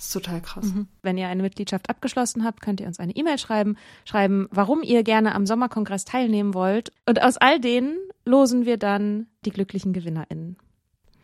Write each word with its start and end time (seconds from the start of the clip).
Das 0.00 0.06
ist 0.06 0.12
total 0.14 0.40
krass. 0.40 0.64
Mhm. 0.64 0.88
Wenn 1.02 1.18
ihr 1.18 1.28
eine 1.28 1.42
Mitgliedschaft 1.42 1.90
abgeschlossen 1.90 2.42
habt, 2.42 2.62
könnt 2.62 2.80
ihr 2.80 2.86
uns 2.86 2.98
eine 2.98 3.14
E-Mail 3.14 3.36
schreiben, 3.36 3.76
schreiben, 4.06 4.48
warum 4.50 4.82
ihr 4.82 5.02
gerne 5.02 5.34
am 5.34 5.44
Sommerkongress 5.44 6.06
teilnehmen 6.06 6.54
wollt. 6.54 6.90
Und 7.04 7.20
aus 7.22 7.36
all 7.36 7.60
denen 7.60 7.98
losen 8.24 8.64
wir 8.64 8.78
dann 8.78 9.26
die 9.44 9.50
glücklichen 9.50 9.92
GewinnerInnen. 9.92 10.56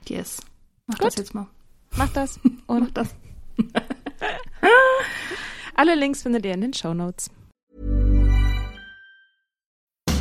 Yes. 0.06 0.42
Mach 0.86 0.98
Gut. 0.98 1.06
das 1.06 1.16
jetzt 1.16 1.32
mal. 1.34 1.46
Mach 1.96 2.10
das. 2.10 2.38
Und 2.66 2.80
Mach 2.80 2.90
das. 2.90 3.14
Alle 5.74 5.94
Links 5.94 6.20
findet 6.20 6.44
ihr 6.44 6.52
in 6.52 6.60
den 6.60 6.74
Show 6.74 6.92
Notes. 6.92 7.30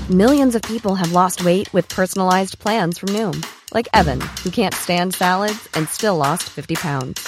Millions 0.08 0.56
of 0.56 0.62
people 0.62 0.96
have 0.96 1.12
lost 1.12 1.44
weight 1.44 1.74
with 1.74 1.90
personalized 1.90 2.58
plans 2.60 3.00
from 3.00 3.10
Noom. 3.10 3.44
Like 3.74 3.90
Evan, 3.94 4.22
who 4.46 4.50
can't 4.50 4.74
stand 4.74 5.14
salads 5.14 5.68
and 5.74 5.90
still 5.90 6.16
lost 6.16 6.44
50 6.44 6.76
pounds. 6.76 7.28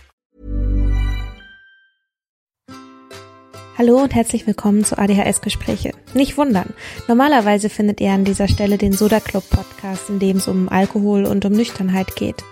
Hallo 3.81 3.97
und 3.97 4.13
herzlich 4.13 4.45
willkommen 4.45 4.83
zu 4.83 4.99
ADHS 4.99 5.41
Gespräche. 5.41 5.93
Nicht 6.13 6.37
wundern. 6.37 6.75
Normalerweise 7.07 7.67
findet 7.67 7.99
ihr 7.99 8.11
an 8.11 8.25
dieser 8.25 8.47
Stelle 8.47 8.77
den 8.77 8.93
Soda 8.93 9.19
Club 9.19 9.43
Podcast, 9.49 10.07
in 10.07 10.19
dem 10.19 10.37
es 10.37 10.47
um 10.47 10.69
Alkohol 10.69 11.25
und 11.25 11.45
um 11.45 11.53
Nüchternheit 11.53 12.15
geht. 12.15 12.43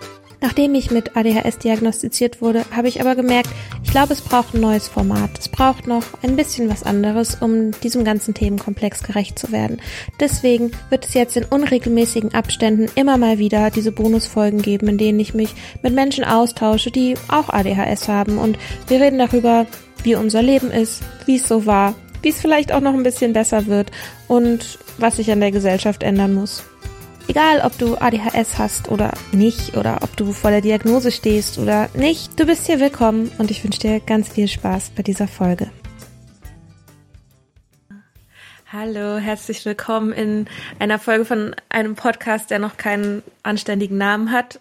Nachdem 0.41 0.73
ich 0.73 0.89
mit 0.89 1.15
ADHS 1.15 1.59
diagnostiziert 1.59 2.41
wurde, 2.41 2.65
habe 2.75 2.87
ich 2.87 2.99
aber 2.99 3.13
gemerkt, 3.13 3.51
ich 3.83 3.91
glaube, 3.91 4.13
es 4.13 4.21
braucht 4.21 4.55
ein 4.55 4.61
neues 4.61 4.87
Format. 4.87 5.29
Es 5.37 5.49
braucht 5.49 5.85
noch 5.85 6.03
ein 6.23 6.35
bisschen 6.35 6.67
was 6.67 6.81
anderes, 6.81 7.35
um 7.35 7.79
diesem 7.81 8.03
ganzen 8.03 8.33
Themenkomplex 8.33 9.03
gerecht 9.03 9.37
zu 9.37 9.51
werden. 9.51 9.81
Deswegen 10.19 10.71
wird 10.89 11.05
es 11.05 11.13
jetzt 11.13 11.37
in 11.37 11.45
unregelmäßigen 11.45 12.33
Abständen 12.33 12.87
immer 12.95 13.17
mal 13.17 13.37
wieder 13.37 13.69
diese 13.69 13.91
Bonusfolgen 13.91 14.63
geben, 14.63 14.87
in 14.87 14.97
denen 14.97 15.19
ich 15.19 15.35
mich 15.35 15.53
mit 15.83 15.93
Menschen 15.93 16.23
austausche, 16.23 16.89
die 16.89 17.13
auch 17.27 17.49
ADHS 17.49 18.07
haben 18.07 18.39
und 18.39 18.57
wir 18.87 18.99
reden 18.99 19.19
darüber, 19.19 19.67
wie 20.03 20.15
unser 20.15 20.41
Leben 20.41 20.71
ist, 20.71 21.03
wie 21.25 21.37
es 21.37 21.47
so 21.47 21.65
war, 21.65 21.95
wie 22.21 22.29
es 22.29 22.41
vielleicht 22.41 22.71
auch 22.71 22.81
noch 22.81 22.93
ein 22.93 23.03
bisschen 23.03 23.33
besser 23.33 23.67
wird 23.67 23.91
und 24.27 24.79
was 24.97 25.17
sich 25.17 25.31
an 25.31 25.39
der 25.39 25.51
Gesellschaft 25.51 26.03
ändern 26.03 26.33
muss. 26.33 26.63
Egal, 27.27 27.61
ob 27.63 27.77
du 27.77 27.95
ADHS 27.95 28.57
hast 28.57 28.89
oder 28.89 29.13
nicht, 29.31 29.77
oder 29.77 29.99
ob 30.01 30.17
du 30.17 30.31
vor 30.31 30.49
der 30.49 30.61
Diagnose 30.61 31.11
stehst 31.11 31.59
oder 31.59 31.87
nicht, 31.93 32.39
du 32.39 32.47
bist 32.47 32.65
hier 32.65 32.79
willkommen 32.79 33.31
und 33.37 33.51
ich 33.51 33.63
wünsche 33.63 33.79
dir 33.79 33.99
ganz 33.99 34.29
viel 34.29 34.47
Spaß 34.47 34.91
bei 34.95 35.03
dieser 35.03 35.27
Folge. 35.27 35.69
Hallo, 38.71 39.17
herzlich 39.17 39.65
willkommen 39.65 40.11
in 40.11 40.45
einer 40.79 40.99
Folge 40.99 41.25
von 41.25 41.55
einem 41.69 41.95
Podcast, 41.95 42.51
der 42.51 42.59
noch 42.59 42.77
keinen 42.77 43.23
anständigen 43.43 43.97
Namen 43.97 44.31
hat. 44.31 44.59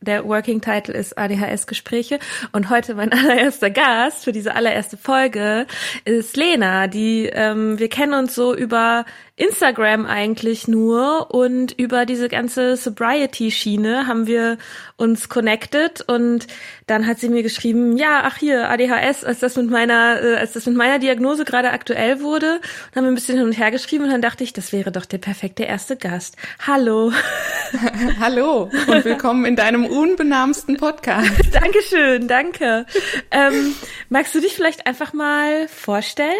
Der 0.00 0.26
Working 0.26 0.60
Title 0.60 0.94
ist 0.94 1.16
ADHS 1.18 1.66
Gespräche. 1.66 2.18
Und 2.52 2.70
heute 2.70 2.94
mein 2.94 3.12
allererster 3.12 3.70
Gast 3.70 4.24
für 4.24 4.32
diese 4.32 4.54
allererste 4.54 4.96
Folge 4.96 5.66
ist 6.04 6.36
Lena, 6.36 6.86
die 6.86 7.30
ähm, 7.32 7.78
wir 7.78 7.88
kennen 7.88 8.14
uns 8.14 8.34
so 8.34 8.54
über 8.54 9.04
Instagram 9.36 10.06
eigentlich 10.06 10.66
nur 10.66 11.30
und 11.30 11.72
über 11.72 12.06
diese 12.06 12.30
ganze 12.30 12.74
Sobriety-Schiene 12.76 14.06
haben 14.06 14.26
wir 14.26 14.56
uns 14.96 15.28
connected 15.28 16.00
und 16.08 16.46
dann 16.86 17.06
hat 17.06 17.18
sie 17.18 17.28
mir 17.28 17.42
geschrieben, 17.42 17.98
ja, 17.98 18.22
ach 18.24 18.38
hier, 18.38 18.70
ADHS, 18.70 19.24
als 19.24 19.40
das 19.40 19.56
mit 19.56 19.70
meiner, 19.70 20.22
äh, 20.22 20.36
als 20.36 20.52
das 20.52 20.64
mit 20.64 20.74
meiner 20.74 20.98
Diagnose 20.98 21.44
gerade 21.44 21.70
aktuell 21.70 22.22
wurde, 22.22 22.54
und 22.54 22.96
haben 22.96 23.04
wir 23.04 23.10
ein 23.10 23.14
bisschen 23.14 23.36
hin 23.36 23.46
und 23.46 23.52
her 23.52 23.70
geschrieben 23.70 24.04
und 24.04 24.10
dann 24.10 24.22
dachte 24.22 24.42
ich, 24.42 24.54
das 24.54 24.72
wäre 24.72 24.90
doch 24.90 25.04
der 25.04 25.18
perfekte 25.18 25.64
erste 25.64 25.96
Gast. 25.96 26.36
Hallo. 26.66 27.12
Hallo 28.18 28.70
und 28.86 29.04
willkommen 29.04 29.44
in 29.44 29.54
deinem 29.54 29.84
unbenamsten 29.84 30.78
Podcast. 30.78 31.30
Dankeschön, 31.52 32.26
danke. 32.26 32.86
Ähm, 33.30 33.74
magst 34.08 34.34
du 34.34 34.40
dich 34.40 34.54
vielleicht 34.54 34.86
einfach 34.86 35.12
mal 35.12 35.68
vorstellen? 35.68 36.32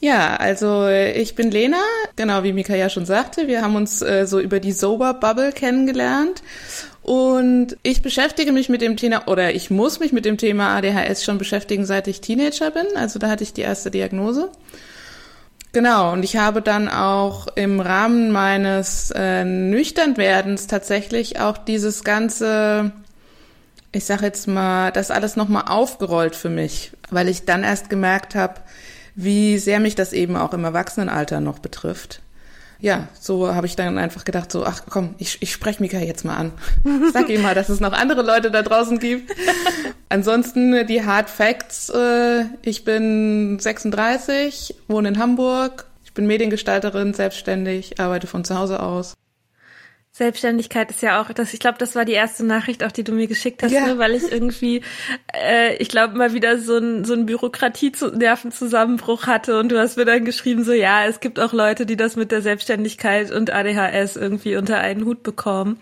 Ja, 0.00 0.36
also 0.36 0.86
ich 0.88 1.34
bin 1.34 1.50
Lena, 1.50 1.80
genau 2.16 2.42
wie 2.42 2.52
Mika 2.52 2.74
ja 2.74 2.90
schon 2.90 3.06
sagte. 3.06 3.46
Wir 3.46 3.62
haben 3.62 3.76
uns 3.76 4.02
äh, 4.02 4.26
so 4.26 4.40
über 4.40 4.60
die 4.60 4.72
Sober 4.72 5.14
Bubble 5.14 5.52
kennengelernt. 5.52 6.42
Und 7.02 7.76
ich 7.82 8.02
beschäftige 8.02 8.52
mich 8.52 8.68
mit 8.68 8.82
dem 8.82 8.96
Thema, 8.96 9.26
oder 9.28 9.54
ich 9.54 9.70
muss 9.70 10.00
mich 10.00 10.12
mit 10.12 10.24
dem 10.24 10.36
Thema 10.38 10.76
ADHS 10.76 11.24
schon 11.24 11.38
beschäftigen, 11.38 11.86
seit 11.86 12.08
ich 12.08 12.20
Teenager 12.20 12.70
bin. 12.70 12.86
Also 12.94 13.18
da 13.18 13.30
hatte 13.30 13.44
ich 13.44 13.52
die 13.52 13.62
erste 13.62 13.90
Diagnose. 13.90 14.50
Genau, 15.72 16.12
und 16.12 16.24
ich 16.24 16.36
habe 16.36 16.62
dann 16.62 16.88
auch 16.88 17.48
im 17.54 17.80
Rahmen 17.80 18.32
meines 18.32 19.10
äh, 19.12 19.44
Nüchternwerdens 19.44 20.66
tatsächlich 20.66 21.38
auch 21.38 21.58
dieses 21.58 22.02
ganze, 22.02 22.92
ich 23.92 24.04
sag 24.04 24.22
jetzt 24.22 24.48
mal, 24.48 24.90
das 24.90 25.10
alles 25.10 25.36
nochmal 25.36 25.64
aufgerollt 25.68 26.34
für 26.34 26.48
mich, 26.48 26.92
weil 27.10 27.28
ich 27.28 27.44
dann 27.44 27.62
erst 27.62 27.90
gemerkt 27.90 28.34
habe, 28.34 28.54
wie 29.16 29.58
sehr 29.58 29.80
mich 29.80 29.94
das 29.94 30.12
eben 30.12 30.36
auch 30.36 30.52
im 30.52 30.64
Erwachsenenalter 30.64 31.40
noch 31.40 31.58
betrifft. 31.58 32.20
Ja, 32.78 33.08
so 33.18 33.54
habe 33.54 33.66
ich 33.66 33.74
dann 33.74 33.96
einfach 33.96 34.24
gedacht, 34.24 34.52
so, 34.52 34.64
ach 34.64 34.82
komm, 34.88 35.14
ich, 35.16 35.38
ich 35.40 35.50
spreche 35.50 35.82
Mika 35.82 35.98
jetzt 35.98 36.26
mal 36.26 36.36
an. 36.36 36.52
sag 37.12 37.30
ihm 37.30 37.40
mal, 37.40 37.54
dass 37.54 37.70
es 37.70 37.80
noch 37.80 37.92
andere 37.92 38.20
Leute 38.20 38.50
da 38.50 38.62
draußen 38.62 38.98
gibt. 38.98 39.32
Ansonsten 40.10 40.86
die 40.86 41.04
Hard 41.04 41.30
Facts. 41.30 41.88
Äh, 41.88 42.44
ich 42.62 42.84
bin 42.84 43.58
36, 43.58 44.74
wohne 44.88 45.08
in 45.08 45.18
Hamburg. 45.18 45.86
Ich 46.04 46.12
bin 46.12 46.26
Mediengestalterin, 46.26 47.14
selbstständig, 47.14 47.98
arbeite 47.98 48.26
von 48.26 48.44
zu 48.44 48.58
Hause 48.58 48.80
aus. 48.80 49.14
Selbstständigkeit 50.16 50.90
ist 50.90 51.02
ja 51.02 51.20
auch, 51.20 51.30
das, 51.30 51.52
ich 51.52 51.60
glaube, 51.60 51.76
das 51.76 51.94
war 51.94 52.06
die 52.06 52.14
erste 52.14 52.42
Nachricht, 52.42 52.82
auch 52.82 52.90
die 52.90 53.04
du 53.04 53.12
mir 53.12 53.26
geschickt 53.26 53.62
hast, 53.62 53.72
ja. 53.72 53.86
ne, 53.86 53.98
weil 53.98 54.14
ich 54.14 54.32
irgendwie, 54.32 54.80
äh, 55.34 55.76
ich 55.76 55.90
glaube, 55.90 56.16
mal 56.16 56.32
wieder 56.32 56.58
so 56.58 56.78
ein 56.78 57.04
so 57.04 57.12
ein 57.12 57.26
Bürokratie-Nervenzusammenbruch 57.26 59.26
hatte 59.26 59.60
und 59.60 59.70
du 59.70 59.78
hast 59.78 59.98
mir 59.98 60.06
dann 60.06 60.24
geschrieben, 60.24 60.64
so 60.64 60.72
ja, 60.72 61.04
es 61.04 61.20
gibt 61.20 61.38
auch 61.38 61.52
Leute, 61.52 61.84
die 61.84 61.96
das 61.96 62.16
mit 62.16 62.32
der 62.32 62.40
Selbstständigkeit 62.40 63.30
und 63.30 63.52
ADHS 63.52 64.16
irgendwie 64.16 64.56
unter 64.56 64.78
einen 64.78 65.04
Hut 65.04 65.22
bekommen. 65.22 65.78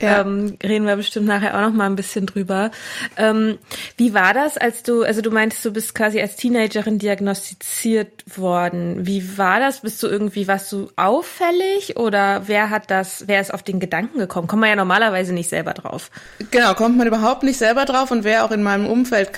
Ja. 0.00 0.22
Ähm, 0.22 0.56
reden 0.62 0.86
wir 0.86 0.96
bestimmt 0.96 1.26
nachher 1.26 1.54
auch 1.54 1.68
noch 1.68 1.74
mal 1.74 1.84
ein 1.84 1.96
bisschen 1.96 2.24
drüber. 2.24 2.70
Ähm, 3.18 3.58
wie 3.98 4.14
war 4.14 4.32
das, 4.32 4.56
als 4.56 4.82
du, 4.82 5.02
also 5.02 5.20
du 5.20 5.30
meintest, 5.30 5.62
du 5.62 5.74
bist 5.74 5.94
quasi 5.94 6.22
als 6.22 6.36
Teenagerin 6.36 6.98
diagnostiziert 6.98 8.38
worden. 8.38 9.06
Wie 9.06 9.36
war 9.36 9.60
das? 9.60 9.80
Bist 9.80 10.02
du 10.02 10.06
irgendwie, 10.06 10.48
warst 10.48 10.72
du 10.72 10.88
auffällig 10.96 11.98
oder 11.98 12.44
wer 12.46 12.70
hat 12.70 12.90
das, 12.90 13.24
wer 13.26 13.42
ist 13.42 13.52
auf 13.52 13.62
den 13.62 13.73
den 13.74 13.80
Gedanken 13.80 14.18
gekommen? 14.18 14.48
Kommt 14.48 14.60
man 14.60 14.70
ja 14.70 14.76
normalerweise 14.76 15.32
nicht 15.32 15.48
selber 15.48 15.74
drauf. 15.74 16.10
Genau, 16.50 16.74
kommt 16.74 16.96
man 16.96 17.06
überhaupt 17.06 17.42
nicht 17.42 17.58
selber 17.58 17.84
drauf 17.84 18.10
und 18.10 18.24
wäre 18.24 18.44
auch 18.44 18.50
in 18.50 18.62
meinem 18.62 18.86
Umfeld 18.86 19.30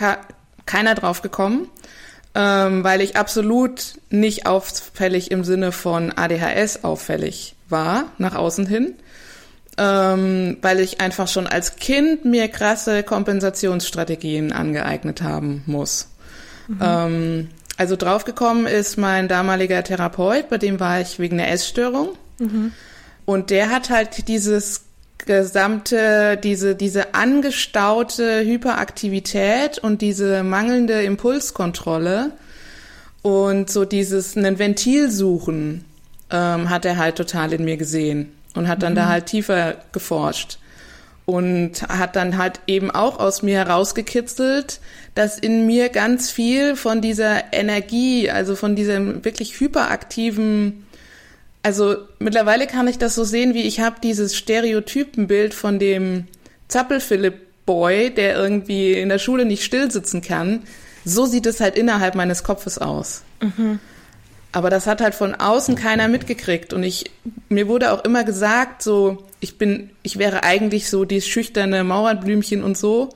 keiner 0.66 0.94
drauf 0.94 1.22
gekommen, 1.22 1.68
ähm, 2.34 2.84
weil 2.84 3.00
ich 3.00 3.16
absolut 3.16 3.94
nicht 4.10 4.46
auffällig 4.46 5.30
im 5.30 5.44
Sinne 5.44 5.72
von 5.72 6.12
ADHS 6.12 6.84
auffällig 6.84 7.56
war, 7.68 8.04
nach 8.18 8.34
außen 8.34 8.66
hin. 8.66 8.94
Ähm, 9.78 10.56
weil 10.62 10.80
ich 10.80 11.02
einfach 11.02 11.28
schon 11.28 11.46
als 11.46 11.76
Kind 11.76 12.24
mir 12.24 12.48
krasse 12.48 13.02
Kompensationsstrategien 13.02 14.52
angeeignet 14.52 15.20
haben 15.20 15.64
muss. 15.66 16.08
Mhm. 16.66 16.78
Ähm, 16.80 17.48
also 17.76 17.96
draufgekommen 17.96 18.66
ist 18.66 18.96
mein 18.96 19.28
damaliger 19.28 19.84
Therapeut, 19.84 20.48
bei 20.48 20.56
dem 20.56 20.80
war 20.80 21.00
ich 21.00 21.18
wegen 21.18 21.38
einer 21.38 21.50
Essstörung. 21.50 22.10
Mhm. 22.38 22.72
Und 23.26 23.50
der 23.50 23.70
hat 23.70 23.90
halt 23.90 24.28
dieses 24.28 24.86
gesamte, 25.18 26.38
diese, 26.42 26.74
diese 26.74 27.14
angestaute 27.14 28.44
Hyperaktivität 28.44 29.78
und 29.78 30.00
diese 30.00 30.42
mangelnde 30.42 31.02
Impulskontrolle 31.02 32.32
und 33.22 33.68
so 33.68 33.84
dieses 33.84 34.36
einen 34.36 34.58
Ventil 34.58 35.10
suchen, 35.10 35.84
ähm, 36.30 36.70
hat 36.70 36.84
er 36.84 36.96
halt 36.96 37.16
total 37.16 37.52
in 37.52 37.64
mir 37.64 37.76
gesehen 37.76 38.32
und 38.54 38.68
hat 38.68 38.82
dann 38.82 38.92
mhm. 38.92 38.96
da 38.96 39.08
halt 39.08 39.26
tiefer 39.26 39.74
geforscht 39.92 40.58
und 41.24 41.82
hat 41.88 42.14
dann 42.14 42.38
halt 42.38 42.60
eben 42.68 42.92
auch 42.92 43.18
aus 43.18 43.42
mir 43.42 43.58
herausgekitzelt, 43.58 44.80
dass 45.16 45.38
in 45.38 45.66
mir 45.66 45.88
ganz 45.88 46.30
viel 46.30 46.76
von 46.76 47.00
dieser 47.00 47.52
Energie, 47.52 48.30
also 48.30 48.54
von 48.54 48.76
diesem 48.76 49.24
wirklich 49.24 49.58
hyperaktiven 49.58 50.85
also 51.66 51.96
mittlerweile 52.20 52.68
kann 52.68 52.86
ich 52.86 52.96
das 52.96 53.16
so 53.16 53.24
sehen, 53.24 53.52
wie 53.52 53.62
ich 53.62 53.80
habe 53.80 53.96
dieses 54.00 54.36
Stereotypenbild 54.36 55.52
von 55.52 55.80
dem 55.80 56.28
Zappel-Philipp-Boy, 56.68 58.14
der 58.14 58.36
irgendwie 58.36 58.92
in 58.92 59.08
der 59.08 59.18
Schule 59.18 59.44
nicht 59.44 59.64
still 59.64 59.90
sitzen 59.90 60.22
kann. 60.22 60.62
So 61.04 61.26
sieht 61.26 61.44
es 61.44 61.58
halt 61.58 61.76
innerhalb 61.76 62.14
meines 62.14 62.44
Kopfes 62.44 62.78
aus. 62.78 63.22
Mhm. 63.40 63.80
Aber 64.52 64.70
das 64.70 64.86
hat 64.86 65.00
halt 65.00 65.16
von 65.16 65.34
außen 65.34 65.74
keiner 65.74 66.06
mitgekriegt. 66.06 66.72
Und 66.72 66.84
ich, 66.84 67.10
mir 67.48 67.66
wurde 67.66 67.90
auch 67.90 68.04
immer 68.04 68.22
gesagt, 68.22 68.80
so, 68.80 69.24
ich 69.40 69.58
bin, 69.58 69.90
ich 70.04 70.20
wäre 70.20 70.44
eigentlich 70.44 70.88
so 70.88 71.04
dieses 71.04 71.26
schüchterne 71.26 71.82
Mauerblümchen 71.82 72.62
und 72.62 72.78
so. 72.78 73.08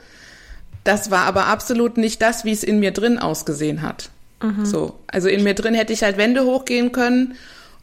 Das 0.82 1.12
war 1.12 1.26
aber 1.26 1.46
absolut 1.46 1.98
nicht 1.98 2.20
das, 2.20 2.44
wie 2.44 2.50
es 2.50 2.64
in 2.64 2.80
mir 2.80 2.90
drin 2.90 3.20
ausgesehen 3.20 3.82
hat. 3.82 4.10
Mhm. 4.42 4.66
So. 4.66 4.98
Also 5.06 5.28
in 5.28 5.44
mir 5.44 5.54
drin 5.54 5.74
hätte 5.74 5.92
ich 5.92 6.02
halt 6.02 6.16
Wände 6.16 6.42
hochgehen 6.42 6.90
können 6.90 7.36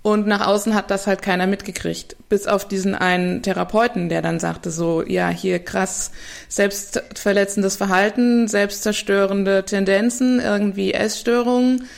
und 0.07 0.25
nach 0.25 0.48
außen 0.48 0.74
hat 0.74 0.89
das 0.89 1.06
halt 1.06 1.21
keiner 1.21 1.48
mitgekriegt. 1.48 2.15
Bis 2.30 2.48
auf 2.48 2.65
diesen 2.65 2.95
einen 2.95 3.42
Therapeuten, 3.42 4.07
der 4.07 4.21
dann 4.21 4.39
sagte 4.39 4.71
so, 4.71 5.04
ja, 5.06 5.27
hier 5.27 5.59
krass, 5.59 6.12
selbstverletzendes 6.48 7.75
Verhalten, 7.75 8.48
selbstzerstörende 8.48 9.65
Tendenzen, 9.65 10.39
irgendwie 10.39 10.94
Essstörungen, 10.94 11.89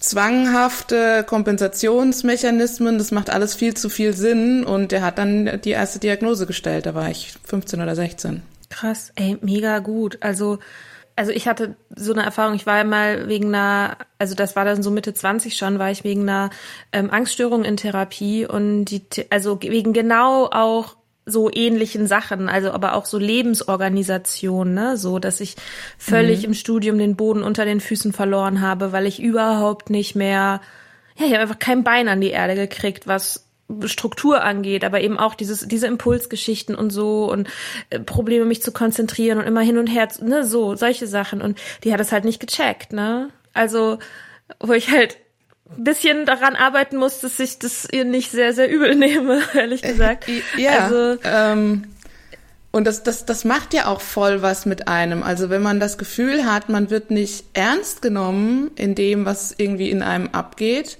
zwanghafte 0.00 1.22
Kompensationsmechanismen, 1.24 2.98
das 2.98 3.12
macht 3.12 3.30
alles 3.30 3.54
viel 3.54 3.74
zu 3.74 3.90
viel 3.90 4.12
Sinn. 4.12 4.64
Und 4.64 4.90
der 4.90 5.02
hat 5.02 5.18
dann 5.18 5.60
die 5.62 5.70
erste 5.70 6.00
Diagnose 6.00 6.46
gestellt, 6.46 6.86
da 6.86 6.96
war 6.96 7.10
ich 7.10 7.32
15 7.44 7.80
oder 7.80 7.94
16. 7.94 8.42
Krass, 8.70 9.12
ey, 9.14 9.38
mega 9.40 9.78
gut. 9.78 10.18
Also 10.20 10.58
also 11.16 11.32
ich 11.32 11.48
hatte 11.48 11.76
so 11.94 12.12
eine 12.12 12.22
Erfahrung, 12.22 12.54
ich 12.54 12.66
war 12.66 12.84
mal 12.84 13.26
wegen 13.28 13.48
einer, 13.48 13.96
also 14.18 14.34
das 14.34 14.54
war 14.54 14.66
dann 14.66 14.82
so 14.82 14.90
Mitte 14.90 15.14
20 15.14 15.56
schon, 15.56 15.78
war 15.78 15.90
ich 15.90 16.04
wegen 16.04 16.22
einer 16.22 16.50
ähm, 16.92 17.10
Angststörung 17.10 17.64
in 17.64 17.78
Therapie 17.78 18.46
und 18.46 18.86
die, 18.86 19.02
also 19.30 19.58
wegen 19.62 19.94
genau 19.94 20.44
auch 20.46 20.96
so 21.24 21.50
ähnlichen 21.52 22.06
Sachen, 22.06 22.48
also 22.48 22.70
aber 22.70 22.94
auch 22.94 23.06
so 23.06 23.18
Lebensorganisation, 23.18 24.74
ne, 24.74 24.96
so, 24.96 25.18
dass 25.18 25.40
ich 25.40 25.56
völlig 25.98 26.40
mhm. 26.40 26.44
im 26.44 26.54
Studium 26.54 26.98
den 26.98 27.16
Boden 27.16 27.42
unter 27.42 27.64
den 27.64 27.80
Füßen 27.80 28.12
verloren 28.12 28.60
habe, 28.60 28.92
weil 28.92 29.06
ich 29.06 29.20
überhaupt 29.20 29.90
nicht 29.90 30.14
mehr, 30.14 30.60
ja, 31.16 31.26
ich 31.26 31.32
habe 31.32 31.40
einfach 31.40 31.58
kein 31.58 31.82
Bein 31.82 32.08
an 32.08 32.20
die 32.20 32.30
Erde 32.30 32.54
gekriegt, 32.54 33.08
was 33.08 33.45
Struktur 33.86 34.42
angeht, 34.42 34.84
aber 34.84 35.00
eben 35.00 35.18
auch 35.18 35.34
dieses, 35.34 35.66
diese 35.66 35.86
Impulsgeschichten 35.86 36.74
und 36.74 36.90
so 36.90 37.30
und 37.30 37.48
äh, 37.90 37.98
Probleme, 37.98 38.44
mich 38.44 38.62
zu 38.62 38.72
konzentrieren 38.72 39.38
und 39.38 39.44
immer 39.44 39.60
hin 39.60 39.78
und 39.78 39.88
her, 39.88 40.08
ne, 40.20 40.44
so, 40.44 40.76
solche 40.76 41.06
Sachen. 41.06 41.42
Und 41.42 41.58
die 41.84 41.92
hat 41.92 42.00
es 42.00 42.12
halt 42.12 42.24
nicht 42.24 42.40
gecheckt, 42.40 42.92
ne? 42.92 43.30
Also, 43.52 43.98
wo 44.60 44.72
ich 44.72 44.90
halt 44.90 45.16
ein 45.76 45.84
bisschen 45.84 46.26
daran 46.26 46.54
arbeiten 46.54 46.96
muss, 46.96 47.20
dass 47.20 47.40
ich 47.40 47.58
das 47.58 47.88
ihr 47.90 48.04
nicht 48.04 48.30
sehr, 48.30 48.52
sehr 48.52 48.70
übel 48.70 48.94
nehme, 48.96 49.40
ehrlich 49.54 49.82
äh, 49.82 49.92
gesagt. 49.92 50.26
Ja, 50.56 50.84
also, 50.84 51.18
ähm, 51.24 51.84
und 52.70 52.86
das, 52.86 53.02
das, 53.02 53.24
das 53.24 53.44
macht 53.44 53.72
ja 53.72 53.86
auch 53.86 54.02
voll 54.02 54.42
was 54.42 54.66
mit 54.66 54.86
einem. 54.86 55.22
Also 55.22 55.48
wenn 55.48 55.62
man 55.62 55.80
das 55.80 55.96
Gefühl 55.96 56.44
hat, 56.44 56.68
man 56.68 56.90
wird 56.90 57.10
nicht 57.10 57.46
ernst 57.54 58.02
genommen 58.02 58.70
in 58.76 58.94
dem, 58.94 59.24
was 59.24 59.54
irgendwie 59.56 59.90
in 59.90 60.02
einem 60.02 60.28
abgeht, 60.28 60.98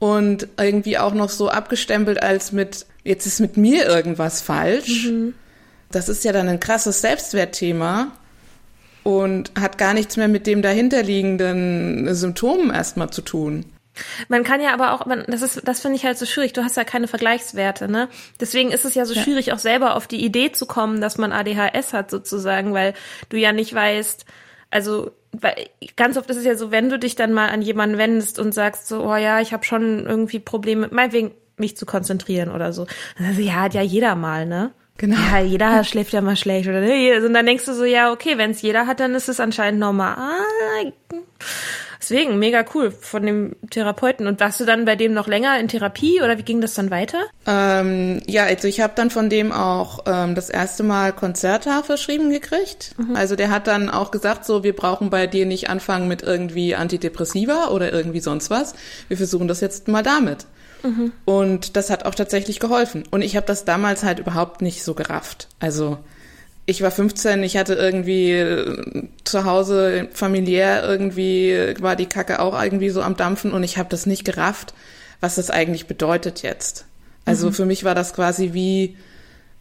und 0.00 0.48
irgendwie 0.58 0.98
auch 0.98 1.14
noch 1.14 1.28
so 1.28 1.48
abgestempelt 1.48 2.20
als 2.20 2.50
mit, 2.50 2.86
jetzt 3.04 3.26
ist 3.26 3.38
mit 3.38 3.56
mir 3.56 3.86
irgendwas 3.86 4.40
falsch. 4.40 5.06
Mhm. 5.06 5.34
Das 5.92 6.08
ist 6.08 6.24
ja 6.24 6.32
dann 6.32 6.48
ein 6.48 6.58
krasses 6.58 7.02
Selbstwertthema 7.02 8.10
und 9.04 9.52
hat 9.60 9.78
gar 9.78 9.94
nichts 9.94 10.16
mehr 10.16 10.28
mit 10.28 10.46
dem 10.46 10.62
dahinterliegenden 10.62 12.12
Symptomen 12.14 12.70
erstmal 12.70 13.10
zu 13.10 13.22
tun. 13.22 13.66
Man 14.28 14.42
kann 14.42 14.62
ja 14.62 14.72
aber 14.72 14.92
auch, 14.92 15.04
man, 15.04 15.24
das 15.26 15.42
ist, 15.42 15.68
das 15.68 15.80
finde 15.80 15.96
ich 15.96 16.04
halt 16.06 16.16
so 16.16 16.24
schwierig. 16.24 16.54
Du 16.54 16.62
hast 16.62 16.78
ja 16.78 16.84
keine 16.84 17.08
Vergleichswerte, 17.08 17.90
ne? 17.90 18.08
Deswegen 18.40 18.70
ist 18.70 18.86
es 18.86 18.94
ja 18.94 19.04
so 19.04 19.12
ja. 19.12 19.22
schwierig, 19.22 19.52
auch 19.52 19.58
selber 19.58 19.96
auf 19.96 20.06
die 20.06 20.24
Idee 20.24 20.52
zu 20.52 20.64
kommen, 20.64 21.02
dass 21.02 21.18
man 21.18 21.32
ADHS 21.32 21.92
hat 21.92 22.10
sozusagen, 22.10 22.72
weil 22.72 22.94
du 23.28 23.36
ja 23.36 23.52
nicht 23.52 23.74
weißt, 23.74 24.24
also 24.70 25.12
weil 25.32 25.54
ganz 25.96 26.16
oft 26.16 26.28
ist 26.30 26.36
es 26.36 26.44
ja 26.44 26.56
so, 26.56 26.70
wenn 26.70 26.88
du 26.88 26.98
dich 26.98 27.14
dann 27.14 27.32
mal 27.32 27.48
an 27.48 27.62
jemanden 27.62 27.98
wendest 27.98 28.38
und 28.38 28.52
sagst 28.52 28.88
so, 28.88 29.04
oh 29.04 29.16
ja, 29.16 29.40
ich 29.40 29.52
habe 29.52 29.64
schon 29.64 30.06
irgendwie 30.06 30.40
Probleme, 30.40 30.88
meinetwegen 30.90 31.32
mich 31.56 31.76
zu 31.76 31.86
konzentrieren 31.86 32.50
oder 32.50 32.72
so. 32.72 32.86
Also, 33.18 33.40
ja, 33.40 33.54
hat 33.54 33.74
ja 33.74 33.82
jeder 33.82 34.16
mal, 34.16 34.46
ne? 34.46 34.72
Genau. 34.96 35.16
Ja, 35.16 35.38
jeder 35.38 35.84
schläft 35.84 36.12
ja 36.12 36.20
mal 36.20 36.36
schlecht 36.36 36.68
oder 36.68 36.80
ne? 36.80 37.24
Und 37.24 37.32
dann 37.32 37.46
denkst 37.46 37.66
du 37.66 37.74
so, 37.74 37.84
ja, 37.84 38.12
okay, 38.12 38.38
wenn 38.38 38.50
es 38.50 38.62
jeder 38.62 38.86
hat, 38.86 39.00
dann 39.00 39.14
ist 39.14 39.28
es 39.28 39.40
anscheinend 39.40 39.80
normal. 39.80 40.18
Deswegen, 42.00 42.38
mega 42.38 42.64
cool 42.74 42.90
von 42.90 43.24
dem 43.24 43.56
Therapeuten. 43.68 44.26
Und 44.26 44.40
warst 44.40 44.58
du 44.58 44.64
dann 44.64 44.86
bei 44.86 44.96
dem 44.96 45.12
noch 45.12 45.26
länger 45.26 45.58
in 45.60 45.68
Therapie 45.68 46.22
oder 46.22 46.38
wie 46.38 46.42
ging 46.42 46.62
das 46.62 46.72
dann 46.74 46.90
weiter? 46.90 47.18
Ähm, 47.46 48.22
ja, 48.26 48.44
also 48.44 48.68
ich 48.68 48.80
habe 48.80 48.94
dann 48.96 49.10
von 49.10 49.28
dem 49.28 49.52
auch 49.52 50.04
ähm, 50.06 50.34
das 50.34 50.48
erste 50.48 50.82
Mal 50.82 51.12
Konzerta 51.12 51.82
verschrieben 51.82 52.30
gekriegt. 52.30 52.94
Mhm. 52.96 53.16
Also 53.16 53.36
der 53.36 53.50
hat 53.50 53.66
dann 53.66 53.90
auch 53.90 54.10
gesagt, 54.10 54.46
so, 54.46 54.64
wir 54.64 54.74
brauchen 54.74 55.10
bei 55.10 55.26
dir 55.26 55.44
nicht 55.44 55.68
anfangen 55.68 56.08
mit 56.08 56.22
irgendwie 56.22 56.74
Antidepressiva 56.74 57.68
oder 57.68 57.92
irgendwie 57.92 58.20
sonst 58.20 58.48
was. 58.48 58.74
Wir 59.08 59.18
versuchen 59.18 59.46
das 59.46 59.60
jetzt 59.60 59.86
mal 59.86 60.02
damit. 60.02 60.46
Mhm. 60.82 61.12
Und 61.26 61.76
das 61.76 61.90
hat 61.90 62.06
auch 62.06 62.14
tatsächlich 62.14 62.60
geholfen. 62.60 63.04
Und 63.10 63.20
ich 63.20 63.36
habe 63.36 63.46
das 63.46 63.66
damals 63.66 64.04
halt 64.04 64.18
überhaupt 64.18 64.62
nicht 64.62 64.82
so 64.84 64.94
gerafft. 64.94 65.48
Also 65.58 65.98
ich 66.66 66.82
war 66.82 66.90
15, 66.90 67.42
ich 67.42 67.56
hatte 67.56 67.74
irgendwie 67.74 68.32
äh, 68.32 69.08
zu 69.24 69.44
Hause 69.44 70.08
familiär 70.12 70.84
irgendwie 70.88 71.74
war 71.80 71.96
die 71.96 72.06
Kacke 72.06 72.40
auch 72.40 72.60
irgendwie 72.60 72.90
so 72.90 73.02
am 73.02 73.16
dampfen 73.16 73.52
und 73.52 73.62
ich 73.62 73.78
habe 73.78 73.88
das 73.88 74.06
nicht 74.06 74.24
gerafft, 74.24 74.74
was 75.20 75.34
das 75.34 75.50
eigentlich 75.50 75.86
bedeutet 75.86 76.42
jetzt. 76.42 76.86
Also 77.24 77.48
mhm. 77.48 77.52
für 77.52 77.66
mich 77.66 77.84
war 77.84 77.94
das 77.94 78.14
quasi 78.14 78.50
wie 78.52 78.96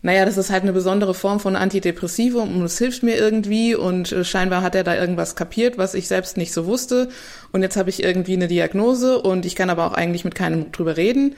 naja, 0.01 0.23
das 0.23 0.37
ist 0.37 0.49
halt 0.49 0.63
eine 0.63 0.71
besondere 0.71 1.13
Form 1.13 1.41
von 1.41 1.57
Antidepressivum 1.57 2.55
und 2.55 2.63
es 2.63 2.77
hilft 2.77 3.03
mir 3.03 3.17
irgendwie 3.17 3.75
und 3.75 4.11
äh, 4.13 4.23
scheinbar 4.23 4.61
hat 4.61 4.75
er 4.75 4.85
da 4.85 4.95
irgendwas 4.95 5.35
kapiert, 5.35 5.77
was 5.77 5.93
ich 5.93 6.07
selbst 6.07 6.37
nicht 6.37 6.53
so 6.53 6.65
wusste 6.65 7.09
und 7.51 7.63
jetzt 7.63 7.75
habe 7.75 7.89
ich 7.89 8.01
irgendwie 8.01 8.33
eine 8.33 8.47
Diagnose 8.47 9.19
und 9.19 9.45
ich 9.45 9.55
kann 9.55 9.69
aber 9.69 9.85
auch 9.85 9.93
eigentlich 9.93 10.23
mit 10.23 10.35
keinem 10.35 10.71
drüber 10.71 10.95
reden 10.95 11.35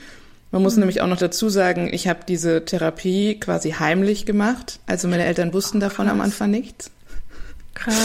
man 0.52 0.62
muss 0.62 0.74
mhm. 0.74 0.80
nämlich 0.80 1.00
auch 1.00 1.08
noch 1.08 1.18
dazu 1.18 1.48
sagen, 1.48 1.88
ich 1.92 2.06
habe 2.06 2.20
diese 2.28 2.64
Therapie 2.64 3.40
quasi 3.40 3.72
heimlich 3.72 4.26
gemacht. 4.26 4.78
Also 4.86 5.08
meine 5.08 5.24
Eltern 5.24 5.52
wussten 5.52 5.80
davon 5.80 6.08
am 6.08 6.20
Anfang 6.20 6.50
nichts. 6.50 6.90
Krass. 7.74 7.96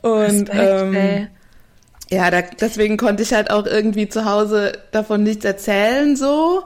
Und 0.00 0.48
Respekt, 0.48 0.94
ähm, 0.94 1.28
ja, 2.08 2.30
da, 2.30 2.42
deswegen 2.42 2.96
konnte 2.96 3.22
ich 3.22 3.32
halt 3.32 3.50
auch 3.50 3.66
irgendwie 3.66 4.08
zu 4.08 4.24
Hause 4.24 4.72
davon 4.92 5.22
nichts 5.24 5.44
erzählen 5.44 6.16
so. 6.16 6.64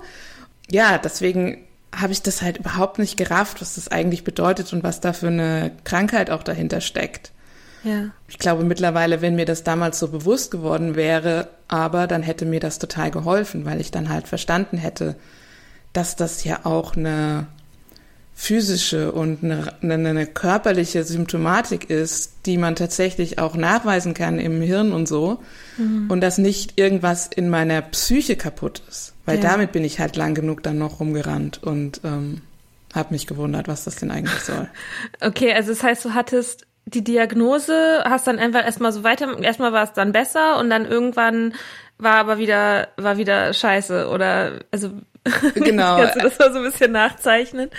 Ja, 0.70 0.98
deswegen 0.98 1.66
habe 1.94 2.12
ich 2.12 2.22
das 2.22 2.42
halt 2.42 2.58
überhaupt 2.58 2.98
nicht 2.98 3.16
gerafft, 3.16 3.60
was 3.60 3.76
das 3.76 3.88
eigentlich 3.88 4.24
bedeutet 4.24 4.72
und 4.72 4.82
was 4.82 5.00
da 5.00 5.12
für 5.12 5.28
eine 5.28 5.72
Krankheit 5.84 6.30
auch 6.30 6.42
dahinter 6.42 6.80
steckt. 6.80 7.32
Ja. 7.84 8.10
Ich 8.28 8.38
glaube 8.38 8.64
mittlerweile, 8.64 9.20
wenn 9.22 9.36
mir 9.36 9.44
das 9.44 9.62
damals 9.62 9.98
so 9.98 10.08
bewusst 10.08 10.50
geworden 10.50 10.96
wäre, 10.96 11.48
aber 11.68 12.06
dann 12.06 12.22
hätte 12.22 12.46
mir 12.46 12.60
das 12.60 12.78
total 12.78 13.10
geholfen, 13.10 13.64
weil 13.64 13.80
ich 13.80 13.90
dann 13.90 14.08
halt 14.08 14.26
verstanden 14.26 14.78
hätte, 14.78 15.16
dass 15.92 16.16
das 16.16 16.42
ja 16.44 16.60
auch 16.64 16.96
eine 16.96 17.46
physische 18.36 19.12
und 19.12 19.44
eine, 19.44 19.72
eine, 19.80 20.08
eine 20.08 20.26
körperliche 20.26 21.04
Symptomatik 21.04 21.88
ist, 21.88 22.32
die 22.46 22.58
man 22.58 22.74
tatsächlich 22.74 23.38
auch 23.38 23.54
nachweisen 23.54 24.12
kann 24.12 24.40
im 24.40 24.60
Hirn 24.60 24.92
und 24.92 25.06
so. 25.06 25.40
Mhm. 25.78 26.10
Und 26.10 26.20
dass 26.20 26.38
nicht 26.38 26.78
irgendwas 26.78 27.28
in 27.28 27.48
meiner 27.48 27.80
Psyche 27.82 28.34
kaputt 28.34 28.82
ist. 28.88 29.14
Weil 29.24 29.36
Ja. 29.36 29.42
damit 29.50 29.70
bin 29.72 29.84
ich 29.84 30.00
halt 30.00 30.16
lang 30.16 30.34
genug 30.34 30.62
dann 30.64 30.78
noch 30.78 30.98
rumgerannt 30.98 31.62
und 31.62 32.00
ähm, 32.02 32.40
habe 32.92 33.14
mich 33.14 33.26
gewundert, 33.28 33.68
was 33.68 33.84
das 33.84 33.96
denn 33.96 34.10
eigentlich 34.10 34.40
soll. 34.40 34.68
Okay, 35.20 35.52
also 35.54 35.70
das 35.70 35.82
heißt, 35.84 36.04
du 36.04 36.14
hattest 36.14 36.66
die 36.86 37.02
Diagnose, 37.02 38.04
hast 38.04 38.26
dann 38.26 38.38
einfach 38.38 38.64
erstmal 38.64 38.92
so 38.92 39.04
weiter, 39.04 39.38
erstmal 39.42 39.72
war 39.72 39.84
es 39.84 39.92
dann 39.92 40.12
besser 40.12 40.58
und 40.58 40.70
dann 40.70 40.84
irgendwann 40.84 41.54
war 41.98 42.16
aber 42.16 42.38
wieder, 42.38 42.88
war 42.96 43.16
wieder 43.16 43.52
scheiße 43.52 44.08
oder, 44.08 44.60
also, 44.70 44.90
Genau. 45.54 45.96
kannst 45.96 46.16
du 46.16 46.20
das 46.20 46.38
mal 46.38 46.52
so 46.52 46.58
ein 46.58 46.64
bisschen 46.64 46.92
nachzeichnen? 46.92 47.70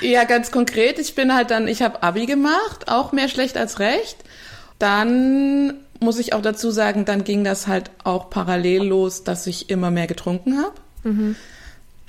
Ja, 0.00 0.24
ganz 0.24 0.50
konkret, 0.50 0.98
ich 0.98 1.14
bin 1.14 1.34
halt 1.34 1.50
dann, 1.50 1.68
ich 1.68 1.82
habe 1.82 2.02
Abi 2.02 2.26
gemacht, 2.26 2.88
auch 2.88 3.12
mehr 3.12 3.28
schlecht 3.28 3.56
als 3.56 3.78
recht. 3.78 4.16
Dann 4.78 5.74
muss 6.00 6.18
ich 6.18 6.32
auch 6.32 6.42
dazu 6.42 6.70
sagen, 6.70 7.04
dann 7.04 7.24
ging 7.24 7.44
das 7.44 7.66
halt 7.66 7.90
auch 8.04 8.30
parallel 8.30 8.84
los, 8.84 9.24
dass 9.24 9.46
ich 9.46 9.70
immer 9.70 9.90
mehr 9.90 10.06
getrunken 10.06 10.58
habe. 10.58 10.74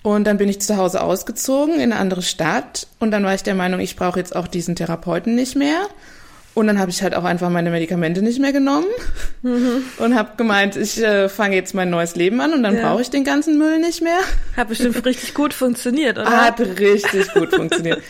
Und 0.01 0.23
dann 0.25 0.37
bin 0.37 0.49
ich 0.49 0.61
zu 0.61 0.77
Hause 0.77 1.01
ausgezogen 1.01 1.75
in 1.75 1.91
eine 1.91 1.97
andere 1.97 2.21
Stadt 2.21 2.87
und 2.99 3.11
dann 3.11 3.23
war 3.23 3.33
ich 3.33 3.43
der 3.43 3.55
Meinung, 3.55 3.79
ich 3.79 3.95
brauche 3.95 4.19
jetzt 4.19 4.35
auch 4.35 4.47
diesen 4.47 4.75
Therapeuten 4.75 5.35
nicht 5.35 5.55
mehr. 5.55 5.87
Und 6.59 6.67
dann 6.67 6.77
habe 6.79 6.91
ich 6.91 7.01
halt 7.01 7.15
auch 7.15 7.23
einfach 7.23 7.49
meine 7.49 7.69
Medikamente 7.71 8.21
nicht 8.21 8.39
mehr 8.39 8.51
genommen 8.51 8.85
und 9.41 10.15
habe 10.15 10.31
gemeint, 10.37 10.75
ich 10.75 11.01
äh, 11.01 11.29
fange 11.29 11.55
jetzt 11.55 11.73
mein 11.73 11.89
neues 11.89 12.15
Leben 12.15 12.41
an 12.41 12.53
und 12.53 12.63
dann 12.63 12.75
Ja. 12.75 12.89
brauche 12.89 13.01
ich 13.01 13.09
den 13.09 13.23
ganzen 13.23 13.57
Müll 13.57 13.79
nicht 13.79 14.01
mehr. 14.01 14.19
Hat 14.57 14.67
bestimmt 14.67 15.05
richtig 15.05 15.33
gut 15.33 15.53
funktioniert, 15.53 16.17
oder? 16.17 16.29
Hat 16.29 16.59
richtig 16.59 17.33
gut 17.33 17.53
funktioniert. 17.55 18.01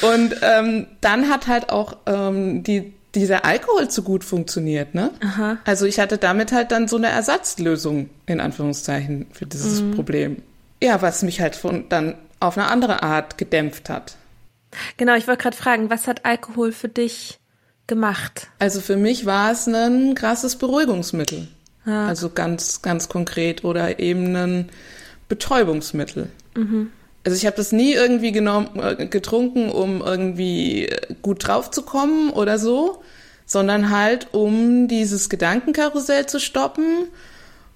Und 0.00 0.34
ähm, 0.42 0.86
dann 1.02 1.28
hat 1.28 1.48
halt 1.48 1.68
auch 1.70 1.98
ähm, 2.06 2.62
die, 2.62 2.94
dieser 3.14 3.44
Alkohol 3.44 3.88
zu 3.88 4.02
gut 4.02 4.24
funktioniert, 4.24 4.94
ne? 4.94 5.10
Aha. 5.22 5.58
Also 5.66 5.84
ich 5.84 6.00
hatte 6.00 6.16
damit 6.16 6.50
halt 6.50 6.72
dann 6.72 6.88
so 6.88 6.96
eine 6.96 7.08
Ersatzlösung, 7.08 8.08
in 8.26 8.40
Anführungszeichen, 8.40 9.26
für 9.32 9.44
dieses 9.44 9.82
Problem. 9.94 10.42
Ja, 10.82 11.02
was 11.02 11.22
mich 11.22 11.42
halt 11.42 11.56
von, 11.56 11.90
dann 11.90 12.14
auf 12.40 12.56
eine 12.56 12.68
andere 12.68 13.02
Art 13.02 13.36
gedämpft 13.36 13.90
hat. 13.90 14.16
Genau, 14.96 15.14
ich 15.14 15.28
wollte 15.28 15.42
gerade 15.42 15.56
fragen, 15.56 15.90
was 15.90 16.08
hat 16.08 16.24
Alkohol 16.24 16.72
für 16.72 16.88
dich 16.88 17.38
gemacht? 17.86 18.48
Also 18.58 18.80
für 18.80 18.96
mich 18.96 19.26
war 19.26 19.52
es 19.52 19.66
ein 19.66 20.14
krasses 20.14 20.56
Beruhigungsmittel. 20.56 21.48
Also 22.06 22.30
ganz, 22.30 22.82
ganz 22.82 23.08
konkret 23.08 23.64
oder 23.64 23.98
eben 23.98 24.36
ein 24.36 24.68
Betäubungsmittel. 25.28 26.28
Also 27.24 27.36
ich 27.36 27.46
habe 27.46 27.56
das 27.56 27.72
nie 27.72 27.92
irgendwie 27.92 28.32
genommen, 28.32 28.68
äh, 28.78 29.06
getrunken, 29.06 29.70
um 29.70 30.00
irgendwie 30.00 30.90
gut 31.22 31.46
drauf 31.46 31.70
zu 31.70 31.82
kommen 31.82 32.30
oder 32.30 32.58
so, 32.58 33.02
sondern 33.46 33.90
halt 33.90 34.28
um 34.32 34.88
dieses 34.88 35.28
Gedankenkarussell 35.28 36.26
zu 36.26 36.40
stoppen, 36.40 37.08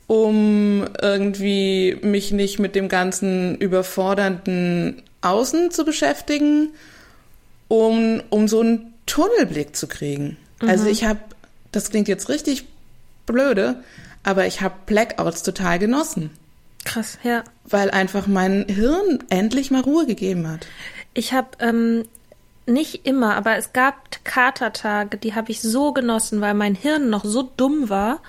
um 0.06 0.84
irgendwie 1.00 1.98
mich 2.02 2.32
nicht 2.32 2.58
mit 2.58 2.74
dem 2.74 2.88
ganzen 2.88 3.56
überfordernden 3.56 5.02
Außen 5.20 5.70
zu 5.70 5.84
beschäftigen, 5.84 6.70
um, 7.68 8.22
um 8.30 8.48
so 8.48 8.60
einen 8.60 8.94
Tunnelblick 9.06 9.76
zu 9.76 9.86
kriegen. 9.86 10.36
Also 10.60 10.86
ich 10.86 11.04
habe, 11.04 11.20
das 11.72 11.90
klingt 11.90 12.08
jetzt 12.08 12.28
richtig 12.28 12.66
blöde, 13.26 13.82
aber 14.22 14.46
ich 14.46 14.60
habe 14.60 14.74
Blackouts 14.86 15.42
total 15.42 15.78
genossen, 15.78 16.30
Krass, 16.84 17.18
ja. 17.22 17.44
weil 17.64 17.90
einfach 17.90 18.26
mein 18.26 18.66
Hirn 18.68 19.18
endlich 19.28 19.70
mal 19.70 19.82
Ruhe 19.82 20.06
gegeben 20.06 20.48
hat. 20.48 20.66
Ich 21.14 21.32
habe 21.32 21.48
ähm, 21.60 22.04
nicht 22.66 23.06
immer, 23.06 23.36
aber 23.36 23.56
es 23.56 23.72
gab 23.72 24.24
Katertage, 24.24 25.18
die 25.18 25.34
habe 25.34 25.50
ich 25.50 25.60
so 25.60 25.92
genossen, 25.92 26.40
weil 26.40 26.54
mein 26.54 26.74
Hirn 26.74 27.10
noch 27.10 27.24
so 27.24 27.42
dumm 27.56 27.88
war, 27.88 28.20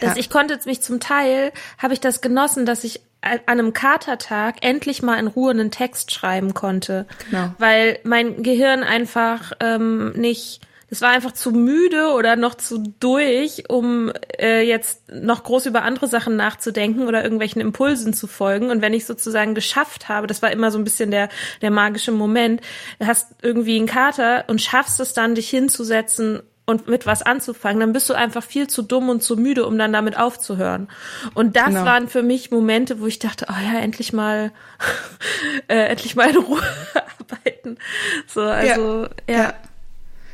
dass 0.00 0.14
Ja. 0.14 0.16
ich 0.16 0.30
konnte 0.30 0.58
mich 0.64 0.82
zum 0.82 1.00
Teil, 1.00 1.52
habe 1.78 1.94
ich 1.94 2.00
das 2.00 2.20
genossen, 2.20 2.66
dass 2.66 2.84
ich 2.84 3.00
an 3.20 3.40
einem 3.46 3.72
Katertag 3.72 4.56
endlich 4.60 5.02
mal 5.02 5.18
in 5.18 5.26
Ruhe 5.26 5.50
einen 5.50 5.70
Text 5.70 6.12
schreiben 6.12 6.54
konnte. 6.54 7.06
Genau. 7.30 7.52
Weil 7.58 7.98
mein 8.04 8.42
Gehirn 8.44 8.84
einfach 8.84 9.52
ähm, 9.58 10.12
nicht, 10.12 10.60
es 10.88 11.02
war 11.02 11.10
einfach 11.10 11.32
zu 11.32 11.50
müde 11.50 12.12
oder 12.12 12.36
noch 12.36 12.54
zu 12.54 12.78
durch, 13.00 13.64
um 13.68 14.12
äh, 14.40 14.62
jetzt 14.62 15.12
noch 15.12 15.42
groß 15.42 15.66
über 15.66 15.82
andere 15.82 16.06
Sachen 16.06 16.36
nachzudenken 16.36 17.08
oder 17.08 17.22
irgendwelchen 17.24 17.60
Impulsen 17.60 18.14
zu 18.14 18.28
folgen. 18.28 18.70
Und 18.70 18.82
wenn 18.82 18.94
ich 18.94 19.04
sozusagen 19.04 19.54
geschafft 19.54 20.08
habe, 20.08 20.28
das 20.28 20.40
war 20.40 20.52
immer 20.52 20.70
so 20.70 20.78
ein 20.78 20.84
bisschen 20.84 21.10
der, 21.10 21.28
der 21.60 21.72
magische 21.72 22.12
Moment, 22.12 22.60
du 23.00 23.06
hast 23.06 23.34
irgendwie 23.42 23.76
einen 23.76 23.86
Kater 23.86 24.44
und 24.46 24.62
schaffst 24.62 25.00
es 25.00 25.12
dann, 25.12 25.34
dich 25.34 25.50
hinzusetzen 25.50 26.40
und 26.68 26.86
mit 26.86 27.06
was 27.06 27.22
anzufangen, 27.22 27.80
dann 27.80 27.94
bist 27.94 28.10
du 28.10 28.14
einfach 28.14 28.42
viel 28.42 28.66
zu 28.66 28.82
dumm 28.82 29.08
und 29.08 29.22
zu 29.22 29.36
müde, 29.36 29.64
um 29.64 29.78
dann 29.78 29.90
damit 29.90 30.18
aufzuhören. 30.18 30.88
Und 31.32 31.56
das 31.56 31.68
Genau. 31.68 31.84
waren 31.86 32.08
für 32.08 32.22
mich 32.22 32.50
Momente, 32.50 33.00
wo 33.00 33.06
ich 33.06 33.18
dachte, 33.18 33.46
oh 33.48 33.54
ja, 33.58 33.80
endlich 33.80 34.12
mal, 34.12 34.52
äh, 35.68 35.86
endlich 35.86 36.14
mal 36.14 36.28
in 36.28 36.36
Ruhe 36.36 36.62
arbeiten. 37.20 37.78
So, 38.26 38.42
also, 38.42 39.08
ja, 39.26 39.34
ja. 39.34 39.54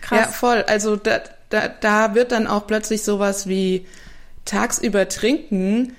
krass. 0.00 0.18
Ja, 0.18 0.26
voll. 0.26 0.64
Also 0.66 0.96
da, 0.96 1.20
da, 1.50 1.68
da 1.68 2.16
wird 2.16 2.32
dann 2.32 2.48
auch 2.48 2.66
plötzlich 2.66 3.04
sowas 3.04 3.46
wie 3.46 3.86
tagsüber 4.44 5.08
trinken 5.08 5.94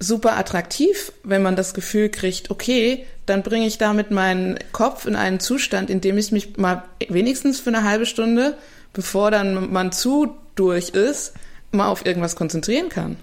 super 0.00 0.36
attraktiv, 0.36 1.12
wenn 1.24 1.42
man 1.42 1.56
das 1.56 1.74
Gefühl 1.74 2.08
kriegt, 2.08 2.50
okay, 2.50 3.06
dann 3.26 3.42
bringe 3.42 3.66
ich 3.66 3.78
damit 3.78 4.10
meinen 4.10 4.58
Kopf 4.72 5.06
in 5.06 5.16
einen 5.16 5.40
Zustand, 5.40 5.90
in 5.90 6.00
dem 6.00 6.18
ich 6.18 6.30
mich 6.32 6.56
mal 6.56 6.84
wenigstens 7.08 7.60
für 7.60 7.70
eine 7.70 7.82
halbe 7.84 8.06
Stunde, 8.06 8.56
bevor 8.98 9.30
dann 9.30 9.72
man 9.72 9.92
zu 9.92 10.36
durch 10.56 10.88
ist, 10.88 11.32
mal 11.70 11.86
auf 11.86 12.04
irgendwas 12.04 12.34
konzentrieren 12.34 12.88
kann. 12.88 13.16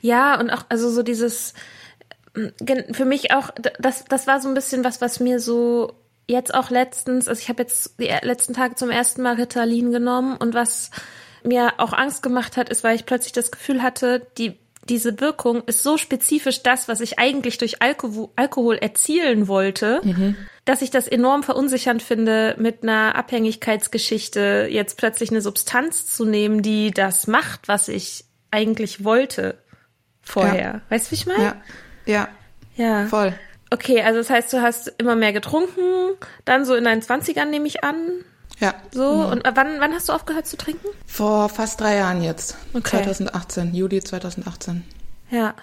Ja, 0.00 0.40
und 0.40 0.50
auch, 0.50 0.64
also 0.68 0.90
so 0.90 1.04
dieses, 1.04 1.54
gen- 2.58 2.92
für 2.92 3.04
mich 3.04 3.32
auch, 3.32 3.50
das, 3.78 4.04
das 4.08 4.26
war 4.26 4.40
so 4.40 4.48
ein 4.48 4.54
bisschen 4.54 4.82
was, 4.82 5.00
was 5.00 5.20
mir 5.20 5.38
so 5.38 5.92
jetzt 6.26 6.52
auch 6.52 6.70
letztens, 6.70 7.28
also 7.28 7.40
ich 7.40 7.48
habe 7.48 7.62
jetzt 7.62 8.00
die 8.00 8.12
letzten 8.22 8.54
Tage 8.54 8.74
zum 8.74 8.90
ersten 8.90 9.22
Mal 9.22 9.36
Ritalin 9.36 9.92
genommen 9.92 10.36
und 10.36 10.52
was 10.52 10.90
mir 11.44 11.74
auch 11.78 11.92
Angst 11.92 12.24
gemacht 12.24 12.56
hat, 12.56 12.68
ist, 12.68 12.82
weil 12.82 12.96
ich 12.96 13.06
plötzlich 13.06 13.32
das 13.32 13.52
Gefühl 13.52 13.82
hatte, 13.82 14.26
die 14.36 14.58
diese 14.88 15.20
Wirkung 15.20 15.62
ist 15.64 15.82
so 15.82 15.96
spezifisch 15.98 16.62
das, 16.62 16.88
was 16.88 17.00
ich 17.00 17.18
eigentlich 17.18 17.58
durch 17.58 17.82
Alkohol, 17.82 18.28
Alkohol 18.36 18.76
erzielen 18.76 19.46
wollte, 19.46 20.00
dass 20.64 20.82
ich 20.82 20.90
das 20.90 21.06
enorm 21.06 21.42
verunsichernd 21.42 22.02
finde, 22.02 22.56
mit 22.58 22.82
einer 22.82 23.14
Abhängigkeitsgeschichte 23.14 24.68
jetzt 24.70 24.96
plötzlich 24.96 25.30
eine 25.30 25.42
Substanz 25.42 26.06
zu 26.06 26.24
nehmen, 26.24 26.62
die 26.62 26.90
das 26.90 27.26
macht, 27.26 27.68
was 27.68 27.88
ich 27.88 28.24
eigentlich 28.50 29.04
wollte 29.04 29.58
vorher. 30.22 30.82
Weißt 30.88 31.06
du, 31.06 31.10
wie 31.10 31.14
ich 31.14 31.26
meine? 31.26 31.44
Ja, 31.44 31.62
ja, 32.06 32.28
Ja. 32.76 33.06
voll. 33.06 33.32
Okay, 33.72 34.02
also 34.02 34.18
das 34.18 34.30
heißt, 34.30 34.52
du 34.52 34.60
hast 34.62 34.88
immer 34.98 35.14
mehr 35.14 35.32
getrunken, 35.32 36.16
dann 36.44 36.64
so 36.64 36.74
in 36.74 36.82
deinen 36.82 37.02
Zwanzigern 37.02 37.50
nehme 37.50 37.68
ich 37.68 37.84
an, 37.84 38.24
Ja. 38.60 38.74
so. 38.92 39.08
Und 39.08 39.44
äh, 39.46 39.52
wann, 39.54 39.80
wann 39.80 39.92
hast 39.92 40.08
du 40.08 40.12
aufgehört 40.12 40.46
zu 40.46 40.56
trinken? 40.56 40.86
Vor 41.06 41.48
fast 41.48 41.80
drei 41.80 41.96
Jahren 41.96 42.22
jetzt. 42.22 42.56
Okay. 42.74 43.02
2018, 43.02 43.74
Juli 43.74 44.02
2018. 44.02 44.84
Ja. 45.30 45.54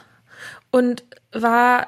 Und 0.72 1.04
war 1.32 1.88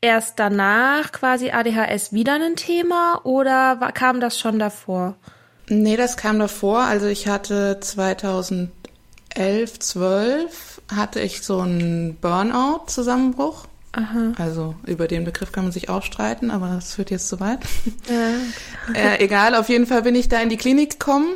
erst 0.00 0.38
danach 0.38 1.12
quasi 1.12 1.50
ADHS 1.50 2.12
wieder 2.12 2.34
ein 2.34 2.56
Thema 2.56 3.20
oder 3.24 3.80
war, 3.80 3.92
kam 3.92 4.20
das 4.20 4.38
schon 4.38 4.58
davor? 4.58 5.16
Nee, 5.68 5.96
das 5.96 6.16
kam 6.16 6.38
davor. 6.38 6.80
Also 6.80 7.06
ich 7.06 7.28
hatte 7.28 7.78
2011, 7.80 8.70
12 9.78 10.82
hatte 10.94 11.20
ich 11.20 11.42
so 11.42 11.60
einen 11.60 12.16
Burnout-Zusammenbruch. 12.16 13.66
Also 14.38 14.74
über 14.86 15.08
den 15.08 15.24
Begriff 15.24 15.52
kann 15.52 15.64
man 15.64 15.72
sich 15.72 15.88
auch 15.88 16.02
streiten, 16.02 16.50
aber 16.50 16.68
das 16.68 16.94
führt 16.94 17.10
jetzt 17.10 17.28
zu 17.28 17.40
weit. 17.40 17.60
äh, 18.94 19.24
egal, 19.24 19.54
auf 19.54 19.68
jeden 19.68 19.86
Fall 19.86 20.02
bin 20.02 20.14
ich 20.14 20.28
da 20.28 20.40
in 20.40 20.48
die 20.48 20.56
Klinik 20.56 20.98
gekommen. 20.98 21.34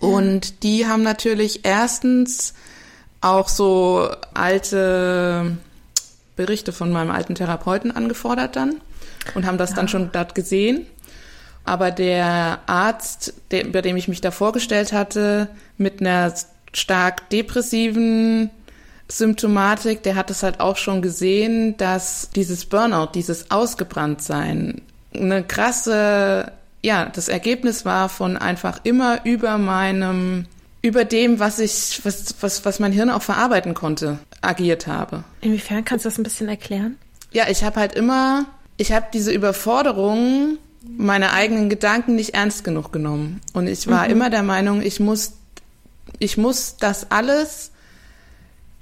Und 0.00 0.64
die 0.64 0.86
haben 0.86 1.04
natürlich 1.04 1.60
erstens 1.64 2.54
auch 3.20 3.48
so 3.48 4.08
alte 4.34 5.56
Berichte 6.34 6.72
von 6.72 6.90
meinem 6.90 7.12
alten 7.12 7.36
Therapeuten 7.36 7.94
angefordert 7.94 8.56
dann 8.56 8.80
und 9.34 9.46
haben 9.46 9.58
das 9.58 9.74
dann 9.74 9.86
schon 9.86 10.10
dort 10.12 10.34
gesehen. 10.34 10.86
Aber 11.64 11.92
der 11.92 12.60
Arzt, 12.66 13.34
der, 13.52 13.64
bei 13.64 13.82
dem 13.82 13.96
ich 13.96 14.08
mich 14.08 14.20
da 14.20 14.32
vorgestellt 14.32 14.92
hatte, 14.92 15.48
mit 15.76 16.00
einer 16.00 16.34
stark 16.72 17.30
depressiven 17.30 18.50
Symptomatik, 19.18 20.02
der 20.02 20.14
hat 20.14 20.30
es 20.30 20.42
halt 20.42 20.60
auch 20.60 20.76
schon 20.76 21.02
gesehen, 21.02 21.76
dass 21.76 22.30
dieses 22.34 22.64
Burnout, 22.64 23.10
dieses 23.14 23.50
Ausgebranntsein 23.50 24.82
eine 25.14 25.42
krasse, 25.42 26.52
ja, 26.82 27.06
das 27.06 27.28
Ergebnis 27.28 27.84
war 27.84 28.08
von 28.08 28.36
einfach 28.36 28.80
immer 28.84 29.24
über 29.24 29.58
meinem, 29.58 30.46
über 30.80 31.04
dem, 31.04 31.38
was 31.38 31.58
ich, 31.58 32.00
was, 32.04 32.34
was, 32.40 32.64
was 32.64 32.80
mein 32.80 32.92
Hirn 32.92 33.10
auch 33.10 33.22
verarbeiten 33.22 33.74
konnte, 33.74 34.18
agiert 34.40 34.86
habe. 34.86 35.24
Inwiefern 35.40 35.84
kannst 35.84 36.04
du 36.04 36.08
das 36.08 36.18
ein 36.18 36.24
bisschen 36.24 36.48
erklären? 36.48 36.96
Ja, 37.32 37.44
ich 37.48 37.64
habe 37.64 37.80
halt 37.80 37.94
immer, 37.94 38.46
ich 38.76 38.92
habe 38.92 39.06
diese 39.12 39.32
Überforderung 39.32 40.58
meine 40.96 41.32
eigenen 41.32 41.68
Gedanken 41.68 42.14
nicht 42.16 42.34
ernst 42.34 42.64
genug 42.64 42.92
genommen. 42.92 43.40
Und 43.52 43.66
ich 43.66 43.86
war 43.88 44.04
mhm. 44.04 44.10
immer 44.12 44.30
der 44.30 44.42
Meinung, 44.42 44.82
ich 44.82 45.00
muss, 45.00 45.32
ich 46.18 46.36
muss 46.36 46.76
das 46.76 47.10
alles, 47.10 47.71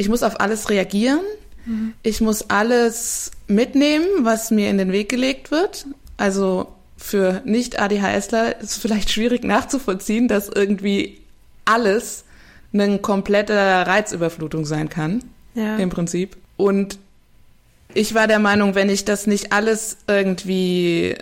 ich 0.00 0.08
muss 0.08 0.22
auf 0.22 0.40
alles 0.40 0.70
reagieren. 0.70 1.20
Mhm. 1.66 1.92
Ich 2.02 2.22
muss 2.22 2.48
alles 2.48 3.30
mitnehmen, 3.48 4.06
was 4.22 4.50
mir 4.50 4.70
in 4.70 4.78
den 4.78 4.92
Weg 4.92 5.10
gelegt 5.10 5.50
wird. 5.50 5.86
Also 6.16 6.68
für 6.96 7.42
Nicht-ADHSler 7.44 8.60
ist 8.60 8.70
es 8.70 8.78
vielleicht 8.78 9.10
schwierig 9.10 9.44
nachzuvollziehen, 9.44 10.26
dass 10.26 10.48
irgendwie 10.48 11.18
alles 11.66 12.24
eine 12.72 12.98
komplette 12.98 13.54
Reizüberflutung 13.54 14.64
sein 14.64 14.88
kann. 14.88 15.22
Ja. 15.54 15.76
Im 15.76 15.90
Prinzip. 15.90 16.38
Und 16.56 16.98
ich 17.92 18.14
war 18.14 18.26
der 18.26 18.38
Meinung, 18.38 18.74
wenn 18.74 18.88
ich 18.88 19.04
das 19.04 19.26
nicht 19.26 19.52
alles 19.52 19.98
irgendwie 20.06 21.14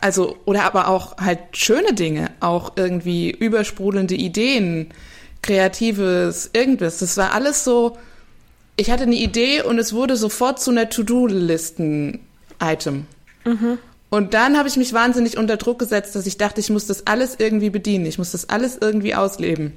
also, 0.00 0.36
oder 0.44 0.62
aber 0.62 0.86
auch 0.86 1.16
halt 1.16 1.40
schöne 1.54 1.92
Dinge, 1.92 2.30
auch 2.38 2.74
irgendwie 2.76 3.32
übersprudelnde 3.32 4.14
Ideen, 4.14 4.90
kreatives, 5.42 6.50
irgendwas. 6.52 6.98
Das 6.98 7.16
war 7.16 7.32
alles 7.32 7.64
so, 7.64 7.96
ich 8.76 8.90
hatte 8.90 9.04
eine 9.04 9.16
Idee 9.16 9.62
und 9.62 9.78
es 9.78 9.92
wurde 9.92 10.16
sofort 10.16 10.60
zu 10.60 10.70
einer 10.70 10.88
To-Do-Listen-Item. 10.88 13.06
Mhm. 13.44 13.78
Und 14.10 14.32
dann 14.34 14.56
habe 14.56 14.68
ich 14.68 14.76
mich 14.76 14.92
wahnsinnig 14.92 15.36
unter 15.36 15.56
Druck 15.56 15.80
gesetzt, 15.80 16.14
dass 16.16 16.26
ich 16.26 16.38
dachte, 16.38 16.60
ich 16.60 16.70
muss 16.70 16.86
das 16.86 17.06
alles 17.06 17.36
irgendwie 17.38 17.70
bedienen, 17.70 18.06
ich 18.06 18.18
muss 18.18 18.32
das 18.32 18.48
alles 18.48 18.78
irgendwie 18.80 19.14
ausleben. 19.14 19.74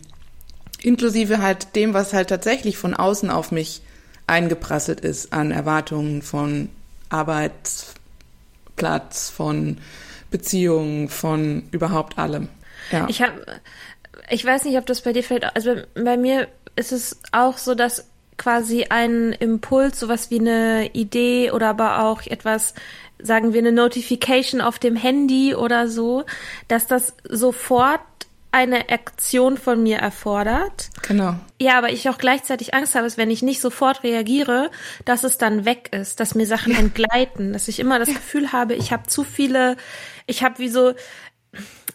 Inklusive 0.81 1.39
halt 1.39 1.75
dem, 1.75 1.93
was 1.93 2.13
halt 2.13 2.29
tatsächlich 2.29 2.77
von 2.77 2.93
außen 2.93 3.29
auf 3.29 3.51
mich 3.51 3.81
eingeprasselt 4.27 5.01
ist 5.01 5.33
an 5.33 5.51
Erwartungen 5.51 6.21
von 6.21 6.69
Arbeitsplatz, 7.09 9.29
von 9.29 9.79
Beziehungen, 10.31 11.09
von 11.09 11.63
überhaupt 11.71 12.17
allem. 12.17 12.47
Ja. 12.91 13.07
Ich 13.09 13.21
habe, 13.21 13.33
ich 14.31 14.45
weiß 14.45 14.65
nicht, 14.65 14.77
ob 14.77 14.85
das 14.85 15.01
bei 15.01 15.13
dir 15.13 15.23
fällt. 15.23 15.55
Also 15.55 15.75
bei 15.93 16.17
mir 16.17 16.47
ist 16.75 16.91
es 16.91 17.19
auch 17.31 17.57
so, 17.57 17.75
dass 17.75 18.09
quasi 18.37 18.85
ein 18.89 19.33
Impuls, 19.33 19.99
sowas 19.99 20.31
wie 20.31 20.39
eine 20.39 20.89
Idee 20.93 21.51
oder 21.51 21.69
aber 21.69 22.03
auch 22.03 22.25
etwas, 22.25 22.73
sagen 23.21 23.53
wir 23.53 23.59
eine 23.59 23.71
Notification 23.71 24.61
auf 24.61 24.79
dem 24.79 24.95
Handy 24.95 25.53
oder 25.53 25.87
so, 25.87 26.23
dass 26.67 26.87
das 26.87 27.13
sofort 27.29 28.01
eine 28.51 28.89
Aktion 28.89 29.57
von 29.57 29.81
mir 29.81 29.97
erfordert. 29.97 30.89
Genau. 31.07 31.35
Ja, 31.59 31.77
aber 31.77 31.91
ich 31.91 32.09
auch 32.09 32.17
gleichzeitig 32.17 32.73
Angst 32.73 32.95
habe, 32.95 33.05
dass 33.05 33.17
wenn 33.17 33.31
ich 33.31 33.41
nicht 33.41 33.61
sofort 33.61 34.03
reagiere, 34.03 34.71
dass 35.05 35.23
es 35.23 35.37
dann 35.37 35.63
weg 35.63 35.89
ist, 35.91 36.19
dass 36.19 36.35
mir 36.35 36.45
Sachen 36.45 36.75
entgleiten, 36.75 37.53
dass 37.53 37.67
ich 37.67 37.79
immer 37.79 37.99
das 37.99 38.09
Gefühl 38.09 38.51
habe, 38.51 38.75
ich 38.75 38.91
habe 38.91 39.07
zu 39.07 39.23
viele, 39.23 39.77
ich 40.25 40.43
habe 40.43 40.59
wie 40.59 40.69
so, 40.69 40.93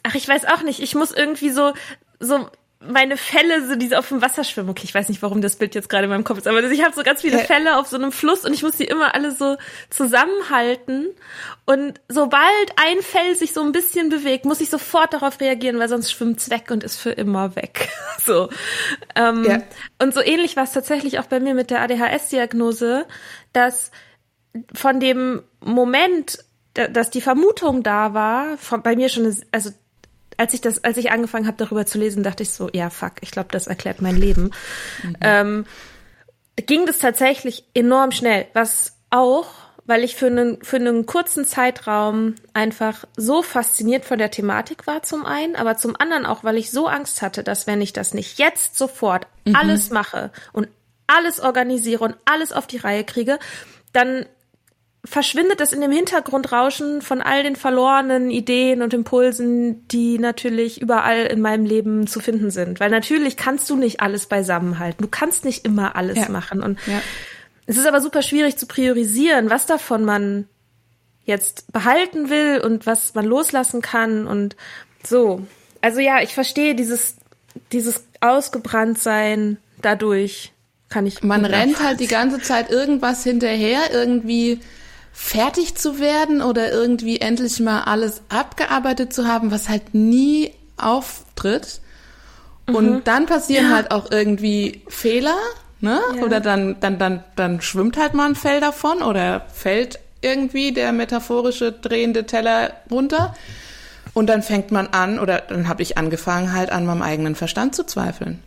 ach, 0.03 0.15
ich 0.15 0.27
weiß 0.27 0.47
auch 0.47 0.63
nicht, 0.63 0.81
ich 0.81 0.95
muss 0.95 1.13
irgendwie 1.13 1.51
so, 1.51 1.73
so 2.21 2.49
meine 2.81 3.17
Fälle, 3.17 3.67
so 3.67 3.75
diese 3.75 3.99
auf 3.99 4.09
dem 4.09 4.23
Wasser 4.23 4.45
schwimmen. 4.45 4.69
Okay, 4.69 4.85
ich 4.85 4.95
weiß 4.95 5.09
nicht, 5.09 5.23
warum 5.23 5.41
das 5.41 5.57
Bild 5.57 5.75
jetzt 5.75 5.89
gerade 5.89 6.05
in 6.05 6.11
meinem 6.11 6.25
Kopf 6.25 6.39
ist, 6.39 6.47
aber 6.47 6.63
ich 6.63 6.85
habe 6.85 6.95
so 6.95 7.03
ganz 7.03 7.23
viele 7.23 7.39
Fälle 7.39 7.79
auf 7.79 7.87
so 7.87 7.97
einem 7.97 8.13
Fluss 8.13 8.45
und 8.45 8.53
ich 8.53 8.63
muss 8.63 8.77
die 8.77 8.85
immer 8.85 9.15
alle 9.15 9.33
so 9.33 9.57
zusammenhalten. 9.91 11.09
Und 11.65 12.01
sobald 12.09 12.73
ein 12.77 13.01
Fell 13.03 13.35
sich 13.35 13.53
so 13.53 13.63
ein 13.63 13.73
bisschen 13.73 14.09
bewegt, 14.09 14.45
muss 14.45 14.61
ich 14.61 14.69
sofort 14.69 15.15
darauf 15.15 15.41
reagieren, 15.41 15.79
weil 15.79 15.89
sonst 15.89 16.13
schwimmt's 16.13 16.51
weg 16.51 16.71
und 16.71 16.85
ist 16.85 16.97
für 16.97 17.11
immer 17.11 17.57
weg. 17.57 17.89
so. 18.25 18.51
Ähm, 19.15 19.45
ja. 19.45 19.63
Und 20.01 20.13
so 20.13 20.21
ähnlich 20.21 20.57
war 20.57 20.65
es 20.65 20.73
tatsächlich 20.73 21.19
auch 21.19 21.27
bei 21.27 21.41
mir 21.41 21.55
mit 21.55 21.71
der 21.71 21.81
ADHS-Diagnose, 21.83 23.07
dass 23.53 23.91
von 24.75 25.01
dem 25.01 25.43
Moment, 25.61 26.39
dass 26.75 27.11
die 27.11 27.21
Vermutung 27.21 27.83
da 27.83 28.15
war, 28.15 28.59
von, 28.59 28.83
bei 28.83 28.97
mir 28.97 29.09
schon, 29.09 29.35
also 29.51 29.71
als 30.37 30.55
ich 30.55 30.61
das, 30.61 30.85
als 30.85 30.97
ich 30.97 31.11
angefangen 31.11 31.47
habe, 31.47 31.57
darüber 31.57 31.87
zu 31.87 31.99
lesen, 31.99 32.23
dachte 32.23 32.43
ich 32.43 32.51
so, 32.51 32.69
ja, 32.73 32.91
fuck, 32.91 33.13
ich 33.21 33.31
glaube, 33.31 33.49
das 33.53 33.67
erklärt 33.67 34.03
mein 34.03 34.17
Leben. 34.17 34.51
Mhm. 35.03 35.17
Ähm, 35.21 35.67
ging 36.57 36.87
das 36.87 36.99
tatsächlich 36.99 37.65
enorm 37.75 38.13
schnell, 38.13 38.47
was 38.53 38.97
auch, 39.11 39.47
weil 39.85 40.03
ich 40.03 40.17
für 40.17 40.27
einen, 40.27 40.63
für 40.63 40.77
einen 40.77 41.07
kurzen 41.07 41.45
Zeitraum 41.45 42.35
einfach 42.55 43.05
so 43.17 43.43
fasziniert 43.43 44.05
von 44.05 44.19
der 44.19 44.31
Thematik 44.31 44.87
war 44.87 45.03
zum 45.03 45.25
einen, 45.25 45.55
aber 45.55 45.77
zum 45.77 45.95
anderen 45.99 46.27
auch, 46.27 46.45
weil 46.45 46.57
ich 46.57 46.71
so 46.71 46.87
Angst 46.89 47.23
hatte, 47.23 47.45
dass 47.45 47.67
wenn 47.67 47.81
ich 47.81 47.93
das 47.93 48.15
nicht 48.15 48.39
jetzt 48.39 48.77
sofort 48.77 49.27
mhm. 49.45 49.55
alles 49.55 49.91
mache 49.91 50.33
und 50.53 50.69
alles 51.07 51.41
organisiere 51.41 52.03
und 52.03 52.17
alles 52.25 52.53
auf 52.53 52.67
die 52.67 52.79
Reihe 52.79 53.05
kriege, 53.05 53.39
dann 53.93 54.27
verschwindet 55.07 55.61
das 55.61 55.73
in 55.73 55.81
dem 55.81 55.93
Hintergrundrauschen 55.93 57.01
von 57.01 57.23
all 57.23 57.43
den 57.43 57.57
verlorenen 57.57 58.31
Ideen 58.31 58.83
und 58.83 58.93
Impulsen, 58.93 59.87
die 59.89 60.19
natürlich 60.19 60.81
überall 60.81 61.27
in 61.27 61.41
meinem 61.41 61.65
Leben 61.65 62.07
zu 62.07 62.21
finden 62.21 62.51
sind. 62.51 62.81
Weil 62.81 62.91
natürlich 62.91 63.37
kannst 63.37 63.71
du 63.71 63.77
nicht 63.77 64.01
alles 64.01 64.27
beisammenhalten. 64.27 65.03
Du 65.03 65.09
kannst 65.09 65.45
nicht 65.45 65.65
immer 65.65 65.97
alles 65.97 66.19
ja. 66.19 66.29
machen. 66.29 66.63
Und 66.63 66.79
ja. 66.87 67.01
es 67.67 67.77
ist 67.77 67.87
aber 67.87 68.01
super 68.01 68.23
schwierig 68.23 68.57
zu 68.57 68.67
priorisieren, 68.67 69.49
was 69.49 69.67
davon 69.67 70.05
man 70.05 70.49
jetzt 71.25 71.73
behalten 71.73 72.29
will 72.29 72.61
und 72.63 72.87
was 72.87 73.15
man 73.15 73.25
loslassen 73.25 73.83
kann 73.83 74.27
und 74.27 74.57
so. 75.05 75.47
Also 75.81 76.01
ja, 76.01 76.21
ich 76.21 76.35
verstehe 76.35 76.75
dieses, 76.75 77.17
dieses 77.73 78.05
Ausgebranntsein 78.21 79.59
dadurch 79.83 80.53
kann 80.89 81.07
ich. 81.07 81.23
Man 81.23 81.45
rennt 81.45 81.83
halt 81.83 82.01
die 82.01 82.07
ganze 82.07 82.41
Zeit 82.41 82.71
irgendwas 82.71 83.25
hinterher, 83.25 83.81
irgendwie 83.93 84.61
fertig 85.19 85.75
zu 85.75 85.99
werden 85.99 86.43
oder 86.43 86.71
irgendwie 86.71 87.21
endlich 87.21 87.59
mal 87.59 87.85
alles 87.85 88.21
abgearbeitet 88.29 89.15
zu 89.15 89.27
haben, 89.27 89.51
was 89.51 89.71
halt 89.71 89.95
nie 89.95 90.53
auftritt. 90.77 91.81
Und 92.67 92.91
mhm. 92.91 93.05
dann 93.05 93.25
passieren 93.25 93.71
ja. 93.71 93.75
halt 93.75 93.91
auch 93.93 94.11
irgendwie 94.11 94.83
Fehler, 94.89 95.37
ne? 95.81 96.01
Ja. 96.17 96.23
Oder 96.23 96.41
dann, 96.41 96.77
dann, 96.81 96.99
dann, 96.99 97.25
dann 97.35 97.63
schwimmt 97.63 97.97
halt 97.97 98.13
mal 98.13 98.27
ein 98.27 98.35
Fell 98.35 98.61
davon 98.61 99.03
oder 99.03 99.47
fällt 99.53 99.99
irgendwie 100.21 100.73
der 100.73 100.93
metaphorische 100.93 101.73
drehende 101.73 102.27
Teller 102.27 102.73
runter. 102.91 103.35
Und 104.13 104.27
dann 104.27 104.43
fängt 104.43 104.71
man 104.71 104.89
an, 104.89 105.19
oder 105.19 105.39
dann 105.49 105.67
habe 105.67 105.83
ich 105.83 105.97
angefangen, 105.97 106.53
halt 106.53 106.71
an 106.71 106.85
meinem 106.85 107.03
eigenen 107.03 107.35
Verstand 107.35 107.75
zu 107.75 107.85
zweifeln. 107.85 108.43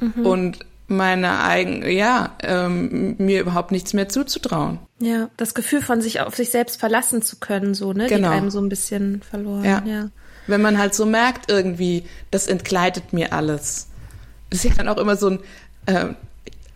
Mhm. 0.00 0.26
Und 0.26 0.58
meine 0.88 1.42
eigene, 1.42 1.90
ja, 1.90 2.36
ähm, 2.42 3.16
mir 3.18 3.40
überhaupt 3.40 3.72
nichts 3.72 3.92
mehr 3.92 4.08
zuzutrauen. 4.08 4.78
Ja, 5.00 5.28
das 5.36 5.54
Gefühl 5.54 5.82
von 5.82 6.00
sich 6.00 6.20
auf 6.20 6.36
sich 6.36 6.50
selbst 6.50 6.78
verlassen 6.78 7.22
zu 7.22 7.36
können, 7.36 7.74
so, 7.74 7.92
ne, 7.92 8.06
genau. 8.06 8.28
geht 8.28 8.38
einem 8.38 8.50
so 8.50 8.60
ein 8.60 8.68
bisschen 8.68 9.22
verloren. 9.22 9.64
Ja. 9.64 9.82
ja. 9.84 10.08
Wenn 10.46 10.62
man 10.62 10.78
halt 10.78 10.94
so 10.94 11.06
merkt 11.06 11.50
irgendwie, 11.50 12.04
das 12.30 12.46
entkleidet 12.46 13.12
mir 13.12 13.32
alles. 13.32 13.88
Das 14.50 14.64
ist 14.64 14.70
ja 14.70 14.76
dann 14.76 14.88
auch 14.88 14.98
immer 14.98 15.16
so 15.16 15.30
ein, 15.30 15.40
äh, 15.86 16.14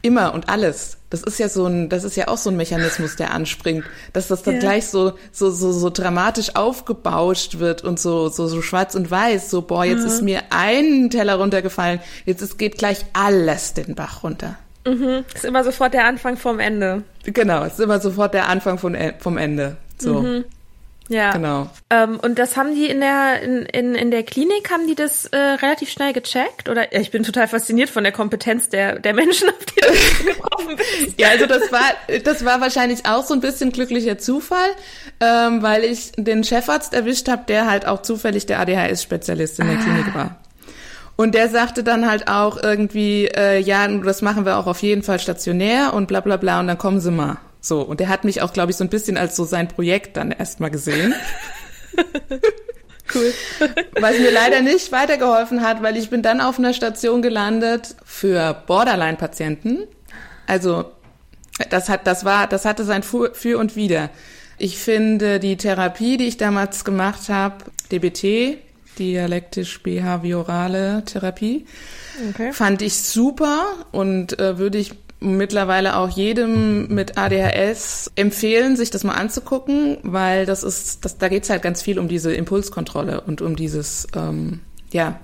immer 0.03 0.35
und 0.35 0.49
alles. 0.49 0.97
Das 1.11 1.23
ist 1.23 1.39
ja 1.39 1.49
so 1.49 1.67
ein, 1.67 1.89
das 1.89 2.05
ist 2.05 2.17
ja 2.17 2.29
auch 2.29 2.37
so 2.39 2.51
ein 2.51 2.57
Mechanismus, 2.57 3.17
der 3.17 3.33
anspringt, 3.33 3.85
dass 4.13 4.29
das 4.29 4.43
dann 4.43 4.55
ja. 4.55 4.61
gleich 4.61 4.87
so, 4.87 5.15
so, 5.33 5.51
so, 5.51 5.73
so 5.73 5.91
dramatisch 5.91 6.55
aufgebauscht 6.55 7.59
wird 7.59 7.83
und 7.83 7.99
so, 7.99 8.29
so, 8.29 8.47
so 8.47 8.63
schwarz 8.63 8.95
und 8.95 9.11
weiß, 9.11 9.51
so, 9.51 9.63
boah, 9.63 9.85
jetzt 9.85 10.03
mhm. 10.03 10.07
ist 10.07 10.23
mir 10.23 10.43
ein 10.51 11.11
Teller 11.11 11.37
runtergefallen, 11.37 12.01
jetzt 12.27 12.43
ist, 12.43 12.59
geht 12.59 12.79
gleich 12.79 13.05
alles 13.13 13.75
den 13.75 13.95
Bach 13.95 14.23
runter. 14.23 14.57
Mhm. 14.87 15.25
Ist 15.35 15.45
immer 15.45 15.65
sofort 15.65 15.95
der 15.95 16.07
Anfang 16.07 16.37
vom 16.37 16.61
Ende. 16.61 17.03
Genau, 17.25 17.65
ist 17.65 17.81
immer 17.81 18.01
sofort 18.01 18.33
der 18.33 18.49
Anfang 18.49 18.79
von, 18.79 18.97
vom 19.19 19.37
Ende. 19.37 19.77
So. 19.99 20.23
Mhm. 20.23 20.45
Ja. 21.11 21.33
Genau. 21.33 21.68
Ähm, 21.90 22.20
und 22.23 22.38
das 22.38 22.57
haben 22.57 22.73
die 22.73 22.87
in 22.87 23.01
der 23.01 23.42
in, 23.42 23.66
in, 23.66 23.96
in 23.96 24.12
der 24.12 24.23
Klinik 24.23 24.70
haben 24.70 24.87
die 24.87 24.94
das 24.94 25.27
äh, 25.27 25.37
relativ 25.37 25.90
schnell 25.90 26.12
gecheckt 26.12 26.68
oder 26.68 26.94
ja, 26.94 27.01
ich 27.01 27.11
bin 27.11 27.25
total 27.25 27.49
fasziniert 27.49 27.90
von 27.90 28.05
der 28.05 28.12
Kompetenz 28.12 28.68
der 28.68 29.01
der 29.01 29.12
Menschen, 29.12 29.49
auf 29.49 29.64
die 29.66 29.81
du 29.81 30.25
getroffen 30.25 30.77
bist. 30.77 31.18
ja, 31.18 31.31
also 31.31 31.46
das 31.46 31.73
war 31.73 31.83
das 32.23 32.44
war 32.44 32.61
wahrscheinlich 32.61 33.07
auch 33.07 33.25
so 33.25 33.35
ein 33.35 33.40
bisschen 33.40 33.73
glücklicher 33.73 34.18
Zufall, 34.18 34.70
ähm, 35.18 35.62
weil 35.62 35.83
ich 35.83 36.12
den 36.16 36.44
Chefarzt 36.44 36.94
erwischt 36.94 37.29
habe, 37.29 37.42
der 37.49 37.68
halt 37.68 37.88
auch 37.88 38.03
zufällig 38.03 38.46
der 38.46 38.61
ADHS-Spezialist 38.61 39.59
in 39.59 39.66
der 39.66 39.79
ah. 39.79 39.83
Klinik 39.83 40.14
war. 40.14 40.37
Und 41.16 41.35
der 41.35 41.49
sagte 41.49 41.83
dann 41.83 42.09
halt 42.09 42.29
auch 42.29 42.57
irgendwie, 42.62 43.27
äh, 43.27 43.59
ja, 43.59 43.87
das 43.88 44.23
machen 44.23 44.46
wir 44.46 44.59
auch 44.59 44.68
auf 44.68 44.81
jeden 44.81 45.03
Fall 45.03 45.18
stationär 45.18 45.92
und 45.92 46.07
bla 46.07 46.20
bla 46.20 46.37
bla 46.37 46.61
und 46.61 46.68
dann 46.68 46.79
kommen 46.79 47.01
Sie 47.01 47.11
mal. 47.11 47.38
So, 47.61 47.83
und 47.83 48.01
der 48.01 48.09
hat 48.09 48.25
mich 48.25 48.42
auch, 48.42 48.53
glaube 48.53 48.70
ich, 48.70 48.77
so 48.77 48.85
ein 48.85 48.90
bisschen 48.90 49.16
als 49.16 49.37
so 49.37 49.44
sein 49.44 49.68
Projekt 49.68 50.16
dann 50.16 50.33
erstmal 50.33 50.70
gesehen. 50.70 51.14
cool. 53.14 53.33
Was 54.01 54.18
mir 54.18 54.31
leider 54.31 54.62
nicht 54.62 54.92
weitergeholfen 54.92 55.62
hat, 55.62 55.83
weil 55.83 55.96
ich 55.96 56.11
bin 56.11 56.23
dann 56.23 56.40
auf 56.40 56.59
einer 56.59 56.73
Station 56.73 57.23
gelandet 57.23 57.94
für 58.05 58.55
Borderline-Patienten. 58.66 59.87
Also 60.46 60.87
das 61.68 61.88
hat, 61.88 62.07
das 62.07 62.25
war, 62.25 62.46
das 62.46 62.64
hatte 62.64 62.85
sein 62.85 63.03
Für 63.03 63.59
und 63.59 63.77
Wider. 63.77 64.11
Ich 64.57 64.79
finde 64.79 65.40
die 65.40 65.57
Therapie, 65.57 66.16
die 66.16 66.27
ich 66.27 66.37
damals 66.37 66.85
gemacht 66.85 67.29
habe, 67.29 67.64
DBT, 67.90 68.59
dialektisch-behaviorale 68.99 71.05
Therapie, 71.05 71.66
okay. 72.31 72.53
fand 72.53 72.83
ich 72.83 72.96
super 72.96 73.64
und 73.92 74.38
äh, 74.38 74.59
würde 74.59 74.79
ich 74.79 74.92
mittlerweile 75.21 75.97
auch 75.97 76.09
jedem 76.09 76.89
mit 76.89 77.19
ADHS 77.19 78.11
empfehlen, 78.17 78.77
sich 78.77 78.91
das 78.91 79.05
mal 79.05 79.15
anzugucken, 79.15 79.99
weil 80.03 80.47
das 80.47 80.65
ist, 80.65 81.05
das, 81.05 81.19
da 81.19 81.29
geht's 81.29 81.51
halt 81.51 81.63
ganz 81.63 81.83
viel 81.83 81.99
um 81.99 82.09
diese 82.09 82.33
Impulskontrolle 82.33 83.21
und 83.21 83.43
um 83.43 83.55
dieses, 83.55 84.07
ähm, 84.17 84.61
ja, 84.91 85.21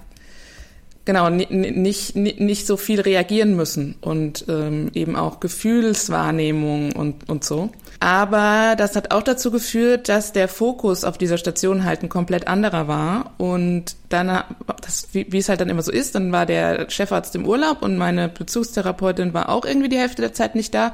genau, 1.06 1.30
nicht, 1.30 1.50
nicht, 1.50 2.14
nicht 2.14 2.66
so 2.66 2.76
viel 2.76 3.00
reagieren 3.00 3.56
müssen 3.56 3.94
und 4.02 4.44
ähm, 4.48 4.90
eben 4.92 5.16
auch 5.16 5.40
Gefühlswahrnehmung 5.40 6.92
und, 6.92 7.28
und 7.30 7.44
so. 7.44 7.70
Aber 8.00 8.74
das 8.76 8.94
hat 8.96 9.12
auch 9.12 9.22
dazu 9.22 9.50
geführt, 9.50 10.10
dass 10.10 10.32
der 10.32 10.48
Fokus 10.48 11.04
auf 11.04 11.16
dieser 11.16 11.38
Station 11.38 11.84
halt 11.84 12.02
ein 12.02 12.10
komplett 12.10 12.46
anderer 12.46 12.88
war. 12.88 13.32
Und 13.38 13.96
dann, 14.10 14.44
das, 14.82 15.08
wie, 15.12 15.26
wie 15.30 15.38
es 15.38 15.48
halt 15.48 15.62
dann 15.62 15.70
immer 15.70 15.82
so 15.82 15.92
ist, 15.92 16.14
dann 16.14 16.32
war 16.32 16.44
der 16.44 16.90
Chefarzt 16.90 17.34
im 17.36 17.46
Urlaub 17.46 17.82
und 17.82 17.96
meine 17.96 18.28
Bezugstherapeutin 18.28 19.32
war 19.32 19.48
auch 19.48 19.64
irgendwie 19.64 19.88
die 19.88 19.98
Hälfte 19.98 20.20
der 20.20 20.34
Zeit 20.34 20.54
nicht 20.54 20.74
da. 20.74 20.92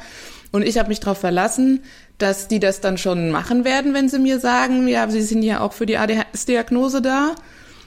Und 0.53 0.63
ich 0.63 0.79
habe 0.79 0.91
mich 0.91 1.01
darauf 1.01 1.19
verlassen, 1.19 1.81
dass 2.19 2.47
die 2.47 2.61
das 2.61 2.81
dann 2.81 2.99
schon 2.99 3.31
machen 3.31 3.65
werden, 3.65 3.95
wenn 3.95 4.09
sie 4.09 4.19
mir 4.19 4.39
sagen, 4.39 4.87
ja, 4.87 5.09
sie 5.09 5.23
sind 5.23 5.43
ja 5.43 5.61
auch 5.61 5.73
für 5.73 5.87
die 5.87 5.97
ADHS-Diagnose 5.97 7.03
da. 7.03 7.35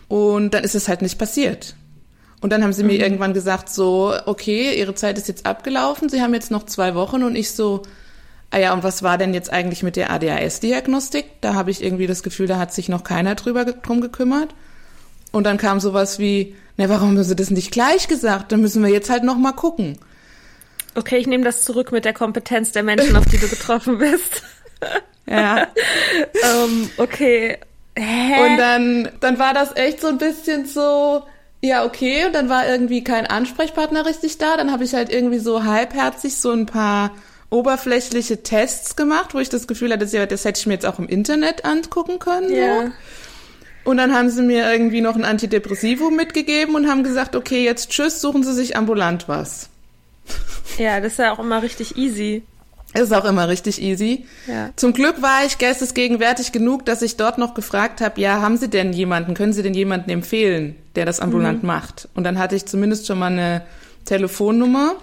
Und 0.07 0.53
dann 0.53 0.63
ist 0.63 0.75
es 0.75 0.88
halt 0.88 1.01
nicht 1.01 1.17
passiert. 1.17 1.75
Und 2.45 2.51
dann 2.51 2.63
haben 2.63 2.73
sie 2.73 2.84
mir 2.84 2.93
mhm. 2.93 3.01
irgendwann 3.01 3.34
gesagt, 3.34 3.69
so, 3.69 4.13
okay, 4.27 4.77
ihre 4.77 4.93
Zeit 4.93 5.17
ist 5.17 5.27
jetzt 5.27 5.47
abgelaufen, 5.47 6.10
sie 6.10 6.21
haben 6.21 6.36
jetzt 6.36 6.51
noch 6.51 6.67
zwei 6.67 6.93
Wochen 6.93 7.23
und 7.23 7.36
ich 7.36 7.49
so, 7.49 7.81
ah 8.51 8.60
ja, 8.60 8.71
und 8.71 8.84
was 8.84 9.01
war 9.01 9.17
denn 9.17 9.34
jetzt 9.34 9.51
eigentlich 9.51 9.81
mit 9.81 9.95
der 9.95 10.12
ADHS-Diagnostik? 10.12 11.25
Da 11.41 11.55
habe 11.55 11.71
ich 11.71 11.84
irgendwie 11.84 12.05
das 12.05 12.21
Gefühl, 12.21 12.45
da 12.45 12.60
hat 12.60 12.71
sich 12.71 12.88
noch 12.88 13.03
keiner 13.03 13.34
drüber 13.34 13.65
drum 13.65 13.99
gekümmert. 13.99 14.53
Und 15.31 15.45
dann 15.45 15.58
kam 15.58 15.79
sowas 15.79 16.19
wie, 16.19 16.55
na, 16.77 16.88
warum 16.88 17.17
haben 17.17 17.23
sie 17.23 17.36
das 17.36 17.49
nicht 17.49 17.71
gleich 17.71 18.08
gesagt? 18.08 18.51
Dann 18.51 18.62
müssen 18.62 18.84
wir 18.84 18.91
jetzt 18.91 19.10
halt 19.10 19.23
noch 19.23 19.39
mal 19.39 19.53
gucken. 19.53 19.97
Okay, 20.93 21.17
ich 21.17 21.25
nehme 21.25 21.45
das 21.45 21.63
zurück 21.63 21.91
mit 21.91 22.05
der 22.05 22.13
Kompetenz 22.13 22.71
der 22.73 22.84
Menschen, 22.84 23.15
auf 23.15 23.25
die 23.25 23.39
du 23.39 23.47
getroffen 23.47 23.97
bist. 23.97 24.43
ja. 25.25 25.67
um, 26.63 26.91
okay. 26.97 27.58
Hä? 27.97 28.51
Und 28.51 28.58
dann, 28.60 29.10
dann 29.19 29.39
war 29.39 29.55
das 29.55 29.75
echt 29.75 29.99
so 29.99 30.10
ein 30.10 30.19
bisschen 30.19 30.67
so, 30.67 31.23
ja, 31.65 31.86
okay, 31.86 32.25
und 32.25 32.34
dann 32.34 32.49
war 32.49 32.67
irgendwie 32.67 33.04
kein 33.04 33.25
Ansprechpartner 33.25 34.06
richtig 34.06 34.38
da. 34.38 34.58
Dann 34.58 34.71
habe 34.71 34.84
ich 34.84 34.93
halt 34.93 35.12
irgendwie 35.12 35.39
so 35.39 35.63
halbherzig 35.63 36.38
so 36.38 36.51
ein 36.51 36.65
paar 36.65 37.12
oberflächliche 37.49 38.43
Tests 38.43 38.95
gemacht, 38.95 39.34
wo 39.34 39.39
ich 39.39 39.49
das 39.49 39.67
Gefühl 39.67 39.91
hatte, 39.91 40.06
das 40.28 40.45
hätte 40.45 40.60
ich 40.60 40.65
mir 40.65 40.73
jetzt 40.73 40.86
auch 40.86 40.99
im 40.99 41.08
Internet 41.08 41.65
angucken 41.65 42.19
können. 42.19 42.54
Ja. 42.54 42.84
So. 42.84 42.91
Und 43.86 43.97
dann 43.97 44.13
haben 44.13 44.30
sie 44.30 44.41
mir 44.41 44.71
irgendwie 44.71 45.01
noch 45.01 45.15
ein 45.15 45.23
Antidepressivum 45.23 46.15
mitgegeben 46.15 46.75
und 46.75 46.89
haben 46.89 47.04
gesagt, 47.04 47.36
okay, 47.36 47.63
jetzt 47.63 47.91
tschüss, 47.91 48.19
suchen 48.19 48.43
Sie 48.43 48.54
sich 48.54 48.75
ambulant 48.75 49.28
was. 49.28 49.69
Ja, 50.78 50.99
das 50.99 51.13
ist 51.13 51.19
ja 51.19 51.32
auch 51.32 51.39
immer 51.39 51.62
richtig 51.62 51.95
easy. 51.95 52.43
Ist 52.95 53.13
auch 53.13 53.25
immer 53.25 53.49
richtig 53.49 53.81
easy. 53.81 54.25
Ja. 54.47 54.69
Zum 54.77 54.93
Glück 54.93 55.21
war 55.21 55.45
ich 55.45 55.58
geistesgegenwärtig 55.58 56.53
genug, 56.53 56.86
dass 56.86 57.01
ich 57.01 57.17
dort 57.17 57.38
noch 57.38 57.53
gefragt 57.53 57.99
habe, 57.99 58.21
ja, 58.21 58.41
haben 58.41 58.58
Sie 58.58 58.69
denn 58.69 58.93
jemanden, 58.93 59.34
können 59.34 59.51
Sie 59.51 59.63
denn 59.63 59.73
jemanden 59.73 60.10
empfehlen, 60.10 60.75
der 60.95 61.05
das 61.05 61.19
ambulant 61.19 61.63
mhm. 61.63 61.67
macht? 61.67 62.08
Und 62.15 62.23
dann 62.23 62.39
hatte 62.39 62.55
ich 62.55 62.65
zumindest 62.65 63.05
schon 63.05 63.19
mal 63.19 63.31
eine 63.31 63.63
Telefonnummer 64.05 64.95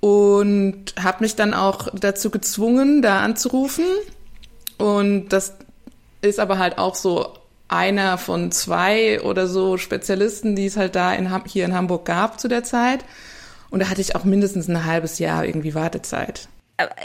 und 0.00 0.94
habe 1.02 1.18
mich 1.20 1.34
dann 1.34 1.54
auch 1.54 1.88
dazu 1.98 2.30
gezwungen, 2.30 3.00
da 3.00 3.20
anzurufen. 3.20 3.84
Und 4.76 5.30
das 5.30 5.54
ist 6.20 6.40
aber 6.40 6.58
halt 6.58 6.76
auch 6.76 6.94
so 6.94 7.34
einer 7.68 8.18
von 8.18 8.52
zwei 8.52 9.22
oder 9.22 9.46
so 9.46 9.78
Spezialisten, 9.78 10.56
die 10.56 10.66
es 10.66 10.76
halt 10.76 10.94
da 10.94 11.14
in, 11.14 11.30
hier 11.46 11.64
in 11.64 11.74
Hamburg 11.74 12.04
gab 12.04 12.38
zu 12.38 12.48
der 12.48 12.64
Zeit. 12.64 13.04
Und 13.70 13.80
da 13.80 13.88
hatte 13.88 14.00
ich 14.00 14.16
auch 14.16 14.24
mindestens 14.24 14.68
ein 14.68 14.84
halbes 14.84 15.18
Jahr 15.18 15.44
irgendwie 15.44 15.74
Wartezeit. 15.74 16.48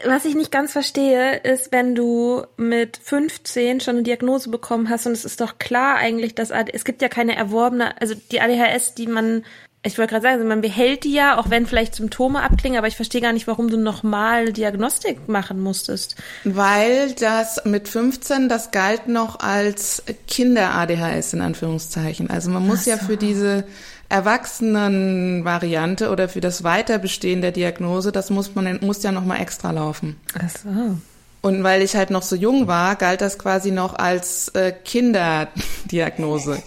Was 0.05 0.25
ich 0.25 0.35
nicht 0.35 0.51
ganz 0.51 0.71
verstehe, 0.71 1.38
ist, 1.38 1.71
wenn 1.71 1.95
du 1.95 2.45
mit 2.57 2.97
15 3.01 3.81
schon 3.81 3.95
eine 3.95 4.03
Diagnose 4.03 4.49
bekommen 4.49 4.89
hast 4.89 5.05
und 5.05 5.13
es 5.13 5.25
ist 5.25 5.41
doch 5.41 5.57
klar 5.57 5.95
eigentlich, 5.95 6.35
dass 6.35 6.51
es 6.51 6.85
gibt 6.85 7.01
ja 7.01 7.09
keine 7.09 7.35
erworbene, 7.35 7.99
also 8.01 8.15
die 8.31 8.41
ADHS, 8.41 8.95
die 8.95 9.07
man 9.07 9.43
ich 9.85 9.99
wollte 9.99 10.13
gerade 10.13 10.23
sagen, 10.23 10.35
also 10.38 10.47
man 10.47 10.61
behält 10.61 11.03
die 11.03 11.13
ja, 11.13 11.38
auch 11.38 11.51
wenn 11.51 11.67
vielleicht 11.67 11.93
Symptome 11.93 12.41
abklingen, 12.41 12.77
aber 12.77 12.88
ich 12.88 12.95
verstehe 12.95 13.21
gar 13.21 13.33
nicht, 13.33 13.45
warum 13.45 13.69
du 13.69 13.77
nochmal 13.77 14.51
Diagnostik 14.51 15.27
machen 15.27 15.61
musstest. 15.61 16.15
Weil 16.43 17.13
das 17.13 17.63
mit 17.65 17.88
15, 17.88 18.49
das 18.49 18.71
galt 18.71 19.07
noch 19.07 19.39
als 19.39 20.01
Kinder-ADHS 20.27 21.33
in 21.33 21.41
Anführungszeichen. 21.41 22.31
Also 22.31 22.49
man 22.49 22.65
muss 22.65 22.85
so. 22.85 22.89
ja 22.91 22.97
für 22.97 23.15
diese 23.15 23.65
Erwachsenen-Variante 24.10 26.10
oder 26.10 26.30
für 26.30 26.41
das 26.41 26.63
Weiterbestehen 26.63 27.41
der 27.41 27.52
Diagnose, 27.52 28.12
das 28.12 28.30
muss 28.30 28.56
man 28.56 28.80
muss 28.82 29.04
ja 29.04 29.12
nochmal 29.12 29.41
extra 29.41 29.72
laufen. 29.72 30.18
Ach 30.38 30.50
so. 30.50 30.98
Und 31.41 31.63
weil 31.63 31.84
ich 31.84 31.96
halt 31.96 32.10
noch 32.10 32.24
so 32.24 32.36
jung 32.36 32.68
war, 32.68 32.96
galt 32.96 33.22
das 33.22 33.38
quasi 33.38 33.72
noch 33.72 33.94
als 33.94 34.50
äh, 34.50 34.72
Kinderdiagnose. 34.72 36.62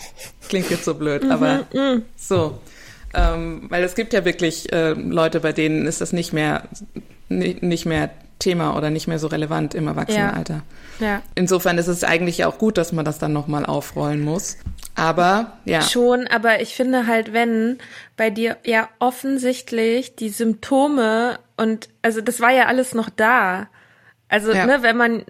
Klingt 0.48 0.70
jetzt 0.70 0.84
so 0.84 0.94
blöd, 0.94 1.24
mhm, 1.24 1.32
aber 1.32 1.66
mhm. 1.72 2.02
so. 2.16 2.58
Ähm, 3.14 3.66
weil 3.68 3.82
es 3.82 3.94
gibt 3.94 4.12
ja 4.12 4.24
wirklich 4.24 4.72
äh, 4.72 4.92
Leute, 4.92 5.40
bei 5.40 5.52
denen 5.52 5.86
ist 5.86 6.00
das 6.00 6.12
nicht 6.12 6.32
mehr, 6.32 6.64
nicht 7.28 7.86
mehr 7.86 8.10
Thema 8.38 8.76
oder 8.76 8.90
nicht 8.90 9.08
mehr 9.08 9.18
so 9.18 9.26
relevant 9.26 9.74
im 9.74 9.88
Erwachsenenalter. 9.88 10.54
Ja. 10.54 10.62
Ja. 11.00 11.22
Insofern 11.34 11.78
ist 11.78 11.88
es 11.88 12.04
eigentlich 12.04 12.44
auch 12.44 12.58
gut, 12.58 12.78
dass 12.78 12.92
man 12.92 13.04
das 13.04 13.18
dann 13.18 13.32
nochmal 13.32 13.66
aufrollen 13.66 14.20
muss. 14.22 14.56
Aber 14.94 15.58
ja. 15.64 15.82
Schon, 15.82 16.26
aber 16.26 16.60
ich 16.60 16.74
finde 16.74 17.06
halt, 17.06 17.32
wenn 17.32 17.78
bei 18.16 18.30
dir 18.30 18.56
ja 18.64 18.88
offensichtlich 18.98 20.16
die 20.16 20.30
Symptome 20.30 21.38
und 21.56 21.88
also 22.02 22.20
das 22.20 22.40
war 22.40 22.50
ja 22.50 22.66
alles 22.66 22.94
noch 22.94 23.08
da. 23.10 23.68
Also, 24.28 24.52
ja. 24.52 24.66
ne, 24.66 24.82
wenn 24.82 24.96
man 24.96 25.24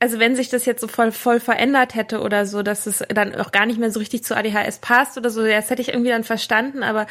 also 0.00 0.18
wenn 0.18 0.34
sich 0.34 0.48
das 0.48 0.64
jetzt 0.64 0.80
so 0.80 0.88
voll, 0.88 1.12
voll 1.12 1.40
verändert 1.40 1.94
hätte 1.94 2.22
oder 2.22 2.46
so, 2.46 2.62
dass 2.62 2.86
es 2.86 3.04
dann 3.10 3.34
auch 3.34 3.52
gar 3.52 3.66
nicht 3.66 3.78
mehr 3.78 3.90
so 3.90 3.98
richtig 3.98 4.24
zu 4.24 4.34
ADHS 4.34 4.78
passt 4.78 5.18
oder 5.18 5.28
so, 5.28 5.44
das 5.44 5.68
hätte 5.68 5.82
ich 5.82 5.90
irgendwie 5.90 6.08
dann 6.08 6.24
verstanden, 6.24 6.82
aber 6.82 7.06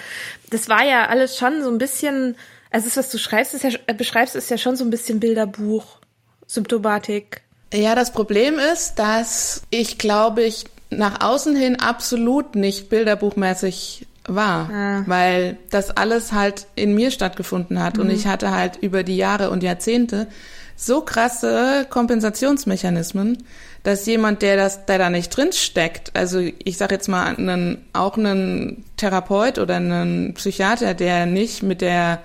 das 0.49 0.69
war 0.69 0.83
ja 0.83 1.05
alles 1.05 1.37
schon 1.37 1.61
so 1.61 1.69
ein 1.69 1.77
bisschen, 1.77 2.35
also 2.71 2.87
das, 2.87 2.97
was 2.97 3.11
du 3.11 3.19
schreibst, 3.19 3.53
ist 3.53 3.63
ja, 3.63 3.93
beschreibst, 3.93 4.35
ist 4.35 4.49
ja 4.49 4.57
schon 4.57 4.75
so 4.75 4.83
ein 4.83 4.89
bisschen 4.89 5.19
Bilderbuch, 5.19 5.99
Symptomatik. 6.47 7.43
Ja, 7.73 7.95
das 7.95 8.11
Problem 8.11 8.55
ist, 8.57 8.95
dass 8.95 9.61
ich 9.69 9.97
glaube 9.97 10.43
ich 10.43 10.65
nach 10.89 11.21
außen 11.21 11.55
hin 11.55 11.79
absolut 11.79 12.55
nicht 12.55 12.89
bilderbuchmäßig 12.89 14.07
war, 14.27 14.69
ah. 14.69 15.03
weil 15.05 15.57
das 15.69 15.91
alles 15.91 16.31
halt 16.33 16.67
in 16.75 16.93
mir 16.95 17.11
stattgefunden 17.11 17.81
hat 17.81 17.97
mhm. 17.97 18.03
und 18.03 18.09
ich 18.09 18.27
hatte 18.27 18.51
halt 18.51 18.77
über 18.77 19.03
die 19.03 19.17
Jahre 19.17 19.49
und 19.49 19.63
Jahrzehnte 19.63 20.27
so 20.75 21.01
krasse 21.01 21.85
Kompensationsmechanismen, 21.89 23.43
dass 23.83 24.05
jemand, 24.05 24.41
der 24.41 24.55
das, 24.55 24.85
der 24.85 24.97
da 24.97 25.09
nicht 25.09 25.35
drin 25.35 25.51
steckt, 25.51 26.15
also 26.15 26.39
ich 26.39 26.77
sage 26.77 26.95
jetzt 26.95 27.07
mal 27.07 27.35
einen, 27.35 27.85
auch 27.93 28.17
einen 28.17 28.85
Therapeut 28.97 29.57
oder 29.57 29.75
einen 29.75 30.33
Psychiater, 30.35 30.93
der 30.93 31.25
nicht 31.25 31.63
mit 31.63 31.81
der 31.81 32.21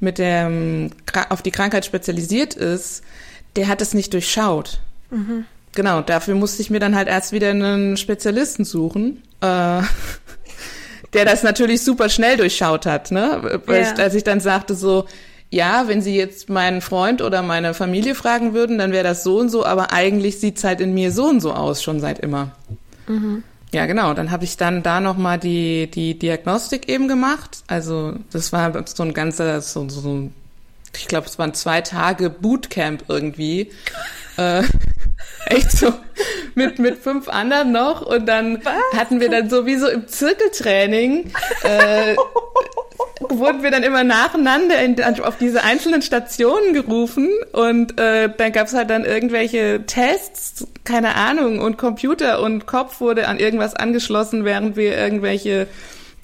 mit 0.00 0.18
der 0.18 0.50
auf 1.30 1.40
die 1.40 1.52
Krankheit 1.52 1.86
spezialisiert 1.86 2.54
ist, 2.54 3.02
der 3.56 3.68
hat 3.68 3.80
es 3.80 3.94
nicht 3.94 4.12
durchschaut. 4.12 4.80
Mhm. 5.10 5.44
Genau, 5.74 6.02
dafür 6.02 6.34
musste 6.34 6.62
ich 6.62 6.70
mir 6.70 6.80
dann 6.80 6.94
halt 6.94 7.08
erst 7.08 7.32
wieder 7.32 7.50
einen 7.50 7.96
Spezialisten 7.96 8.64
suchen. 8.64 9.22
Äh, 9.40 9.82
der 11.14 11.24
das 11.24 11.42
natürlich 11.42 11.82
super 11.82 12.08
schnell 12.08 12.36
durchschaut 12.36 12.86
hat, 12.86 13.10
ne? 13.10 13.60
Weil 13.66 13.82
ja. 13.82 13.92
ich, 13.92 13.98
als 13.98 14.14
ich 14.14 14.24
dann 14.24 14.40
sagte 14.40 14.74
so, 14.74 15.06
ja, 15.50 15.86
wenn 15.86 16.02
Sie 16.02 16.16
jetzt 16.16 16.48
meinen 16.48 16.80
Freund 16.80 17.22
oder 17.22 17.42
meine 17.42 17.74
Familie 17.74 18.16
fragen 18.16 18.54
würden, 18.54 18.78
dann 18.78 18.90
wäre 18.90 19.04
das 19.04 19.22
so 19.22 19.38
und 19.38 19.50
so, 19.50 19.64
aber 19.64 19.92
eigentlich 19.92 20.40
sieht's 20.40 20.64
halt 20.64 20.80
in 20.80 20.94
mir 20.94 21.12
so 21.12 21.26
und 21.26 21.40
so 21.40 21.52
aus, 21.52 21.82
schon 21.82 22.00
seit 22.00 22.18
immer. 22.18 22.52
Mhm. 23.06 23.44
Ja, 23.72 23.86
genau. 23.86 24.14
Dann 24.14 24.30
habe 24.30 24.44
ich 24.44 24.56
dann 24.56 24.82
da 24.82 25.00
nochmal 25.00 25.38
die, 25.38 25.88
die 25.90 26.18
Diagnostik 26.18 26.88
eben 26.88 27.08
gemacht. 27.08 27.62
Also 27.66 28.14
das 28.32 28.52
war 28.52 28.72
so 28.86 29.02
ein 29.02 29.12
ganzer, 29.14 29.60
so, 29.60 29.88
so 29.88 30.30
ich 30.96 31.08
glaube, 31.08 31.26
es 31.26 31.38
waren 31.38 31.54
zwei 31.54 31.80
Tage 31.80 32.30
Bootcamp 32.30 33.04
irgendwie. 33.08 33.70
äh, 34.36 34.62
echt 35.46 35.72
so 35.72 35.92
mit, 36.54 36.78
mit 36.78 36.98
fünf 36.98 37.28
anderen 37.28 37.72
noch 37.72 38.02
und 38.02 38.26
dann 38.26 38.64
Was? 38.64 38.98
hatten 38.98 39.20
wir 39.20 39.28
dann 39.28 39.48
sowieso 39.50 39.88
im 39.88 40.08
Zirkeltraining 40.08 41.32
äh, 41.62 42.16
wurden 43.28 43.62
wir 43.62 43.70
dann 43.70 43.82
immer 43.82 44.04
nacheinander 44.04 44.78
in, 44.80 45.00
auf 45.22 45.38
diese 45.38 45.62
einzelnen 45.62 46.02
Stationen 46.02 46.74
gerufen 46.74 47.30
und 47.52 47.98
äh, 47.98 48.28
dann 48.36 48.52
gab's 48.52 48.74
halt 48.74 48.90
dann 48.90 49.04
irgendwelche 49.04 49.84
Tests, 49.86 50.66
keine 50.84 51.14
Ahnung, 51.14 51.60
und 51.60 51.78
Computer 51.78 52.42
und 52.42 52.66
Kopf 52.66 53.00
wurde 53.00 53.28
an 53.28 53.38
irgendwas 53.38 53.74
angeschlossen, 53.74 54.44
während 54.44 54.76
wir 54.76 54.96
irgendwelche 54.96 55.68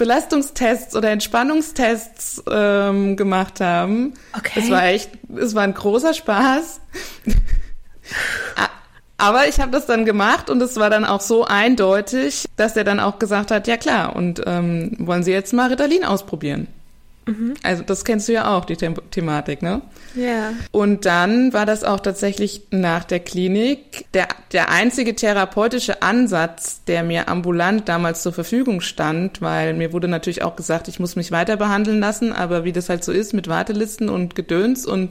Belastungstests 0.00 0.96
oder 0.96 1.10
Entspannungstests 1.10 2.42
ähm, 2.50 3.18
gemacht 3.18 3.60
haben. 3.60 4.14
Okay. 4.34 4.60
Es 4.62 4.70
war 4.70 4.86
echt, 4.86 5.10
es 5.36 5.54
war 5.54 5.62
ein 5.62 5.74
großer 5.74 6.14
Spaß. 6.14 6.80
Aber 9.18 9.46
ich 9.46 9.60
habe 9.60 9.70
das 9.70 9.84
dann 9.84 10.06
gemacht 10.06 10.48
und 10.48 10.62
es 10.62 10.76
war 10.76 10.88
dann 10.88 11.04
auch 11.04 11.20
so 11.20 11.44
eindeutig, 11.44 12.46
dass 12.56 12.78
er 12.78 12.84
dann 12.84 12.98
auch 12.98 13.18
gesagt 13.18 13.50
hat, 13.50 13.66
ja 13.66 13.76
klar, 13.76 14.16
und 14.16 14.42
ähm, 14.46 14.96
wollen 14.98 15.22
Sie 15.22 15.32
jetzt 15.32 15.52
mal 15.52 15.68
Ritalin 15.68 16.06
ausprobieren? 16.06 16.66
Mhm. 17.26 17.54
Also 17.62 17.82
das 17.82 18.04
kennst 18.04 18.28
du 18.28 18.32
ja 18.32 18.56
auch, 18.56 18.64
die 18.64 18.76
The 18.76 18.94
Thematik, 19.10 19.62
ne? 19.62 19.82
Ja. 20.14 20.52
Und 20.72 21.04
dann 21.04 21.52
war 21.52 21.66
das 21.66 21.84
auch 21.84 22.00
tatsächlich 22.00 22.62
nach 22.70 23.04
der 23.04 23.20
Klinik 23.20 24.06
der, 24.14 24.28
der 24.52 24.70
einzige 24.70 25.14
therapeutische 25.14 26.02
Ansatz, 26.02 26.82
der 26.84 27.02
mir 27.02 27.28
ambulant 27.28 27.88
damals 27.88 28.22
zur 28.22 28.32
Verfügung 28.32 28.80
stand, 28.80 29.40
weil 29.40 29.74
mir 29.74 29.92
wurde 29.92 30.08
natürlich 30.08 30.42
auch 30.42 30.56
gesagt, 30.56 30.88
ich 30.88 30.98
muss 30.98 31.16
mich 31.16 31.30
weiter 31.30 31.56
behandeln 31.56 32.00
lassen, 32.00 32.32
aber 32.32 32.64
wie 32.64 32.72
das 32.72 32.88
halt 32.88 33.04
so 33.04 33.12
ist 33.12 33.34
mit 33.34 33.48
Wartelisten 33.48 34.08
und 34.08 34.34
Gedöns 34.34 34.86
und 34.86 35.10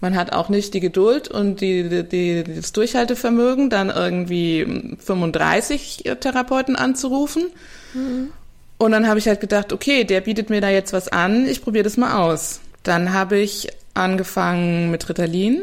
man 0.00 0.16
hat 0.16 0.32
auch 0.32 0.48
nicht 0.48 0.72
die 0.72 0.80
Geduld 0.80 1.28
und 1.28 1.60
die, 1.60 2.04
die, 2.04 2.42
das 2.42 2.72
Durchhaltevermögen, 2.72 3.68
dann 3.68 3.90
irgendwie 3.90 4.96
35 4.98 6.04
Therapeuten 6.20 6.74
anzurufen. 6.74 7.44
Mhm. 7.92 8.30
Und 8.80 8.92
dann 8.92 9.06
habe 9.06 9.18
ich 9.18 9.28
halt 9.28 9.40
gedacht, 9.40 9.74
okay, 9.74 10.04
der 10.04 10.22
bietet 10.22 10.48
mir 10.48 10.62
da 10.62 10.70
jetzt 10.70 10.94
was 10.94 11.08
an, 11.08 11.46
ich 11.46 11.62
probiere 11.62 11.84
das 11.84 11.98
mal 11.98 12.16
aus. 12.16 12.60
Dann 12.82 13.12
habe 13.12 13.36
ich 13.36 13.68
angefangen 13.92 14.90
mit 14.90 15.06
Ritalin. 15.06 15.60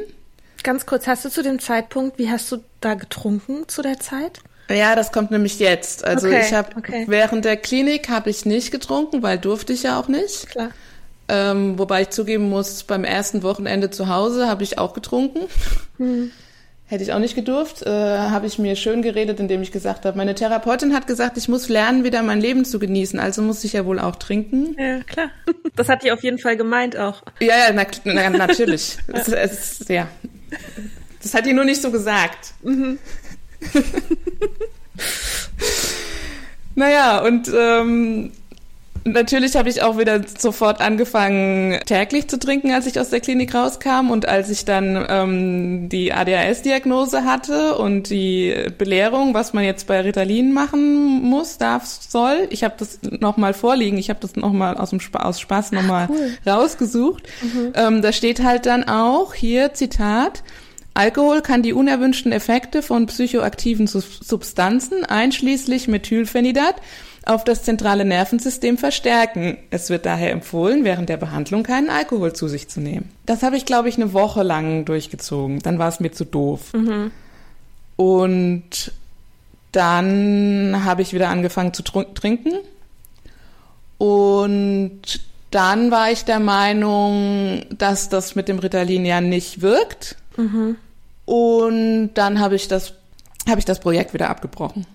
Ganz 0.61 0.85
kurz, 0.85 1.07
hast 1.07 1.25
du 1.25 1.29
zu 1.29 1.41
dem 1.41 1.57
Zeitpunkt, 1.57 2.19
wie 2.19 2.29
hast 2.29 2.51
du 2.51 2.57
da 2.79 2.93
getrunken 2.93 3.67
zu 3.67 3.81
der 3.81 3.99
Zeit? 3.99 4.41
Ja, 4.69 4.95
das 4.95 5.11
kommt 5.11 5.31
nämlich 5.31 5.57
jetzt. 5.57 6.05
Also 6.05 6.27
okay, 6.27 6.43
ich 6.45 6.53
habe 6.53 6.77
okay. 6.77 7.05
während 7.07 7.43
der 7.43 7.57
Klinik 7.57 8.07
habe 8.09 8.29
ich 8.29 8.45
nicht 8.45 8.69
getrunken, 8.69 9.23
weil 9.23 9.39
durfte 9.39 9.73
ich 9.73 9.81
ja 9.81 9.99
auch 9.99 10.09
nicht. 10.09 10.49
Klar. 10.49 10.69
Ähm, 11.27 11.79
wobei 11.79 12.03
ich 12.03 12.11
zugeben 12.11 12.49
muss, 12.49 12.83
beim 12.83 13.03
ersten 13.03 13.41
Wochenende 13.41 13.89
zu 13.89 14.09
Hause 14.09 14.47
habe 14.47 14.61
ich 14.61 14.77
auch 14.77 14.93
getrunken. 14.93 15.47
Hm. 15.97 16.31
Hätte 16.89 17.03
ich 17.03 17.11
auch 17.11 17.19
nicht 17.19 17.35
gedurft. 17.35 17.85
Äh, 17.85 17.89
habe 17.89 18.47
ich 18.47 18.59
mir 18.59 18.77
schön 18.77 19.01
geredet, 19.01 19.41
indem 19.41 19.61
ich 19.61 19.73
gesagt 19.73 20.05
habe, 20.05 20.17
meine 20.17 20.35
Therapeutin 20.35 20.93
hat 20.93 21.05
gesagt, 21.05 21.37
ich 21.37 21.49
muss 21.49 21.67
lernen, 21.67 22.05
wieder 22.05 22.23
mein 22.23 22.39
Leben 22.39 22.63
zu 22.63 22.79
genießen. 22.79 23.19
Also 23.19 23.41
muss 23.41 23.65
ich 23.65 23.73
ja 23.73 23.85
wohl 23.85 23.99
auch 23.99 24.15
trinken. 24.15 24.75
Ja, 24.79 25.01
klar. 25.03 25.29
Das 25.75 25.89
hat 25.89 26.01
die 26.01 26.11
auf 26.11 26.23
jeden 26.23 26.39
Fall 26.39 26.57
gemeint 26.57 26.97
auch. 26.97 27.21
Ja, 27.39 27.55
ja, 27.55 27.71
na, 27.71 27.85
na, 28.03 28.29
natürlich. 28.31 28.97
es, 29.13 29.27
es, 29.27 29.87
ja. 29.89 30.07
Das 31.21 31.35
hat 31.35 31.45
die 31.45 31.53
nur 31.53 31.65
nicht 31.65 31.83
so 31.83 31.91
gesagt. 31.91 32.53
Mhm. 32.63 32.97
naja, 36.75 37.19
und 37.19 37.51
ähm, 37.55 38.31
Natürlich 39.07 39.55
habe 39.55 39.69
ich 39.69 39.81
auch 39.81 39.97
wieder 39.97 40.21
sofort 40.37 40.81
angefangen, 40.81 41.79
täglich 41.85 42.27
zu 42.27 42.37
trinken, 42.37 42.71
als 42.71 42.85
ich 42.87 42.99
aus 42.99 43.09
der 43.09 43.21
Klinik 43.21 43.55
rauskam. 43.55 44.11
Und 44.11 44.27
als 44.27 44.49
ich 44.49 44.65
dann 44.65 45.05
ähm, 45.09 45.89
die 45.89 46.13
ADHS-Diagnose 46.13 47.23
hatte 47.23 47.75
und 47.77 48.09
die 48.09 48.53
Belehrung, 48.77 49.33
was 49.33 49.53
man 49.53 49.63
jetzt 49.63 49.87
bei 49.87 50.01
Ritalin 50.01 50.53
machen 50.53 51.21
muss, 51.21 51.57
darf, 51.57 51.85
soll, 51.85 52.47
ich 52.49 52.63
habe 52.63 52.75
das 52.77 52.99
nochmal 53.19 53.53
vorliegen. 53.53 53.97
Ich 53.97 54.09
habe 54.09 54.19
das 54.19 54.35
nochmal 54.35 54.77
aus, 54.77 54.89
dem 54.89 54.99
Sp 54.99 55.17
aus 55.17 55.39
Spaß 55.39 55.71
nochmal 55.71 56.07
cool. 56.09 56.37
rausgesucht. 56.45 57.23
Mhm. 57.41 57.73
Ähm, 57.75 58.01
da 58.01 58.11
steht 58.11 58.43
halt 58.43 58.65
dann 58.65 58.83
auch 58.83 59.33
hier, 59.33 59.73
Zitat, 59.73 60.43
Alkohol 60.97 61.41
kann 61.41 61.61
die 61.61 61.73
unerwünschten 61.73 62.31
Effekte 62.31 62.81
von 62.81 63.05
psychoaktiven 63.05 63.85
Substanzen, 63.85 65.05
einschließlich 65.05 65.87
Methylphenidat, 65.87 66.75
auf 67.27 67.43
das 67.43 67.63
zentrale 67.63 68.05
Nervensystem 68.05 68.77
verstärken. 68.77 69.57
Es 69.69 69.89
wird 69.89 70.05
daher 70.05 70.31
empfohlen, 70.31 70.83
während 70.83 71.09
der 71.09 71.17
Behandlung 71.17 71.63
keinen 71.63 71.89
Alkohol 71.89 72.33
zu 72.33 72.47
sich 72.47 72.69
zu 72.69 72.79
nehmen. 72.79 73.09
Das 73.25 73.43
habe 73.43 73.57
ich, 73.57 73.65
glaube 73.65 73.89
ich, 73.89 73.97
eine 73.97 74.13
Woche 74.13 74.43
lang 74.43 74.85
durchgezogen. 74.85 75.59
Dann 75.59 75.77
war 75.77 75.89
es 75.89 75.99
mir 75.99 76.11
zu 76.11 76.25
doof. 76.25 76.73
Mhm. 76.73 77.11
Und 77.97 78.91
dann 79.71 80.81
habe 80.85 81.01
ich 81.01 81.13
wieder 81.13 81.29
angefangen 81.29 81.73
zu 81.73 81.83
trinken. 81.83 82.53
Und 83.97 85.01
dann 85.51 85.91
war 85.91 86.11
ich 86.11 86.23
der 86.23 86.39
Meinung, 86.39 87.65
dass 87.77 88.09
das 88.09 88.35
mit 88.35 88.47
dem 88.47 88.59
Ritalin 88.59 89.05
ja 89.05 89.21
nicht 89.21 89.61
wirkt. 89.61 90.15
Mhm. 90.37 90.77
Und 91.25 92.13
dann 92.13 92.39
habe 92.39 92.55
ich 92.55 92.67
das, 92.67 92.93
habe 93.49 93.59
ich 93.59 93.65
das 93.65 93.79
Projekt 93.79 94.13
wieder 94.13 94.29
abgebrochen. 94.29 94.85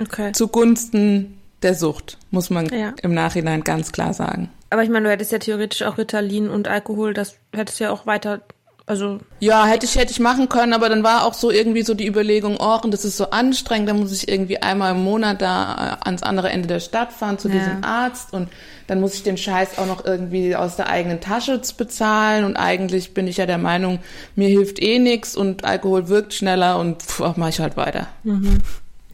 Okay. 0.00 0.32
Zugunsten 0.32 1.38
der 1.62 1.74
Sucht, 1.74 2.18
muss 2.30 2.50
man 2.50 2.66
ja. 2.66 2.94
im 3.02 3.14
Nachhinein 3.14 3.64
ganz 3.64 3.92
klar 3.92 4.14
sagen. 4.14 4.50
Aber 4.70 4.82
ich 4.82 4.88
meine, 4.88 5.04
du 5.06 5.10
hättest 5.10 5.32
ja 5.32 5.38
theoretisch 5.38 5.82
auch 5.82 5.98
Ritalin 5.98 6.48
und 6.48 6.66
Alkohol, 6.66 7.12
das 7.12 7.36
hättest 7.54 7.78
ja 7.80 7.90
auch 7.90 8.06
weiter, 8.06 8.40
also. 8.86 9.20
Ja, 9.38 9.66
hätte 9.66 9.86
ich, 9.86 9.96
hätte 9.96 10.12
ich 10.12 10.18
machen 10.18 10.48
können, 10.48 10.72
aber 10.72 10.88
dann 10.88 11.02
war 11.02 11.26
auch 11.26 11.34
so 11.34 11.50
irgendwie 11.50 11.82
so 11.82 11.94
die 11.94 12.06
Überlegung, 12.06 12.56
oh, 12.58 12.78
und 12.82 12.92
das 12.92 13.04
ist 13.04 13.16
so 13.16 13.30
anstrengend, 13.30 13.90
da 13.90 13.94
muss 13.94 14.12
ich 14.12 14.28
irgendwie 14.28 14.62
einmal 14.62 14.94
im 14.94 15.04
Monat 15.04 15.42
da 15.42 15.98
äh, 16.00 16.04
ans 16.06 16.22
andere 16.22 16.48
Ende 16.48 16.68
der 16.68 16.80
Stadt 16.80 17.12
fahren 17.12 17.38
zu 17.38 17.48
ja. 17.48 17.54
diesem 17.54 17.84
Arzt 17.84 18.32
und 18.32 18.48
dann 18.86 19.00
muss 19.00 19.14
ich 19.14 19.22
den 19.22 19.36
Scheiß 19.36 19.78
auch 19.78 19.86
noch 19.86 20.04
irgendwie 20.04 20.56
aus 20.56 20.76
der 20.76 20.88
eigenen 20.88 21.20
Tasche 21.20 21.60
bezahlen 21.76 22.44
und 22.44 22.56
eigentlich 22.56 23.14
bin 23.14 23.26
ich 23.28 23.36
ja 23.36 23.46
der 23.46 23.58
Meinung, 23.58 24.00
mir 24.36 24.48
hilft 24.48 24.82
eh 24.82 24.98
nix 24.98 25.36
und 25.36 25.64
Alkohol 25.64 26.08
wirkt 26.08 26.34
schneller 26.34 26.78
und 26.78 27.02
pff, 27.02 27.36
mach 27.36 27.48
ich 27.48 27.60
halt 27.60 27.76
weiter. 27.76 28.08
Mhm. 28.24 28.58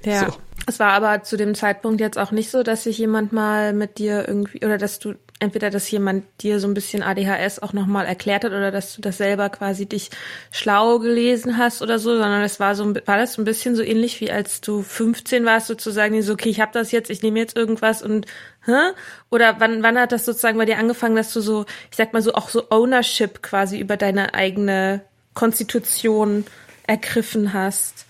Ja. 0.05 0.27
So. 0.27 0.37
Es 0.69 0.79
war 0.79 0.93
aber 0.93 1.23
zu 1.23 1.39
dem 1.39 1.55
Zeitpunkt 1.55 1.99
jetzt 1.99 2.19
auch 2.19 2.31
nicht 2.31 2.51
so, 2.51 2.63
dass 2.63 2.85
sich 2.85 2.99
jemand 2.99 3.33
mal 3.33 3.73
mit 3.73 3.97
dir 3.97 4.29
irgendwie 4.29 4.59
oder 4.67 4.77
dass 4.77 4.99
du 4.99 5.15
entweder, 5.39 5.71
dass 5.71 5.91
jemand 5.91 6.27
dir 6.43 6.61
so 6.61 6.69
ein 6.69 6.75
bisschen 6.75 7.03
ADHS 7.03 7.61
auch 7.61 7.73
nochmal 7.73 8.05
erklärt 8.05 8.45
hat 8.45 8.51
oder 8.51 8.71
dass 8.71 8.95
du 8.95 9.01
das 9.01 9.17
selber 9.17 9.49
quasi 9.49 9.87
dich 9.87 10.11
schlau 10.51 10.99
gelesen 10.99 11.57
hast 11.57 11.81
oder 11.81 11.99
so, 11.99 12.11
sondern 12.11 12.43
es 12.43 12.61
war 12.61 12.75
so, 12.75 12.95
war 13.07 13.17
das 13.17 13.33
so 13.33 13.41
ein 13.41 13.47
bisschen 13.47 13.77
so 13.77 13.83
ähnlich 13.83 14.21
wie 14.21 14.31
als 14.31 14.61
du 14.61 14.83
15 14.83 15.47
warst, 15.47 15.69
sozusagen, 15.69 16.21
so, 16.21 16.35
okay, 16.35 16.51
ich 16.51 16.61
habe 16.61 16.73
das 16.75 16.93
jetzt, 16.93 17.09
ich 17.09 17.23
nehme 17.23 17.39
jetzt 17.39 17.57
irgendwas 17.57 18.03
und, 18.03 18.27
hä? 18.67 18.91
Oder 19.31 19.61
wann, 19.61 19.83
wann 19.83 19.99
hat 19.99 20.13
das 20.13 20.27
sozusagen 20.27 20.59
bei 20.59 20.67
dir 20.67 20.77
angefangen, 20.77 21.17
dass 21.17 21.33
du 21.33 21.41
so, 21.41 21.65
ich 21.91 21.97
sag 21.97 22.13
mal 22.13 22.21
so, 22.21 22.35
auch 22.35 22.51
so 22.51 22.69
Ownership 22.69 23.41
quasi 23.41 23.79
über 23.79 23.97
deine 23.97 24.35
eigene 24.35 25.01
Konstitution 25.33 26.45
ergriffen 26.87 27.55
hast? 27.55 28.05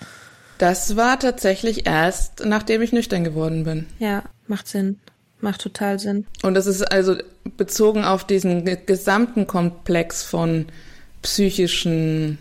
Das 0.59 0.97
war 0.97 1.19
tatsächlich 1.19 1.87
erst, 1.87 2.45
nachdem 2.45 2.83
ich 2.83 2.93
nüchtern 2.93 3.25
geworden 3.25 3.65
bin. 3.65 3.87
Ja, 3.99 4.25
macht 4.49 4.67
Sinn. 4.67 4.99
Macht 5.41 5.61
total 5.61 6.01
Sinn. 6.01 6.27
Und 6.43 6.55
das 6.55 6.67
ist 6.67 6.83
also 6.83 7.17
bezogen 7.57 8.05
auf 8.05 8.25
diesen 8.25 8.65
gesamten 8.87 9.47
Komplex 9.47 10.25
von 10.25 10.67
psychischen 11.23 12.39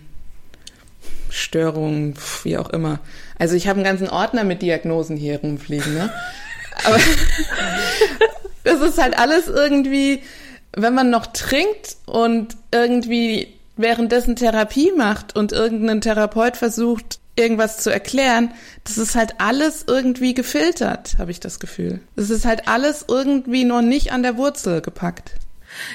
Störungen, 1.29 2.15
wie 2.43 2.57
auch 2.57 2.69
immer. 2.69 2.99
Also 3.37 3.55
ich 3.55 3.67
habe 3.67 3.77
einen 3.77 3.85
ganzen 3.85 4.09
Ordner 4.09 4.43
mit 4.43 4.63
Diagnosen 4.63 5.15
hier 5.15 5.39
rumfliegen, 5.39 5.93
ne? 5.93 6.11
Aber 6.85 6.97
das 8.63 8.81
ist 8.81 8.97
halt 8.97 9.17
alles 9.19 9.47
irgendwie, 9.47 10.21
wenn 10.73 10.93
man 10.93 11.09
noch 11.09 11.27
trinkt 11.27 11.97
und 12.05 12.55
irgendwie 12.71 13.53
währenddessen 13.75 14.35
Therapie 14.35 14.91
macht 14.95 15.35
und 15.35 15.51
irgendein 15.51 16.01
Therapeut 16.01 16.57
versucht, 16.57 17.19
irgendwas 17.37 17.77
zu 17.77 17.91
erklären, 17.91 18.51
das 18.83 18.97
ist 18.97 19.15
halt 19.15 19.35
alles 19.39 19.85
irgendwie 19.87 20.33
gefiltert, 20.33 21.15
habe 21.17 21.31
ich 21.31 21.39
das 21.39 21.59
Gefühl. 21.59 22.01
Das 22.15 22.29
ist 22.29 22.45
halt 22.45 22.67
alles 22.67 23.05
irgendwie 23.07 23.63
noch 23.63 23.81
nicht 23.81 24.11
an 24.11 24.23
der 24.23 24.37
Wurzel 24.37 24.81
gepackt. 24.81 25.31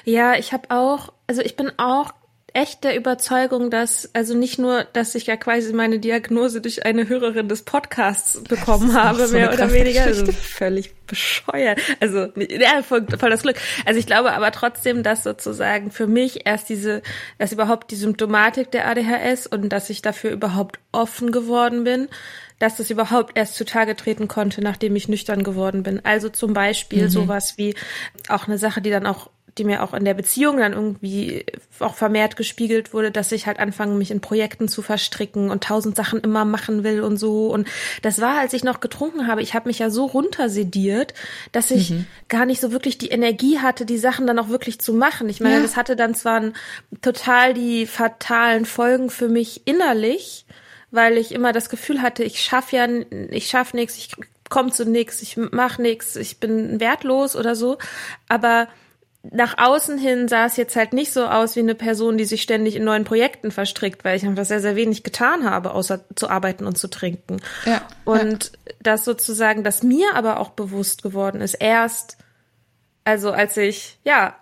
Ja, 0.05 0.35
ich 0.35 0.53
habe 0.53 0.71
auch, 0.71 1.13
also 1.27 1.43
ich 1.43 1.57
bin 1.57 1.73
auch 1.79 2.13
echt 2.55 2.85
der 2.85 2.97
Überzeugung, 2.97 3.71
dass, 3.71 4.11
also 4.15 4.35
nicht 4.35 4.59
nur, 4.59 4.85
dass 4.93 5.15
ich 5.15 5.27
ja 5.27 5.37
quasi 5.37 5.73
meine 5.73 5.99
Diagnose 5.99 6.61
durch 6.61 6.85
eine 6.85 7.09
Hörerin 7.09 7.49
des 7.49 7.63
Podcasts 7.63 8.43
bekommen 8.45 8.95
habe, 8.95 9.27
so 9.27 9.35
mehr 9.35 9.53
oder 9.53 9.73
weniger, 9.73 10.03
also 10.03 10.27
völlig 10.33 10.95
bescheuert. 11.07 11.81
Also, 12.01 12.29
ja, 12.37 12.83
voll, 12.83 13.07
voll 13.19 13.31
das 13.31 13.43
Glück. 13.43 13.57
Also 13.87 13.99
ich 13.99 14.07
glaube 14.07 14.33
aber 14.33 14.51
trotzdem, 14.53 15.03
dass 15.03 15.23
sozusagen 15.23 15.91
für 15.91 16.07
mich 16.07 16.47
erst 16.47 16.69
diese, 16.69 17.03
dass 17.39 17.53
überhaupt 17.53 17.91
die 17.91 17.97
Symptomatik 17.97 18.71
der 18.71 18.89
ADHS 18.89 19.47
und 19.47 19.71
dass 19.71 19.91
ich 19.91 20.03
dafür 20.03 20.31
überhaupt 20.31 20.79
offen 20.93 21.33
geworden 21.33 21.85
bin, 21.85 22.09
dass 22.59 22.77
das 22.77 22.91
überhaupt 22.91 23.37
erst 23.37 23.57
zutage 23.57 23.97
treten 23.97 24.29
konnte, 24.29 24.61
nachdem 24.63 24.95
ich 24.95 25.09
nüchtern 25.09 25.43
geworden 25.43 25.83
bin. 25.83 26.05
Also 26.05 26.29
zum 26.29 26.53
Beispiel 26.53 27.05
mhm. 27.05 27.11
sowas 27.11 27.55
wie 27.57 27.75
auch 28.29 28.47
eine 28.47 28.59
Sache, 28.59 28.81
die 28.81 28.91
dann 28.91 29.07
auch 29.07 29.31
die 29.59 29.65
mir 29.65 29.83
auch 29.83 29.93
in 29.93 30.05
der 30.05 30.15
Beziehung 30.15 30.57
dann 30.57 30.73
irgendwie 30.73 31.45
auch 31.79 31.95
vermehrt 31.95 32.37
gespiegelt 32.37 32.95
wurde, 32.95 33.11
dass 33.11 33.33
ich 33.33 33.47
halt 33.47 33.59
anfange, 33.59 33.95
mich 33.95 34.11
in 34.11 34.21
Projekten 34.21 34.69
zu 34.69 34.81
verstricken 34.81 35.51
und 35.51 35.65
tausend 35.65 35.95
Sachen 35.95 36.21
immer 36.21 36.45
machen 36.45 36.85
will 36.85 37.03
und 37.03 37.19
so. 37.19 37.49
Und 37.49 37.69
das 38.01 38.21
war, 38.21 38.39
als 38.39 38.55
ich 38.55 38.65
noch 38.65 38.81
getrunken 38.81 39.27
habe, 39.27 39.43
ich 39.43 39.55
habe 39.55 39.69
mich 39.69 39.79
ja 39.79 39.91
so 39.91 40.07
runtersediert, 40.07 41.13
dass 41.53 41.71
ich 41.71 41.91
mhm. 41.91 42.07
gar 42.29 42.47
nicht 42.47 42.61
so 42.61 42.73
wirklich 42.73 42.97
die 42.97 43.09
Energie 43.09 43.59
hatte, 43.59 43.85
die 43.85 43.99
Sachen 43.99 44.27
dann 44.27 44.39
auch 44.39 44.49
wirklich 44.49 44.81
zu 44.81 44.95
machen. 44.95 45.29
Ich 45.29 45.41
meine, 45.41 45.57
ja. 45.57 45.63
das 45.63 45.77
hatte 45.77 45.97
dann 45.97 46.15
zwar 46.15 46.43
total 47.03 47.53
die 47.53 47.87
fatalen 47.87 48.65
Folgen 48.65 49.11
für 49.11 49.29
mich 49.29 49.67
innerlich, 49.67 50.47
weil 50.91 51.19
ich 51.19 51.33
immer 51.33 51.53
das 51.53 51.69
Gefühl 51.69 52.01
hatte, 52.01 52.25
ich 52.25 52.41
schaff 52.41 52.73
ja, 52.73 52.87
ich 53.31 53.49
schaff 53.49 53.75
nichts, 53.75 53.99
ich 53.99 54.13
komme 54.49 54.71
zu 54.71 54.85
nichts, 54.85 55.23
ich 55.23 55.37
mach 55.37 55.79
nichts, 55.79 56.17
ich 56.17 56.39
bin 56.39 56.79
wertlos 56.79 57.37
oder 57.37 57.55
so. 57.55 57.79
Aber 58.29 58.69
nach 59.31 59.57
außen 59.57 59.99
hin 59.99 60.27
sah 60.27 60.47
es 60.47 60.57
jetzt 60.57 60.75
halt 60.75 60.93
nicht 60.93 61.13
so 61.13 61.27
aus 61.27 61.55
wie 61.55 61.61
eine 61.61 61.77
Person, 61.77 62.19
die 62.19 62.25
sich 62.25 62.43
ständig 62.43 62.75
in 62.75 62.85
neuen 62.85 63.05
Projekten 63.05 63.53
verstrickt, 63.53 64.05
weil 64.05 64.17
ich 64.17 64.25
einfach 64.27 64.45
sehr, 64.45 64.61
sehr 64.61 64.75
wenig 64.75 65.05
getan 65.05 65.49
habe, 65.49 65.73
außer 65.73 66.01
zu 66.17 66.29
arbeiten 66.29 66.67
und 66.67 66.77
zu 66.77 66.89
trinken. 66.89 67.41
Ja, 67.65 67.83
und 68.05 68.53
ja. 68.67 68.73
das 68.83 69.05
sozusagen, 69.05 69.63
das 69.63 69.85
mir 69.85 70.15
aber 70.15 70.41
auch 70.41 70.51
bewusst 70.51 71.03
geworden 71.03 71.41
ist, 71.41 71.55
erst, 71.55 72.17
also 73.05 73.31
als 73.31 73.57
ich, 73.57 73.99
ja, 74.05 74.35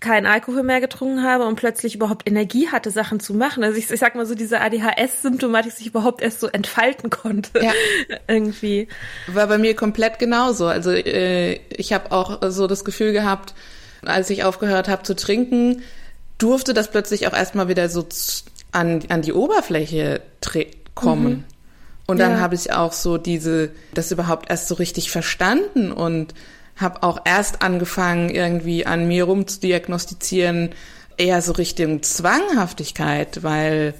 keinen 0.00 0.26
Alkohol 0.26 0.62
mehr 0.62 0.80
getrunken 0.80 1.22
habe 1.22 1.46
und 1.46 1.56
plötzlich 1.56 1.94
überhaupt 1.94 2.28
Energie 2.28 2.68
hatte, 2.68 2.90
Sachen 2.90 3.18
zu 3.18 3.32
machen. 3.32 3.64
Also 3.64 3.78
ich, 3.78 3.90
ich 3.90 3.98
sag 3.98 4.14
mal 4.14 4.26
so, 4.26 4.34
diese 4.34 4.60
ADHS-Symptomatik 4.60 5.72
sich 5.72 5.86
überhaupt 5.86 6.20
erst 6.20 6.40
so 6.40 6.48
entfalten 6.48 7.08
konnte. 7.08 7.62
Ja. 7.62 7.72
Irgendwie. 8.28 8.88
War 9.26 9.46
bei 9.46 9.56
mir 9.56 9.74
komplett 9.74 10.18
genauso. 10.18 10.66
Also 10.66 10.90
äh, 10.90 11.54
ich 11.70 11.94
habe 11.94 12.12
auch 12.12 12.40
so 12.50 12.66
das 12.66 12.84
Gefühl 12.84 13.12
gehabt, 13.12 13.54
als 14.04 14.30
ich 14.30 14.44
aufgehört 14.44 14.88
habe 14.88 15.02
zu 15.02 15.14
trinken, 15.14 15.82
durfte 16.38 16.74
das 16.74 16.90
plötzlich 16.90 17.26
auch 17.26 17.32
erstmal 17.32 17.68
wieder 17.68 17.88
so 17.88 18.06
an, 18.72 19.02
an 19.08 19.22
die 19.22 19.32
Oberfläche 19.32 20.20
kommen. 20.94 21.32
Mhm. 21.32 21.44
Und 22.06 22.18
dann 22.18 22.32
ja. 22.32 22.40
habe 22.40 22.54
ich 22.54 22.72
auch 22.72 22.92
so 22.92 23.18
diese, 23.18 23.70
das 23.94 24.12
überhaupt 24.12 24.48
erst 24.48 24.68
so 24.68 24.74
richtig 24.76 25.10
verstanden 25.10 25.90
und 25.90 26.34
habe 26.76 27.02
auch 27.02 27.20
erst 27.24 27.62
angefangen, 27.62 28.30
irgendwie 28.30 28.86
an 28.86 29.08
mir 29.08 29.24
rumzudiagnostizieren, 29.24 30.70
eher 31.16 31.40
so 31.42 31.52
Richtung 31.52 32.02
Zwanghaftigkeit, 32.02 33.42
weil 33.42 33.94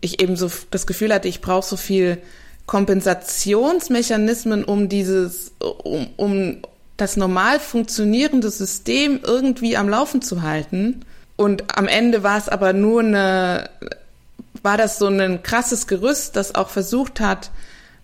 ich 0.00 0.22
eben 0.22 0.36
so 0.36 0.50
das 0.70 0.86
Gefühl 0.86 1.12
hatte, 1.12 1.26
ich 1.26 1.40
brauche 1.40 1.66
so 1.66 1.76
viel 1.76 2.18
Kompensationsmechanismen, 2.66 4.62
um 4.62 4.88
dieses, 4.88 5.52
um, 5.58 6.08
um 6.16 6.58
das 6.98 7.16
normal 7.16 7.60
funktionierende 7.60 8.50
System 8.50 9.20
irgendwie 9.22 9.76
am 9.76 9.88
Laufen 9.88 10.20
zu 10.20 10.42
halten. 10.42 11.04
Und 11.36 11.78
am 11.78 11.86
Ende 11.86 12.22
war 12.22 12.36
es 12.36 12.48
aber 12.48 12.72
nur 12.74 13.00
eine, 13.00 13.70
war 14.62 14.76
das 14.76 14.98
so 14.98 15.06
ein 15.06 15.42
krasses 15.42 15.86
Gerüst, 15.86 16.36
das 16.36 16.54
auch 16.54 16.68
versucht 16.68 17.20
hat, 17.20 17.50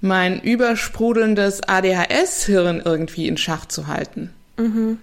mein 0.00 0.40
übersprudelndes 0.40 1.62
ADHS-Hirn 1.62 2.82
irgendwie 2.84 3.26
in 3.26 3.36
Schach 3.36 3.66
zu 3.66 3.88
halten. 3.88 4.30
Mhm. 4.56 4.98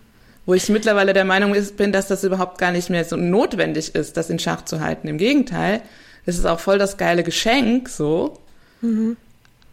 Wo 0.45 0.53
ich 0.53 0.69
mittlerweile 0.69 1.13
der 1.13 1.25
Meinung 1.25 1.53
bin, 1.75 1.91
dass 1.91 2.07
das 2.07 2.23
überhaupt 2.23 2.57
gar 2.57 2.71
nicht 2.71 2.89
mehr 2.89 3.03
so 3.03 3.17
notwendig 3.17 3.93
ist, 3.93 4.15
das 4.15 4.29
in 4.29 4.39
Schach 4.39 4.63
zu 4.63 4.79
halten. 4.79 5.09
Im 5.09 5.17
Gegenteil, 5.17 5.81
es 6.25 6.37
ist 6.37 6.45
auch 6.45 6.59
voll 6.59 6.77
das 6.77 6.97
geile 6.97 7.23
Geschenk, 7.23 7.89
so. 7.89 8.39
Mhm. 8.81 9.17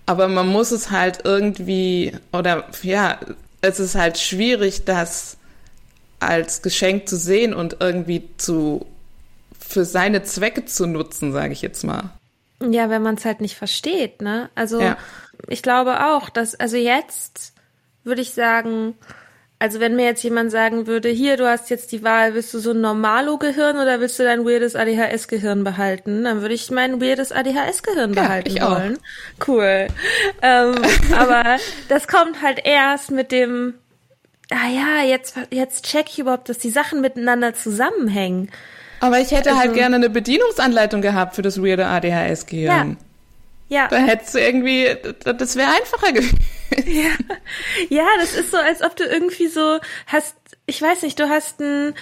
Aber 0.07 0.27
man 0.27 0.49
muss 0.49 0.73
es 0.73 0.91
halt 0.91 1.21
irgendwie, 1.25 2.13
oder 2.33 2.65
ja, 2.83 3.21
es 3.61 3.81
ist 3.81 3.95
halt 3.95 4.19
schwierig, 4.19 4.85
das 4.85 5.37
als 6.21 6.63
Geschenk 6.63 7.09
zu 7.09 7.17
sehen 7.17 7.55
und 7.55 7.77
irgendwie 7.81 8.29
zu 8.37 8.87
für 9.59 9.85
seine 9.85 10.23
Zwecke 10.23 10.65
zu 10.65 10.87
nutzen, 10.87 11.33
sage 11.33 11.53
ich 11.53 11.63
jetzt 11.63 11.85
mal. 11.85 12.11
Ja, 12.63 12.91
wenn 12.91 13.03
man 13.03 13.17
es 13.17 13.25
halt 13.25 13.41
nicht 13.41 13.57
versteht, 13.57 14.23
ne? 14.23 14.51
Also 14.55 14.81
ja. 14.81 14.97
ich 15.47 15.63
glaube 15.63 16.07
auch, 16.07 16.31
dass, 16.31 16.55
also 16.55 16.77
jetzt 16.77 17.53
würde 18.03 18.23
ich 18.23 18.33
sagen, 18.33 18.95
also 19.61 19.81
wenn 19.81 19.97
mir 19.97 20.05
jetzt 20.05 20.23
jemand 20.23 20.53
sagen 20.53 20.87
würde, 20.87 21.09
hier, 21.09 21.37
du 21.37 21.49
hast 21.49 21.69
jetzt 21.69 21.91
die 21.91 22.05
Wahl, 22.05 22.35
willst 22.35 22.55
du 22.55 22.61
so 22.61 22.71
ein 22.71 22.81
Normalo-Gehirn 22.81 23.77
oder 23.77 23.99
willst 23.99 24.19
du 24.19 24.23
dein 24.23 24.45
weirdes 24.45 24.77
ADHS-Gehirn 24.77 25.65
behalten? 25.65 26.25
Dann 26.25 26.43
würde 26.43 26.55
ich 26.55 26.71
mein 26.71 27.01
weirdes 27.01 27.33
ADHS-Gehirn 27.33 28.15
ja, 28.15 28.23
behalten 28.23 28.49
ich 28.49 28.63
wollen. 28.63 28.99
Auch. 28.99 29.49
Cool. 29.49 29.89
Ähm, 30.43 30.75
aber 31.17 31.57
das 31.89 32.07
kommt 32.07 32.41
halt 32.41 32.61
erst 32.65 33.11
mit 33.11 33.33
dem, 33.33 33.75
ah 34.51 34.69
ja, 34.69 35.05
jetzt, 35.05 35.35
jetzt 35.51 35.85
check 35.87 36.07
ich 36.09 36.21
überhaupt, 36.21 36.49
dass 36.49 36.59
die 36.59 36.71
Sachen 36.71 37.01
miteinander 37.01 37.53
zusammenhängen. 37.53 38.51
Aber 39.01 39.19
ich 39.19 39.33
hätte 39.33 39.51
halt 39.51 39.59
also, 39.59 39.61
halt 39.61 39.75
gerne 39.75 39.97
eine 39.97 40.11
Bedienungsanleitung 40.11 41.03
gehabt 41.03 41.35
für 41.35 41.43
das 41.43 41.61
weirde 41.61 41.87
ADHS-Gehirn. 41.87 42.91
Ja. 42.91 43.08
Ja. 43.69 43.89
Da 43.89 43.99
hättest 43.99 44.35
du 44.35 44.41
irgendwie, 44.41 44.89
das 45.25 45.57
wäre 45.57 45.71
einfacher 45.71 46.13
gewesen. 46.13 46.39
Ja. 46.87 47.11
ja, 47.89 48.07
das 48.19 48.35
ist 48.35 48.51
so, 48.51 48.57
als 48.59 48.83
ob 48.83 48.95
du 48.97 49.05
irgendwie 49.05 49.49
so 49.49 49.79
hast, 50.07 50.37
ich 50.67 50.81
weiß 50.81 51.03
nicht, 51.03 51.19
du 51.19 51.29
hast 51.29 51.61
einen 51.61 51.95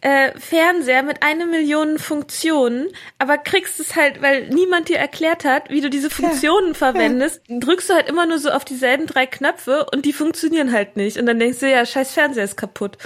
äh, 0.00 0.32
Fernseher 0.38 1.02
mit 1.02 1.22
einer 1.22 1.46
Million 1.46 1.98
Funktionen, 1.98 2.88
aber 3.18 3.38
kriegst 3.38 3.80
es 3.80 3.94
halt, 3.96 4.22
weil 4.22 4.48
niemand 4.48 4.88
dir 4.88 4.98
erklärt 4.98 5.44
hat, 5.44 5.70
wie 5.70 5.80
du 5.80 5.90
diese 5.90 6.10
Funktionen 6.10 6.68
ja. 6.68 6.74
verwendest, 6.74 7.42
ja. 7.46 7.58
drückst 7.58 7.90
du 7.90 7.94
halt 7.94 8.08
immer 8.08 8.26
nur 8.26 8.38
so 8.38 8.50
auf 8.50 8.64
dieselben 8.64 9.06
drei 9.06 9.26
Knöpfe 9.26 9.86
und 9.92 10.04
die 10.04 10.12
funktionieren 10.12 10.72
halt 10.72 10.96
nicht. 10.96 11.18
Und 11.18 11.26
dann 11.26 11.38
denkst 11.38 11.60
du, 11.60 11.70
ja, 11.70 11.84
scheiß 11.84 12.12
Fernseher 12.12 12.44
ist 12.44 12.56
kaputt. 12.56 12.98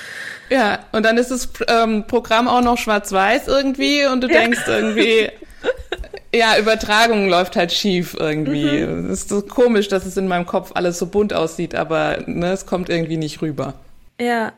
Ja, 0.49 0.87
und 0.93 1.05
dann 1.05 1.17
ist 1.17 1.31
das 1.31 1.49
ähm, 1.69 2.07
Programm 2.07 2.49
auch 2.49 2.63
noch 2.63 2.79
schwarz-weiß 2.79 3.49
irgendwie 3.49 4.07
und 4.07 4.21
du 4.21 4.29
denkst 4.29 4.61
irgendwie, 4.67 5.31
ja, 6.35 6.59
Übertragung 6.59 7.29
läuft 7.29 7.57
halt 7.57 7.73
schief 7.73 8.17
irgendwie. 8.19 8.87
Mhm. 8.87 9.11
Es 9.11 9.21
ist 9.21 9.29
so 9.31 9.43
komisch, 9.43 9.89
dass 9.89 10.07
es 10.07 10.17
in 10.17 10.29
meinem 10.29 10.47
Kopf 10.47 10.73
alles 10.75 10.99
so 10.99 11.07
bunt 11.07 11.33
aussieht, 11.33 11.75
aber 11.75 12.19
ne, 12.27 12.53
es 12.53 12.67
kommt 12.67 12.89
irgendwie 12.89 13.17
nicht 13.17 13.43
rüber. 13.43 13.75
Ja, 14.21 14.53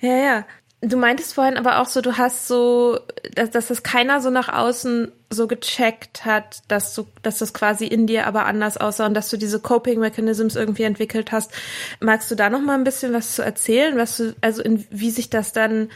ja, 0.00 0.16
ja. 0.16 0.44
Du 0.82 0.96
meintest 0.96 1.34
vorhin 1.34 1.58
aber 1.58 1.80
auch 1.80 1.86
so, 1.86 2.00
du 2.00 2.16
hast 2.16 2.48
so, 2.48 2.98
dass, 3.34 3.50
dass 3.50 3.66
das 3.66 3.82
keiner 3.82 4.22
so 4.22 4.30
nach 4.30 4.48
außen 4.48 5.12
so 5.28 5.46
gecheckt 5.46 6.24
hat, 6.24 6.62
dass 6.68 6.94
du, 6.94 7.06
dass 7.22 7.38
das 7.38 7.52
quasi 7.52 7.86
in 7.86 8.06
dir 8.06 8.26
aber 8.26 8.46
anders 8.46 8.78
aussah 8.78 9.04
und 9.04 9.12
dass 9.12 9.28
du 9.28 9.36
diese 9.36 9.60
Coping 9.60 10.00
Mechanisms 10.00 10.56
irgendwie 10.56 10.84
entwickelt 10.84 11.32
hast. 11.32 11.52
Magst 12.00 12.30
du 12.30 12.34
da 12.34 12.48
noch 12.48 12.62
mal 12.62 12.78
ein 12.78 12.84
bisschen 12.84 13.12
was 13.12 13.34
zu 13.34 13.42
erzählen, 13.42 13.98
was 13.98 14.16
du, 14.16 14.34
also 14.40 14.62
in, 14.62 14.86
wie 14.90 15.10
sich 15.10 15.28
das 15.28 15.52
dann 15.52 15.90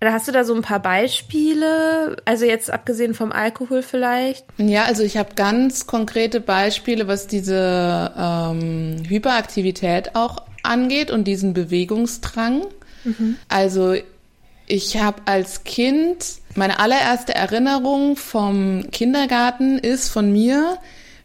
oder 0.00 0.12
hast 0.12 0.28
du 0.28 0.32
da 0.32 0.44
so 0.44 0.54
ein 0.54 0.62
paar 0.62 0.80
Beispiele? 0.80 2.16
Also 2.24 2.44
jetzt 2.44 2.70
abgesehen 2.70 3.14
vom 3.14 3.32
Alkohol 3.32 3.82
vielleicht? 3.82 4.44
Ja, 4.58 4.84
also 4.84 5.02
ich 5.02 5.16
habe 5.16 5.34
ganz 5.34 5.86
konkrete 5.86 6.40
Beispiele, 6.40 7.08
was 7.08 7.26
diese 7.26 8.12
ähm, 8.18 9.02
Hyperaktivität 9.08 10.14
auch 10.14 10.42
angeht 10.62 11.10
und 11.10 11.24
diesen 11.24 11.54
Bewegungsdrang. 11.54 12.66
Mhm. 13.04 13.36
Also 13.48 13.94
ich 14.66 15.00
habe 15.00 15.22
als 15.24 15.64
Kind, 15.64 16.26
meine 16.54 16.78
allererste 16.78 17.34
Erinnerung 17.34 18.16
vom 18.16 18.90
Kindergarten 18.90 19.78
ist 19.78 20.08
von 20.08 20.30
mir, 20.30 20.78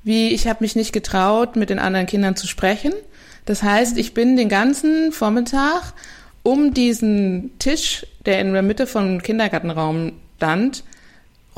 wie 0.03 0.29
ich 0.29 0.47
habe 0.47 0.63
mich 0.63 0.75
nicht 0.75 0.93
getraut, 0.93 1.55
mit 1.55 1.69
den 1.69 1.79
anderen 1.79 2.05
Kindern 2.05 2.35
zu 2.35 2.47
sprechen. 2.47 2.93
Das 3.45 3.63
heißt, 3.63 3.97
ich 3.97 4.13
bin 4.13 4.37
den 4.37 4.49
ganzen 4.49 5.11
Vormittag 5.11 5.93
um 6.43 6.73
diesen 6.73 7.57
Tisch, 7.59 8.05
der 8.25 8.39
in 8.39 8.53
der 8.53 8.61
Mitte 8.61 8.87
vom 8.87 9.21
Kindergartenraum 9.21 10.13
stand, 10.37 10.83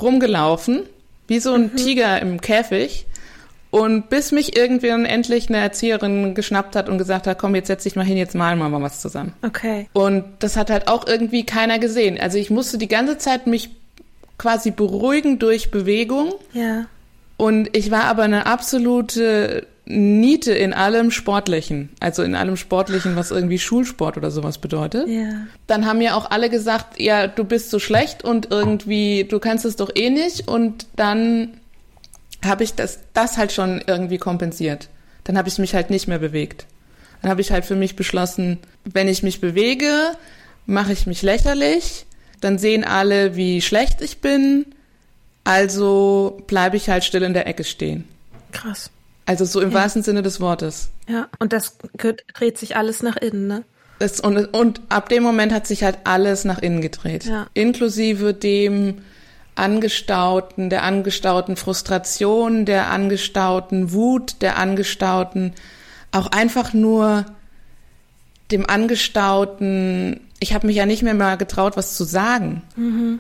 rumgelaufen, 0.01 0.83
wie 1.27 1.39
so 1.39 1.53
ein 1.53 1.71
mhm. 1.73 1.75
Tiger 1.75 2.21
im 2.21 2.41
Käfig. 2.41 3.05
Und 3.71 4.09
bis 4.09 4.31
mich 4.31 4.55
irgendwann 4.55 5.05
endlich 5.05 5.49
eine 5.49 5.57
Erzieherin 5.57 6.35
geschnappt 6.35 6.75
hat 6.75 6.89
und 6.89 6.99
gesagt 6.99 7.25
hat, 7.25 7.39
komm, 7.39 7.55
jetzt 7.55 7.67
setz 7.67 7.81
dich 7.83 7.95
mal 7.95 8.05
hin, 8.05 8.17
jetzt 8.17 8.35
malen 8.35 8.59
wir 8.59 8.69
mal 8.69 8.83
was 8.83 9.01
zusammen. 9.01 9.33
Okay. 9.41 9.87
Und 9.93 10.25
das 10.39 10.57
hat 10.57 10.69
halt 10.69 10.87
auch 10.87 11.07
irgendwie 11.07 11.43
keiner 11.43 11.79
gesehen. 11.79 12.19
Also 12.19 12.37
ich 12.37 12.51
musste 12.51 12.77
die 12.77 12.87
ganze 12.87 13.17
Zeit 13.17 13.47
mich 13.47 13.71
quasi 14.37 14.69
beruhigen 14.69 15.39
durch 15.39 15.71
Bewegung. 15.71 16.33
Ja. 16.53 16.85
Und 17.37 17.75
ich 17.75 17.89
war 17.89 18.03
aber 18.03 18.23
eine 18.23 18.45
absolute 18.45 19.65
Niete 19.85 20.53
in 20.53 20.73
allem 20.73 21.11
Sportlichen, 21.11 21.89
also 21.99 22.23
in 22.23 22.35
allem 22.35 22.55
Sportlichen, 22.55 23.17
was 23.17 23.31
irgendwie 23.31 23.59
Schulsport 23.59 24.15
oder 24.15 24.31
sowas 24.31 24.57
bedeutet. 24.57 25.09
Ja. 25.09 25.45
Dann 25.67 25.85
haben 25.85 25.97
mir 25.97 26.15
auch 26.15 26.31
alle 26.31 26.49
gesagt, 26.49 27.01
ja, 27.01 27.27
du 27.27 27.43
bist 27.43 27.69
so 27.69 27.79
schlecht 27.79 28.23
und 28.23 28.49
irgendwie, 28.49 29.25
du 29.25 29.39
kannst 29.39 29.65
es 29.65 29.75
doch 29.75 29.91
eh 29.93 30.09
nicht. 30.09 30.47
Und 30.47 30.87
dann 30.95 31.55
habe 32.45 32.63
ich 32.63 32.75
das, 32.75 32.99
das 33.13 33.37
halt 33.37 33.51
schon 33.51 33.83
irgendwie 33.85 34.17
kompensiert. 34.17 34.87
Dann 35.25 35.37
habe 35.37 35.49
ich 35.49 35.57
mich 35.57 35.75
halt 35.75 35.89
nicht 35.89 36.07
mehr 36.07 36.19
bewegt. 36.19 36.65
Dann 37.21 37.29
habe 37.29 37.41
ich 37.41 37.51
halt 37.51 37.65
für 37.65 37.75
mich 37.75 37.97
beschlossen, 37.97 38.59
wenn 38.85 39.09
ich 39.09 39.21
mich 39.21 39.41
bewege, 39.41 39.91
mache 40.65 40.93
ich 40.93 41.07
mich 41.07 41.21
lächerlich. 41.21 42.05
Dann 42.39 42.57
sehen 42.57 42.85
alle, 42.85 43.35
wie 43.35 43.61
schlecht 43.61 44.01
ich 44.01 44.19
bin. 44.19 44.65
Also 45.43 46.41
bleibe 46.47 46.77
ich 46.77 46.89
halt 46.89 47.03
still 47.03 47.23
in 47.23 47.33
der 47.33 47.47
Ecke 47.47 47.65
stehen. 47.65 48.05
Krass. 48.53 48.89
Also 49.25 49.45
so 49.45 49.61
im 49.61 49.69
ja. 49.71 49.75
wahrsten 49.75 50.03
Sinne 50.03 50.21
des 50.21 50.41
Wortes. 50.41 50.89
Ja, 51.07 51.27
und 51.39 51.53
das 51.53 51.77
dreht 52.33 52.57
sich 52.57 52.75
alles 52.75 53.03
nach 53.03 53.15
innen, 53.17 53.47
ne? 53.47 53.63
Das, 53.99 54.19
und, 54.19 54.37
und 54.53 54.81
ab 54.89 55.07
dem 55.09 55.23
Moment 55.23 55.53
hat 55.53 55.65
sich 55.65 55.83
halt 55.83 55.99
alles 56.03 56.43
nach 56.45 56.59
innen 56.59 56.81
gedreht. 56.81 57.25
Ja. 57.25 57.47
Inklusive 57.53 58.33
dem 58.33 59.01
angestauten, 59.55 60.69
der 60.69 60.83
angestauten 60.83 61.55
Frustration, 61.55 62.65
der 62.65 62.89
angestauten 62.89 63.93
Wut, 63.93 64.41
der 64.41 64.57
angestauten, 64.57 65.53
auch 66.11 66.27
einfach 66.27 66.73
nur 66.73 67.25
dem 68.51 68.69
angestauten, 68.69 70.19
ich 70.39 70.53
habe 70.53 70.67
mich 70.67 70.75
ja 70.75 70.85
nicht 70.85 71.03
mehr 71.03 71.13
mal 71.13 71.37
getraut, 71.37 71.77
was 71.77 71.95
zu 71.95 72.03
sagen. 72.03 72.63
Mhm. 72.75 73.19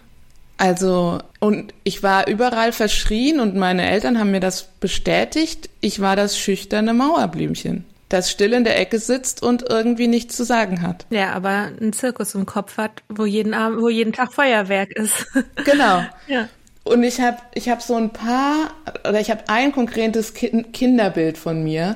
Also, 0.57 1.19
und 1.39 1.73
ich 1.83 2.03
war 2.03 2.27
überall 2.27 2.71
verschrien 2.71 3.39
und 3.39 3.55
meine 3.55 3.89
Eltern 3.89 4.19
haben 4.19 4.31
mir 4.31 4.39
das 4.39 4.63
bestätigt. 4.79 5.69
Ich 5.81 5.99
war 5.99 6.15
das 6.15 6.37
schüchterne 6.37 6.93
Mauerblümchen. 6.93 7.85
das 8.09 8.29
still 8.29 8.53
in 8.53 8.63
der 8.63 8.79
Ecke 8.79 8.99
sitzt 8.99 9.41
und 9.41 9.65
irgendwie 9.67 10.07
nichts 10.07 10.37
zu 10.37 10.45
sagen 10.45 10.83
hat. 10.83 11.07
Ja, 11.09 11.31
aber 11.33 11.71
einen 11.79 11.93
Zirkus 11.93 12.35
im 12.35 12.45
Kopf 12.45 12.77
hat, 12.77 13.01
wo 13.09 13.25
jeden 13.25 13.55
Abend, 13.55 13.81
wo 13.81 13.89
jeden 13.89 14.13
Tag 14.13 14.33
Feuerwerk 14.33 14.91
ist. 14.91 15.25
Genau. 15.65 16.03
ja. 16.27 16.47
Und 16.83 17.03
ich 17.03 17.19
habe 17.21 17.37
ich 17.53 17.69
hab 17.69 17.81
so 17.81 17.95
ein 17.95 18.11
paar, 18.11 18.71
oder 19.07 19.19
ich 19.19 19.31
habe 19.31 19.45
ein 19.47 19.71
konkretes 19.71 20.33
Kinderbild 20.33 21.37
von 21.37 21.63
mir, 21.63 21.95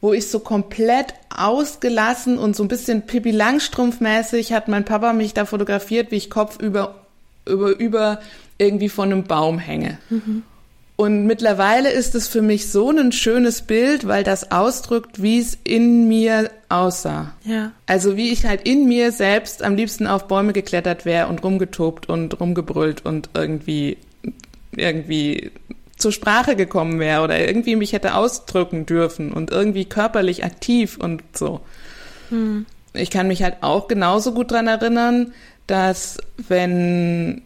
wo 0.00 0.12
ich 0.12 0.30
so 0.30 0.40
komplett 0.40 1.14
ausgelassen 1.34 2.38
und 2.38 2.54
so 2.54 2.62
ein 2.62 2.68
bisschen 2.68 3.02
Pippi 3.02 3.30
Langstrumpf-mäßig 3.32 4.52
hat 4.52 4.68
mein 4.68 4.84
Papa 4.84 5.14
mich 5.14 5.34
da 5.34 5.46
fotografiert, 5.46 6.10
wie 6.10 6.16
ich 6.16 6.30
Kopf 6.30 6.58
über, 7.46 7.78
über, 7.78 8.20
irgendwie 8.58 8.88
von 8.88 9.12
einem 9.12 9.24
Baum 9.24 9.58
hänge. 9.58 9.98
Mhm. 10.10 10.42
Und 10.96 11.26
mittlerweile 11.26 11.90
ist 11.90 12.14
es 12.14 12.26
für 12.26 12.40
mich 12.40 12.72
so 12.72 12.90
ein 12.90 13.12
schönes 13.12 13.60
Bild, 13.60 14.08
weil 14.08 14.24
das 14.24 14.50
ausdrückt, 14.50 15.20
wie 15.20 15.38
es 15.38 15.58
in 15.62 16.08
mir 16.08 16.50
aussah. 16.70 17.34
Ja. 17.44 17.72
Also 17.84 18.16
wie 18.16 18.30
ich 18.30 18.46
halt 18.46 18.66
in 18.66 18.88
mir 18.88 19.12
selbst 19.12 19.62
am 19.62 19.76
liebsten 19.76 20.06
auf 20.06 20.26
Bäume 20.26 20.54
geklettert 20.54 21.04
wäre 21.04 21.28
und 21.28 21.44
rumgetobt 21.44 22.08
und 22.08 22.40
rumgebrüllt 22.40 23.04
und 23.04 23.28
irgendwie 23.34 23.98
irgendwie 24.74 25.50
zur 25.96 26.12
Sprache 26.12 26.56
gekommen 26.56 26.98
wäre 26.98 27.22
oder 27.22 27.46
irgendwie 27.46 27.76
mich 27.76 27.92
hätte 27.92 28.14
ausdrücken 28.14 28.86
dürfen 28.86 29.32
und 29.32 29.50
irgendwie 29.50 29.84
körperlich 29.84 30.44
aktiv 30.44 30.98
und 30.98 31.22
so. 31.34 31.60
Hm. 32.30 32.66
Ich 32.94 33.10
kann 33.10 33.28
mich 33.28 33.42
halt 33.42 33.56
auch 33.60 33.88
genauso 33.88 34.32
gut 34.32 34.50
dran 34.50 34.66
erinnern, 34.66 35.32
dass 35.66 36.18
wenn 36.48 37.42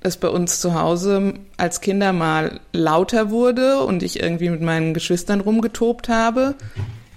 es 0.00 0.16
bei 0.16 0.28
uns 0.28 0.60
zu 0.60 0.74
Hause 0.74 1.34
als 1.56 1.80
Kinder 1.80 2.12
mal 2.12 2.60
lauter 2.72 3.30
wurde 3.30 3.80
und 3.80 4.02
ich 4.02 4.20
irgendwie 4.20 4.48
mit 4.48 4.62
meinen 4.62 4.94
Geschwistern 4.94 5.40
rumgetobt 5.40 6.08
habe, 6.08 6.54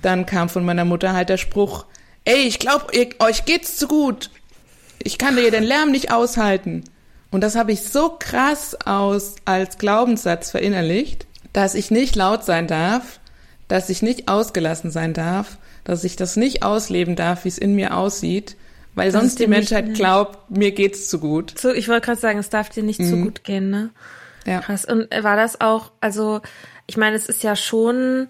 dann 0.02 0.26
kam 0.26 0.50
von 0.50 0.66
meiner 0.66 0.86
Mutter 0.86 1.14
halt 1.14 1.30
der 1.30 1.38
Spruch, 1.38 1.86
ey, 2.26 2.42
ich 2.44 2.60
glaube, 2.60 2.88
euch 3.20 3.46
geht's 3.46 3.78
zu 3.78 3.88
gut. 3.88 4.30
Ich 5.02 5.18
kann 5.18 5.36
dir 5.36 5.50
den 5.50 5.64
Lärm 5.64 5.92
nicht 5.92 6.12
aushalten. 6.12 6.84
Und 7.32 7.42
das 7.42 7.56
habe 7.56 7.72
ich 7.72 7.84
so 7.84 8.16
krass 8.20 8.78
aus 8.86 9.36
als 9.46 9.78
Glaubenssatz 9.78 10.52
verinnerlicht, 10.52 11.26
dass 11.52 11.74
ich 11.74 11.90
nicht 11.90 12.16
laut 12.16 12.44
sein 12.44 12.68
darf, 12.68 13.20
dass 13.68 13.90
ich 13.90 14.02
nicht 14.02 14.28
ausgelassen 14.28 14.92
sein 14.92 15.14
darf, 15.14 15.58
dass 15.84 16.04
ich 16.04 16.16
das 16.16 16.36
nicht 16.36 16.64
ausleben 16.64 17.16
darf, 17.16 17.46
wie 17.46 17.50
es 17.50 17.58
in 17.58 17.76
mir 17.76 17.98
aussieht, 17.98 18.56
weil 18.96 19.12
das 19.12 19.20
sonst 19.20 19.40
die 19.40 19.48
Menschheit 19.48 19.88
nicht, 19.88 19.98
glaubt, 19.98 20.52
mir 20.52 20.72
geht's 20.72 21.10
zu 21.10 21.20
gut. 21.20 21.58
So, 21.58 21.72
ich 21.72 21.88
wollte 21.88 22.06
gerade 22.06 22.20
sagen, 22.20 22.40
es 22.40 22.50
darf 22.50 22.70
dir 22.70 22.84
nicht 22.84 23.00
mhm. 23.00 23.10
zu 23.10 23.18
gut 23.18 23.44
gehen, 23.44 23.70
ne? 23.70 23.90
Ja. 24.46 24.60
Krass. 24.60 24.86
Und 24.86 25.08
war 25.22 25.36
das 25.36 25.62
auch, 25.62 25.92
also, 26.02 26.42
ich 26.86 26.98
meine, 26.98 27.16
es 27.16 27.28
ist 27.28 27.44
ja 27.44 27.56
schon 27.56 28.28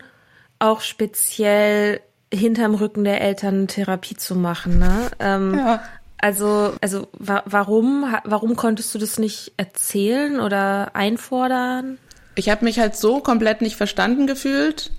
auch 0.59 0.81
speziell 0.81 2.01
hinterm 2.31 2.75
Rücken 2.75 3.03
der 3.03 3.21
Eltern 3.21 3.67
Therapie 3.67 4.15
zu 4.15 4.35
machen, 4.35 4.79
ne? 4.79 5.11
Ähm, 5.19 5.57
ja. 5.57 5.83
Also, 6.17 6.73
also 6.79 7.09
wa 7.11 7.43
warum, 7.45 8.05
warum 8.23 8.55
konntest 8.55 8.95
du 8.95 8.99
das 8.99 9.19
nicht 9.19 9.51
erzählen 9.57 10.39
oder 10.39 10.95
einfordern? 10.95 11.97
Ich 12.35 12.49
habe 12.49 12.63
mich 12.63 12.79
halt 12.79 12.95
so 12.95 13.19
komplett 13.19 13.61
nicht 13.61 13.75
verstanden 13.75 14.25
gefühlt, 14.25 14.91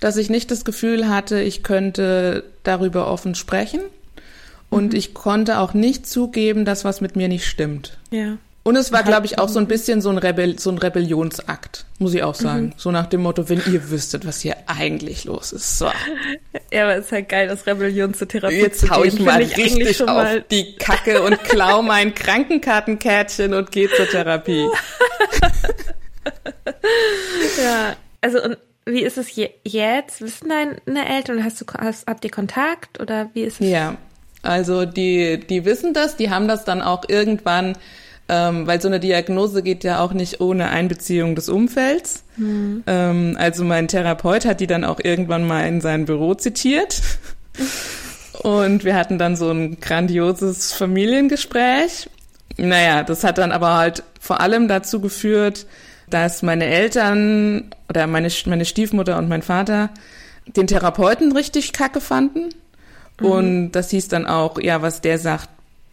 dass 0.00 0.16
ich 0.16 0.28
nicht 0.28 0.50
das 0.50 0.64
Gefühl 0.64 1.08
hatte, 1.08 1.40
ich 1.40 1.62
könnte 1.62 2.44
darüber 2.64 3.08
offen 3.10 3.36
sprechen. 3.36 3.80
Und 4.70 4.92
mhm. 4.92 4.98
ich 4.98 5.14
konnte 5.14 5.58
auch 5.58 5.74
nicht 5.74 6.06
zugeben, 6.06 6.64
dass 6.64 6.84
was 6.84 7.00
mit 7.00 7.16
mir 7.16 7.28
nicht 7.28 7.46
stimmt. 7.46 7.98
Ja. 8.10 8.38
Und 8.66 8.74
es 8.74 8.90
war, 8.90 9.04
glaube 9.04 9.26
ich, 9.26 9.38
auch 9.38 9.48
so 9.48 9.60
ein 9.60 9.68
bisschen 9.68 10.00
so 10.00 10.10
ein, 10.10 10.18
Rebell 10.18 10.58
so 10.58 10.70
ein 10.70 10.78
Rebellionsakt, 10.78 11.86
muss 12.00 12.14
ich 12.14 12.24
auch 12.24 12.34
sagen. 12.34 12.64
Mhm. 12.64 12.72
So 12.76 12.90
nach 12.90 13.06
dem 13.06 13.22
Motto, 13.22 13.48
wenn 13.48 13.62
ihr 13.72 13.90
wüsstet, 13.90 14.26
was 14.26 14.40
hier 14.40 14.56
eigentlich 14.66 15.24
los 15.24 15.52
ist. 15.52 15.78
So. 15.78 15.88
Ja, 16.72 16.82
aber 16.82 16.96
es 16.96 17.04
ist 17.06 17.12
halt 17.12 17.28
geil, 17.28 17.46
das 17.46 17.64
Rebellion 17.64 18.12
zur 18.12 18.26
Therapie 18.26 18.56
Jetzt 18.56 18.80
zu 18.80 18.90
hau 18.90 19.04
ich 19.04 19.20
mal 19.20 19.40
ich 19.40 19.56
richtig 19.56 20.02
auf 20.02 20.08
mal 20.08 20.44
die 20.50 20.74
Kacke 20.74 21.22
und 21.22 21.44
klau 21.44 21.80
mein 21.82 22.12
Krankenkärtenkärtchen 22.12 23.54
und 23.54 23.70
geh 23.70 23.88
zur 23.88 24.08
Therapie. 24.08 24.66
ja, 27.62 27.94
also 28.20 28.42
und 28.42 28.58
wie 28.84 29.02
ist 29.02 29.16
es 29.16 29.32
je 29.32 29.50
jetzt? 29.62 30.20
Wissen 30.20 30.48
deine 30.48 31.08
Eltern? 31.08 31.44
Hast 31.44 31.60
du, 31.60 31.66
hast, 31.78 32.08
habt 32.08 32.24
ihr 32.24 32.32
Kontakt 32.32 33.00
oder 33.00 33.30
wie 33.32 33.42
ist 33.42 33.60
es? 33.60 33.68
Ja, 33.68 33.96
also 34.46 34.84
die, 34.84 35.40
die 35.40 35.64
wissen 35.64 35.92
das, 35.92 36.16
die 36.16 36.30
haben 36.30 36.48
das 36.48 36.64
dann 36.64 36.82
auch 36.82 37.04
irgendwann 37.08 37.74
ähm, 38.28 38.66
weil 38.66 38.80
so 38.80 38.88
eine 38.88 38.98
Diagnose 38.98 39.62
geht 39.62 39.84
ja 39.84 40.00
auch 40.00 40.12
nicht 40.12 40.40
ohne 40.40 40.68
Einbeziehung 40.70 41.36
des 41.36 41.48
Umfelds. 41.48 42.24
Mhm. 42.36 42.82
Ähm, 42.86 43.36
also 43.38 43.64
mein 43.64 43.88
Therapeut 43.88 44.44
hat 44.44 44.60
die 44.60 44.66
dann 44.66 44.84
auch 44.84 44.98
irgendwann 45.02 45.46
mal 45.46 45.66
in 45.66 45.80
sein 45.80 46.06
Büro 46.06 46.34
zitiert. 46.34 47.02
Und 48.42 48.84
wir 48.84 48.96
hatten 48.96 49.18
dann 49.18 49.36
so 49.36 49.50
ein 49.50 49.80
grandioses 49.80 50.72
Familiengespräch. 50.72 52.10
Naja, 52.56 53.02
das 53.02 53.22
hat 53.22 53.38
dann 53.38 53.52
aber 53.52 53.76
halt 53.76 54.02
vor 54.20 54.40
allem 54.40 54.66
dazu 54.66 55.00
geführt, 55.00 55.66
dass 56.10 56.42
meine 56.42 56.66
Eltern 56.66 57.70
oder 57.88 58.06
meine, 58.06 58.28
meine 58.46 58.64
Stiefmutter 58.64 59.18
und 59.18 59.28
mein 59.28 59.42
Vater 59.42 59.90
den 60.46 60.66
Therapeuten 60.66 61.32
richtig 61.32 61.72
kacke 61.72 62.00
fanden. 62.00 62.50
Mhm. 63.20 63.26
Und 63.26 63.72
das 63.72 63.90
hieß 63.90 64.08
dann 64.08 64.26
auch, 64.26 64.60
ja, 64.60 64.82
was 64.82 65.00
der 65.00 65.18
sagt, 65.18 65.48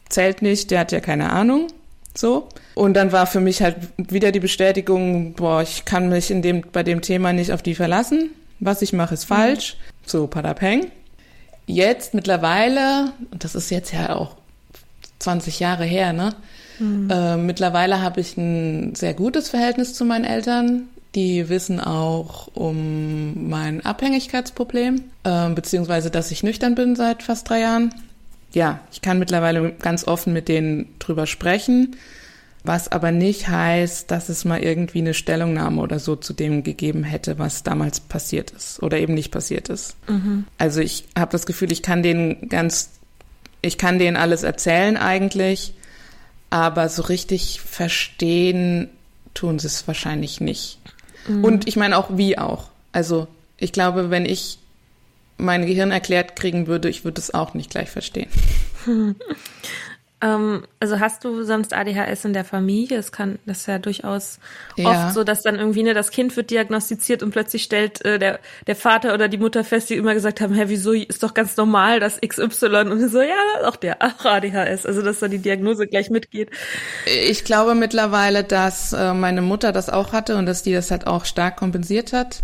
zählt 0.10 0.42
nicht, 0.42 0.72
der 0.72 0.82
hat 0.82 0.92
ja 0.92 1.00
keine 1.00 1.32
Ahnung. 1.32 1.68
So. 2.16 2.48
Und 2.76 2.94
dann 2.94 3.12
war 3.12 3.26
für 3.26 3.40
mich 3.40 3.62
halt 3.62 3.78
wieder 3.98 4.32
die 4.32 4.40
Bestätigung, 4.40 5.34
boah, 5.34 5.62
ich 5.62 5.86
kann 5.86 6.10
mich 6.10 6.30
in 6.30 6.42
dem, 6.42 6.62
bei 6.72 6.84
dem 6.84 7.02
Thema 7.02 7.34
nicht 7.34 7.52
auf 7.52 7.62
die 7.62 7.76
verlassen. 7.76 8.30
Was 8.60 8.82
ich 8.82 8.94
mache, 8.94 9.16
ist 9.16 9.26
falsch. 9.26 9.76
Mhm. 9.76 9.94
So, 10.06 10.28
Padapeng. 10.28 10.88
Jetzt 11.66 12.14
mittlerweile, 12.14 13.14
und 13.32 13.44
das 13.44 13.56
ist 13.56 13.70
jetzt 13.72 13.94
ja 13.94 14.16
auch 14.16 14.36
20 15.20 15.60
Jahre 15.60 15.86
her, 15.86 16.14
ne? 16.14 16.36
Mhm. 16.80 17.10
Äh, 17.10 17.38
mittlerweile 17.38 18.02
habe 18.02 18.20
ich 18.22 18.38
ein 18.38 18.96
sehr 18.96 19.14
gutes 19.14 19.50
Verhältnis 19.50 19.94
zu 19.94 20.06
meinen 20.06 20.26
Eltern. 20.26 20.90
Die 21.16 21.50
wissen 21.50 21.80
auch 21.80 22.48
um 22.56 23.50
mein 23.50 23.86
Abhängigkeitsproblem, 23.86 25.04
äh, 25.24 25.50
beziehungsweise 25.50 26.10
dass 26.10 26.32
ich 26.32 26.44
nüchtern 26.44 26.76
bin 26.76 26.96
seit 26.96 27.24
fast 27.24 27.50
drei 27.50 27.60
Jahren 27.60 27.94
ja, 28.54 28.80
ich 28.92 29.02
kann 29.02 29.20
mittlerweile 29.20 29.72
ganz 29.74 30.08
offen 30.08 30.32
mit 30.32 30.48
denen 30.48 30.88
drüber 31.00 31.26
sprechen, 31.26 31.96
was 32.64 32.92
aber 32.92 33.12
nicht 33.12 33.50
heißt, 33.50 34.10
dass 34.10 34.30
es 34.30 34.46
mal 34.46 34.62
irgendwie 34.62 35.00
eine 35.00 35.14
Stellungnahme 35.14 35.82
oder 35.82 36.00
so 36.00 36.16
zu 36.16 36.34
dem 36.34 36.64
gegeben 36.64 37.04
hätte, 37.04 37.40
was 37.40 37.64
damals 37.64 38.00
passiert 38.00 38.52
ist 38.52 38.82
oder 38.82 39.00
eben 39.00 39.16
nicht 39.16 39.32
passiert 39.32 39.70
ist. 39.70 39.96
Mhm. 40.08 40.46
Also 40.58 40.80
ich 40.80 41.06
habe 41.18 41.32
das 41.32 41.46
Gefühl, 41.46 41.72
ich 41.72 41.82
kann 41.82 42.04
denen 42.04 42.48
ganz, 42.48 42.92
ich 43.62 43.78
kann 43.78 44.00
denen 44.00 44.16
alles 44.16 44.44
erzählen 44.44 44.96
eigentlich, 44.98 45.74
aber 46.50 46.88
so 46.88 47.02
richtig 47.02 47.60
verstehen 47.60 48.88
tun 49.34 49.58
sie 49.60 49.68
es 49.68 49.88
wahrscheinlich 49.88 50.40
nicht. 50.40 50.78
Mhm. 51.28 51.44
Und 51.44 51.68
ich 51.68 51.76
meine 51.76 51.98
auch 51.98 52.10
wie 52.12 52.38
auch. 52.38 52.70
Also 52.92 53.28
ich 53.58 53.72
glaube, 53.72 54.10
wenn 54.10 54.26
ich 54.26 54.60
mein 55.38 55.66
Gehirn 55.66 55.92
erklärt 55.92 56.36
kriegen 56.36 56.68
würde, 56.68 56.90
ich 56.90 57.04
würde 57.04 57.20
es 57.20 57.34
auch 57.34 57.54
nicht 57.54 57.70
gleich 57.70 57.90
verstehen. 57.90 58.30
Hm. 60.24 60.30
Ähm, 60.30 60.64
also 60.80 61.00
hast 61.00 61.24
du 61.24 61.44
sonst 61.44 61.74
ADHS 61.74 62.26
in 62.26 62.34
der 62.34 62.46
Familie? 62.46 62.98
Es 62.98 63.12
kann, 63.12 63.40
das 63.46 63.60
ist 63.60 63.68
ja 63.68 63.80
durchaus 63.80 64.40
ja. 64.78 64.90
oft 64.90 65.14
so, 65.14 65.24
dass 65.24 65.42
dann 65.42 65.56
irgendwie 65.56 65.84
ne, 65.84 65.94
das 65.94 66.12
Kind 66.12 66.36
wird 66.36 66.50
diagnostiziert 66.50 67.24
und 67.24 67.32
plötzlich 67.32 67.64
stellt 67.64 68.04
äh, 68.06 68.20
der, 68.20 68.40
der 68.68 68.76
Vater 68.76 69.14
oder 69.14 69.28
die 69.28 69.38
Mutter 69.38 69.64
fest, 69.64 69.90
die 69.90 69.96
immer 69.96 70.14
gesagt 70.14 70.42
haben, 70.42 70.54
hä, 70.54 70.64
wieso 70.68 70.94
ist 70.94 71.24
doch 71.24 71.34
ganz 71.34 71.58
normal, 71.58 72.00
dass 72.00 72.20
XY 72.22 72.90
und 72.90 73.10
so, 73.10 73.22
ja, 73.22 73.36
auch 73.66 73.76
der, 73.76 73.98
auch 74.02 74.26
ADHS. 74.26 74.86
Also 74.86 75.02
dass 75.02 75.20
da 75.20 75.28
die 75.28 75.40
Diagnose 75.40 75.88
gleich 75.88 76.10
mitgeht. 76.10 76.50
Ich 77.06 77.44
glaube 77.44 77.76
mittlerweile, 77.76 78.44
dass 78.44 78.94
äh, 78.94 79.14
meine 79.14 79.42
Mutter 79.42 79.72
das 79.72 79.90
auch 79.90 80.14
hatte 80.14 80.38
und 80.38 80.46
dass 80.46 80.64
die 80.64 80.74
das 80.74 80.92
halt 80.92 81.08
auch 81.08 81.26
stark 81.26 81.58
kompensiert 81.58 82.14
hat. 82.14 82.44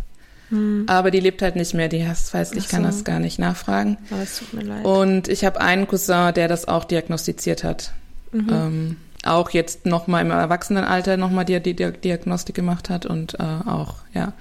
Hm. 0.49 0.85
Aber 0.87 1.11
die 1.11 1.19
lebt 1.19 1.41
halt 1.41 1.55
nicht 1.55 1.73
mehr, 1.73 1.89
die 1.89 2.07
heißt, 2.07 2.33
ich 2.55 2.63
so. 2.63 2.69
kann 2.69 2.83
das 2.83 3.03
gar 3.03 3.19
nicht 3.19 3.39
nachfragen. 3.39 3.97
Aber 4.09 4.21
es 4.21 4.39
tut 4.39 4.53
mir 4.53 4.63
leid. 4.63 4.85
Und 4.85 5.27
ich 5.27 5.45
habe 5.45 5.61
einen 5.61 5.87
Cousin, 5.87 6.33
der 6.33 6.47
das 6.47 6.67
auch 6.67 6.85
diagnostiziert 6.85 7.63
hat. 7.63 7.93
Mhm. 8.31 8.47
Ähm, 8.51 8.97
auch 9.25 9.49
jetzt 9.51 9.85
nochmal 9.85 10.23
im 10.23 10.31
Erwachsenenalter 10.31 11.17
nochmal 11.17 11.45
die, 11.45 11.59
die 11.59 11.75
Diagnostik 11.75 12.55
gemacht 12.55 12.89
hat 12.89 13.05
und 13.05 13.35
äh, 13.35 13.43
auch, 13.43 13.95
ja. 14.13 14.33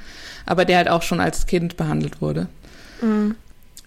Aber 0.46 0.64
der 0.64 0.78
halt 0.78 0.88
auch 0.88 1.02
schon 1.02 1.20
als 1.20 1.46
Kind 1.46 1.76
behandelt 1.76 2.22
wurde. 2.22 2.46
Mhm. 3.02 3.34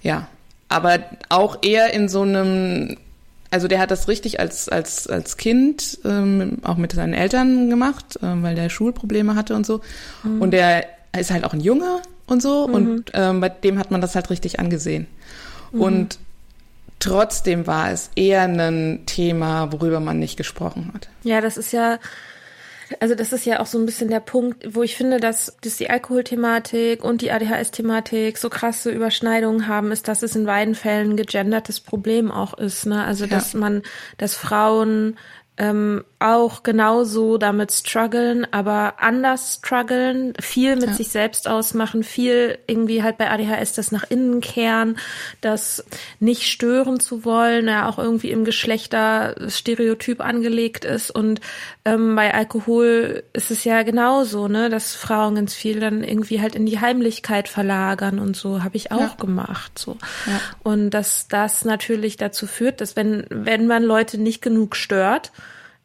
Ja. 0.02 0.28
Aber 0.70 1.00
auch 1.30 1.60
eher 1.64 1.94
in 1.94 2.08
so 2.08 2.22
einem, 2.22 2.98
also 3.50 3.68
der 3.68 3.80
hat 3.80 3.92
das 3.92 4.08
richtig 4.08 4.40
als, 4.40 4.70
als, 4.70 5.08
als 5.08 5.38
Kind 5.38 6.00
ähm, 6.06 6.60
auch 6.64 6.78
mit 6.78 6.94
seinen 6.94 7.14
Eltern 7.14 7.70
gemacht, 7.70 8.20
ähm, 8.22 8.44
weil 8.44 8.56
der 8.56 8.70
Schulprobleme 8.70 9.36
hatte 9.36 9.56
und 9.56 9.66
so. 9.66 9.82
Mhm. 10.24 10.42
Und 10.42 10.52
der 10.52 10.86
ist 11.18 11.32
halt 11.32 11.44
auch 11.44 11.54
ein 11.54 11.60
Junge 11.60 12.02
und 12.28 12.42
so 12.42 12.68
mhm. 12.68 12.74
und 12.74 13.12
ähm, 13.14 13.42
bei 13.42 13.50
dem 13.50 13.78
hat 13.80 13.92
man 13.92 14.02
das 14.02 14.16
halt 14.16 14.30
richtig 14.30 14.60
angesehen. 14.60 15.08
Mhm. 15.72 15.82
Und 15.82 16.20
trotzdem 17.00 17.66
war 17.68 17.92
es 17.92 18.12
eher 18.16 18.44
ein 18.44 19.04
Thema, 19.06 19.72
worüber 19.72 20.00
man 20.00 20.20
nicht 20.20 20.38
gesprochen 20.38 20.92
hat. 20.94 21.10
Ja, 21.24 21.42
das 21.42 21.58
ist 21.58 21.72
ja, 21.74 21.98
Also 23.00 23.16
das 23.16 23.32
ist 23.32 23.46
ja 23.46 23.62
auch 23.62 23.66
so 23.68 23.80
ein 23.80 23.86
bisschen 23.86 24.10
der 24.10 24.20
Punkt, 24.20 24.76
wo 24.76 24.84
ich 24.84 24.98
finde, 24.98 25.20
dass, 25.22 25.56
dass 25.62 25.78
die 25.78 25.90
Alkoholthematik 25.90 27.04
und 27.04 27.22
die 27.22 27.32
ADHS-Thematik 27.32 28.38
so 28.38 28.50
krasse 28.50 28.92
Überschneidungen 28.92 29.68
haben, 29.68 29.92
ist, 29.94 30.08
dass 30.10 30.24
es 30.24 30.36
in 30.36 30.46
beiden 30.46 30.76
Fällen 30.76 31.12
ein 31.12 31.16
gegendertes 31.16 31.80
Problem 31.80 32.30
auch 32.32 32.54
ist. 32.54 32.86
Ne? 32.86 33.04
Also 33.04 33.24
Ja. 33.26 33.30
dass 33.32 33.54
man, 33.54 33.82
dass 34.18 34.36
Frauen 34.36 35.18
ähm, 35.58 36.04
auch 36.18 36.64
genauso 36.64 37.38
damit 37.38 37.72
strugglen, 37.72 38.48
aber 38.52 38.96
anders 39.00 39.56
strugglen, 39.60 40.34
viel 40.40 40.76
mit 40.76 40.88
Ja. 40.90 40.94
sich 40.94 41.10
selbst 41.10 41.48
ausmachen, 41.48 42.04
viel 42.04 42.58
irgendwie 42.68 43.04
halt 43.04 43.18
bei 43.18 43.30
ADHS 43.30 43.74
das 43.74 43.92
nach 43.92 44.10
innen 44.10 44.42
kehren, 44.42 44.98
das 45.42 45.84
nicht 46.20 46.44
stören 46.50 47.00
zu 47.00 47.26
wollen, 47.26 47.68
ja 47.68 47.88
auch 47.88 48.00
irgendwie 48.00 48.32
im 48.32 48.44
Geschlechterstereotyp 48.46 50.22
angelegt 50.22 50.86
ist 50.86 51.12
und 51.12 51.42
ähm, 51.86 52.16
bei 52.16 52.34
Alkohol 52.34 53.24
ist 53.34 53.52
es 53.52 53.64
ja 53.64 53.84
genauso, 53.84 54.48
ne, 54.48 54.70
dass 54.70 54.96
Frauen 54.96 55.36
ganz 55.36 55.54
viel 55.54 55.80
dann 55.80 56.04
irgendwie 56.04 56.42
halt 56.42 56.56
in 56.56 56.66
die 56.66 56.80
Heimlichkeit 56.80 57.48
verlagern 57.48 58.20
und 58.20 58.36
so 58.36 58.64
habe 58.64 58.78
ich 58.78 58.92
auch 58.92 59.00
Ja. 59.02 59.16
gemacht, 59.20 59.78
so. 59.78 59.98
Ja. 60.28 60.40
Und 60.64 60.92
dass 60.92 61.28
das 61.28 61.66
natürlich 61.66 62.18
dazu 62.18 62.48
führt, 62.48 62.82
dass 62.82 62.96
wenn, 62.96 63.26
wenn 63.30 63.68
man 63.68 63.84
Leute 63.84 64.18
nicht 64.18 64.42
genug 64.42 64.76
stört, 64.76 65.32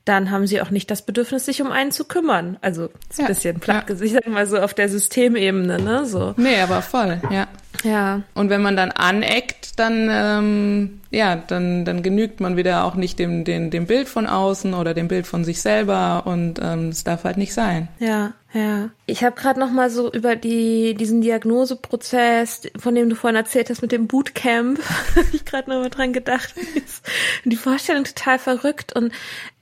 dann 0.07 0.30
haben 0.30 0.46
sie 0.46 0.62
auch 0.62 0.70
nicht 0.70 0.90
das 0.90 1.02
Bedürfnis, 1.02 1.44
sich 1.44 1.61
um 1.61 1.70
einen 1.70 1.92
zu 1.92 2.04
kümmern. 2.04 2.57
Also, 2.62 2.86
ist 3.11 3.18
ein 3.18 3.22
Ja. 3.22 3.26
bisschen 3.28 3.61
platt 3.61 3.84
Ja. 3.90 4.00
ich 4.00 4.12
sag 4.12 4.26
mal 4.26 4.46
so 4.46 4.59
auf 4.59 4.72
der 4.72 4.88
Systemebene, 4.88 5.78
ne, 5.82 6.07
so. 6.07 6.32
Nee, 6.38 6.59
aber 6.61 6.80
voll, 6.80 7.20
ja. 7.30 7.46
Ja. 7.84 8.22
Und 8.34 8.48
wenn 8.48 8.62
man 8.62 8.74
dann 8.74 8.90
aneckt, 8.90 9.78
dann 9.78 10.09
ähm, 10.11 11.00
ja, 11.11 11.36
dann 11.36 11.84
dann 11.84 12.02
genügt 12.02 12.40
man 12.40 12.57
wieder 12.57 12.84
auch 12.84 12.94
nicht 12.94 13.18
dem 13.18 13.44
dem 13.44 13.70
dem 13.70 13.86
Bild 13.86 14.09
von 14.09 14.26
außen 14.26 14.72
oder 14.72 14.94
dem 14.94 15.09
Bild 15.09 15.26
von 15.26 15.44
sich 15.44 15.61
selber 15.61 16.22
und 16.24 16.59
ähm, 16.62 16.88
es 16.88 17.04
darf 17.04 17.24
halt 17.24 17.36
nicht 17.36 17.52
sein. 17.52 17.88
Ja, 17.98 18.32
ja. 18.54 18.88
Ich 19.04 19.22
habe 19.24 19.36
gerade 19.38 19.61
noch 19.61 19.70
mal 19.70 19.90
so 19.90 20.11
über 20.11 20.36
die 20.36 20.94
diesen 20.94 21.20
Diagnoseprozess, 21.20 22.62
von 22.78 22.94
dem 22.94 23.11
du 23.11 23.14
vorhin 23.16 23.36
erzählt 23.36 23.68
hast 23.70 23.82
mit 23.82 23.92
dem 23.92 24.07
Bootcamp, 24.07 24.80
hab 25.16 25.34
ich 25.34 25.44
gerade 25.44 25.68
noch 25.70 25.80
mal 25.80 25.90
dran 25.90 26.12
gedacht. 26.14 26.54
die 27.44 27.57
Vorstellung 27.57 28.04
total 28.04 28.38
verrückt 28.38 28.94
und 28.94 29.12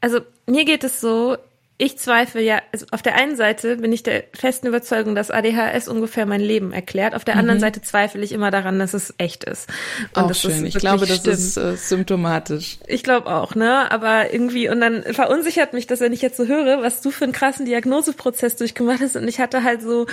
also 0.05 0.20
mir 0.46 0.66
geht 0.66 0.84
es 0.84 1.00
so, 1.00 1.38
ich 1.78 1.96
zweifle 1.96 2.42
ja, 2.42 2.61
also 2.72 2.84
auf 2.90 3.00
der 3.00 3.14
einen 3.16 3.36
Seite 3.36 3.78
bin 3.78 3.90
ich 3.90 4.02
der 4.02 4.24
festen 4.34 4.66
Überzeugung, 4.66 5.14
dass 5.14 5.30
ADHS 5.30 5.88
ungefähr 5.88 6.26
mein 6.26 6.42
Leben 6.42 6.74
erklärt. 6.74 7.14
Auf 7.14 7.24
der 7.24 7.36
anderen 7.36 7.59
Seite 7.59 7.80
zweifle 7.80 8.22
ich 8.22 8.32
immer 8.32 8.50
daran, 8.50 8.78
dass 8.78 8.92
es 8.92 9.14
echt 9.16 9.44
ist. 9.44 9.66
Und 10.14 10.24
auch 10.24 10.28
dass 10.28 10.44
es 10.44 10.55
schön. 10.55 10.66
Ich 10.66 10.74
glaube, 10.74 11.07
das 11.07 11.20
stimmt. 11.20 11.36
ist 11.38 11.57
äh, 11.57 11.74
symptomatisch. 11.76 12.76
Ich 12.86 13.02
glaube 13.02 13.34
auch, 13.34 13.55
ne? 13.55 13.90
Aber 13.90 14.30
irgendwie, 14.30 14.68
und 14.68 14.82
dann 14.82 15.05
verunsichert 15.05 15.72
mich 15.72 15.86
das, 15.86 16.00
wenn 16.00 16.12
ich 16.12 16.20
jetzt 16.20 16.36
so 16.36 16.46
höre, 16.46 16.82
was 16.82 17.00
du 17.00 17.11
für 17.11 17.24
einen 17.24 17.32
krassen 17.32 17.64
Diagnoseprozess 17.64 18.57
durchgemacht 18.57 19.00
hast. 19.00 19.16
Und 19.16 19.26
ich 19.26 19.40
hatte 19.40 19.64
halt 19.64 19.80
so, 19.80 20.07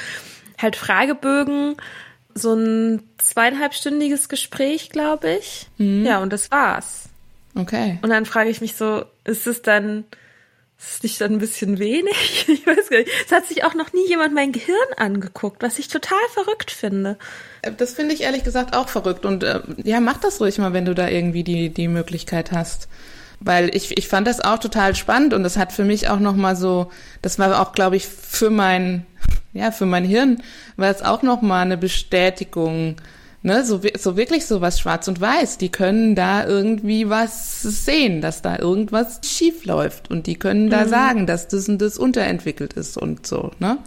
halt 0.57 0.77
Fragebögen, 0.77 1.75
so 2.33 2.53
ein 2.53 3.03
zweieinhalbstündiges 3.17 4.29
Gespräch, 4.29 4.89
glaube 4.89 5.31
ich. 5.33 5.67
Ja, 6.05 6.19
und 6.19 6.31
das 6.31 6.49
war's. 6.49 7.00
Okay. 7.55 7.99
Und 8.01 8.09
dann 8.09 8.25
frage 8.25 8.49
ich 8.49 8.61
mich 8.61 8.75
so, 8.75 9.03
ist 9.23 9.47
es 9.47 9.61
dann, 9.61 10.05
ist 10.79 10.95
es 10.95 11.03
nicht 11.03 11.21
dann 11.21 11.33
ein 11.33 11.39
bisschen 11.39 11.79
wenig? 11.79 12.45
Ich 12.47 12.65
weiß 12.65 12.89
gar 12.89 12.97
nicht. 12.99 13.11
Es 13.25 13.31
hat 13.31 13.45
sich 13.45 13.63
auch 13.63 13.73
noch 13.73 13.93
nie 13.93 14.07
jemand 14.07 14.33
mein 14.33 14.51
Gehirn 14.51 14.75
angeguckt, 14.97 15.61
was 15.63 15.79
ich 15.79 15.87
total 15.87 16.19
verrückt 16.33 16.71
finde. 16.71 17.17
Äh, 17.61 17.71
Das 17.71 17.93
finde 17.93 18.13
ich 18.13 18.21
ehrlich 18.21 18.43
gesagt 18.43 18.75
auch 18.75 18.89
verrückt. 18.89 19.25
Und 19.25 19.43
äh, 19.43 19.61
ja, 19.83 19.99
mach 19.99 20.17
das 20.17 20.39
ruhig 20.41 20.57
mal, 20.57 20.73
wenn 20.73 20.85
du 20.85 20.95
da 20.95 21.07
irgendwie 21.07 21.43
die, 21.43 21.69
die 21.69 21.87
Möglichkeit 21.87 22.51
hast. 22.51 22.87
Weil 23.39 23.75
ich, 23.75 23.97
ich 23.97 24.07
fand 24.07 24.27
das 24.27 24.39
auch 24.39 24.59
total 24.59 24.95
spannend 24.95 25.33
und 25.33 25.43
das 25.43 25.57
hat 25.57 25.73
für 25.73 25.83
mich 25.83 26.09
auch 26.09 26.19
nochmal 26.19 26.55
so, 26.55 26.91
das 27.23 27.39
war 27.39 27.59
auch, 27.59 27.71
glaube 27.73 27.95
ich, 27.95 28.07
für 28.07 28.51
mein, 28.51 29.05
ja, 29.53 29.71
für 29.71 29.87
mein 29.87 30.05
Hirn 30.05 30.43
war 30.77 30.91
es 30.91 31.01
auch 31.01 31.23
nochmal 31.23 31.63
eine 31.63 31.77
Bestätigung, 31.77 32.97
ne, 33.43 33.65
so, 33.65 33.81
so 33.97 34.17
wirklich 34.17 34.45
so 34.45 34.61
was 34.61 34.79
schwarz 34.79 35.07
und 35.07 35.19
weiß. 35.19 35.57
Die 35.57 35.69
können 35.69 36.15
da 36.15 36.45
irgendwie 36.45 37.09
was 37.09 37.61
sehen, 37.61 38.21
dass 38.21 38.41
da 38.41 38.57
irgendwas 38.59 39.19
schief 39.23 39.65
läuft 39.65 40.09
und 40.09 40.27
die 40.27 40.35
können 40.35 40.69
da 40.69 40.87
sagen, 40.87 41.27
dass 41.27 41.47
das 41.47 41.67
und 41.69 41.81
das 41.81 41.97
unterentwickelt 41.97 42.73
ist 42.73 42.97
und 42.97 43.25
so, 43.25 43.51
ne? 43.59 43.77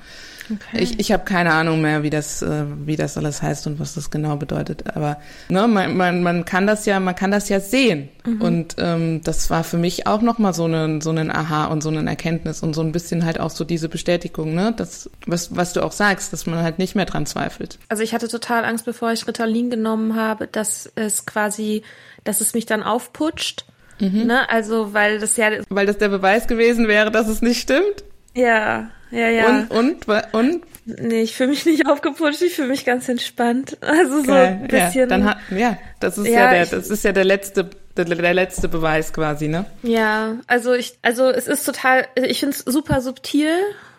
Ich, 0.72 0.98
ich 0.98 1.12
habe 1.12 1.24
keine 1.24 1.52
Ahnung 1.52 1.80
mehr, 1.80 2.02
wie 2.02 2.10
das, 2.10 2.42
äh, 2.42 2.64
wie 2.84 2.96
das 2.96 3.16
alles 3.16 3.42
heißt 3.42 3.66
und 3.66 3.78
was 3.78 3.94
das 3.94 4.10
genau 4.10 4.36
bedeutet. 4.36 4.96
Aber 4.96 5.18
ne, 5.48 5.66
man, 5.66 5.96
man, 5.96 6.22
man 6.22 6.44
kann 6.44 6.66
das 6.66 6.86
ja, 6.86 7.00
man 7.00 7.14
kann 7.14 7.30
das 7.30 7.48
ja 7.48 7.60
sehen. 7.60 8.08
Und 8.40 8.76
ähm, 8.78 9.20
das 9.22 9.50
war 9.50 9.64
für 9.64 9.76
mich 9.76 10.06
auch 10.06 10.22
nochmal 10.22 10.54
so 10.54 10.66
ein 10.66 11.02
so 11.02 11.10
ein 11.10 11.30
Aha 11.30 11.66
und 11.66 11.82
so 11.82 11.90
eine 11.90 12.08
Erkenntnis 12.08 12.62
und 12.62 12.74
so 12.74 12.80
ein 12.80 12.90
bisschen 12.90 13.26
halt 13.26 13.38
auch 13.38 13.50
so 13.50 13.64
diese 13.64 13.90
Bestätigung, 13.90 14.54
ne, 14.54 14.72
das, 14.74 15.10
was, 15.26 15.54
was 15.54 15.74
du 15.74 15.82
auch 15.82 15.92
sagst, 15.92 16.32
dass 16.32 16.46
man 16.46 16.62
halt 16.62 16.78
nicht 16.78 16.94
mehr 16.94 17.04
dran 17.04 17.26
zweifelt. 17.26 17.78
Also 17.88 18.02
ich 18.02 18.14
hatte 18.14 18.28
total 18.28 18.64
Angst, 18.64 18.86
bevor 18.86 19.12
ich 19.12 19.26
Ritalin 19.26 19.68
genommen 19.68 20.16
habe, 20.16 20.46
dass 20.46 20.90
es 20.94 21.26
quasi, 21.26 21.82
dass 22.24 22.40
es 22.40 22.54
mich 22.54 22.64
dann 22.64 22.82
aufputscht. 22.82 23.66
Ne? 24.00 24.48
Also, 24.50 24.92
weil 24.92 25.20
das 25.20 25.36
ja, 25.36 25.50
Weil 25.68 25.86
das 25.86 25.98
der 25.98 26.08
Beweis 26.08 26.46
gewesen 26.46 26.88
wäre, 26.88 27.10
dass 27.10 27.28
es 27.28 27.42
nicht 27.42 27.60
stimmt. 27.60 28.04
ja, 28.34 28.90
ja, 29.14 29.28
ja. 29.28 29.66
Und, 29.70 29.70
und, 30.08 30.32
und, 30.32 30.62
nee, 30.84 31.22
ich 31.22 31.34
fühle 31.36 31.50
mich 31.50 31.64
nicht 31.66 31.86
aufgeputscht, 31.90 32.42
ich 32.42 32.54
fühle 32.54 32.68
mich 32.68 32.84
ganz 32.84 33.08
entspannt. 33.08 33.76
Also 33.80 34.20
so 34.20 34.26
Geil. 34.32 34.58
ein 34.62 34.68
bisschen. 34.68 35.00
ja, 35.00 35.06
dann 35.06 35.24
hat, 35.24 35.38
ja, 35.50 35.78
das 36.00 36.18
ist 36.18 36.26
ja, 36.28 36.32
Ja, 36.46 36.50
der, 36.50 36.62
ich- 36.64 36.70
das 36.70 36.90
ist 36.90 37.04
ja 37.04 37.12
der 37.12 37.24
letzte, 37.24 37.70
der, 37.96 38.04
der 38.06 38.34
letzte 38.34 38.68
Beweis 38.68 39.12
quasi, 39.12 39.48
ne? 39.48 39.64
Ja, 39.82 40.36
also 40.46 40.74
ich, 40.74 40.98
also 41.02 41.28
es 41.30 41.46
ist 41.46 41.64
total, 41.64 42.06
ich 42.16 42.40
finde 42.40 42.56
es 42.56 42.64
super 42.64 43.00
subtil. 43.00 43.50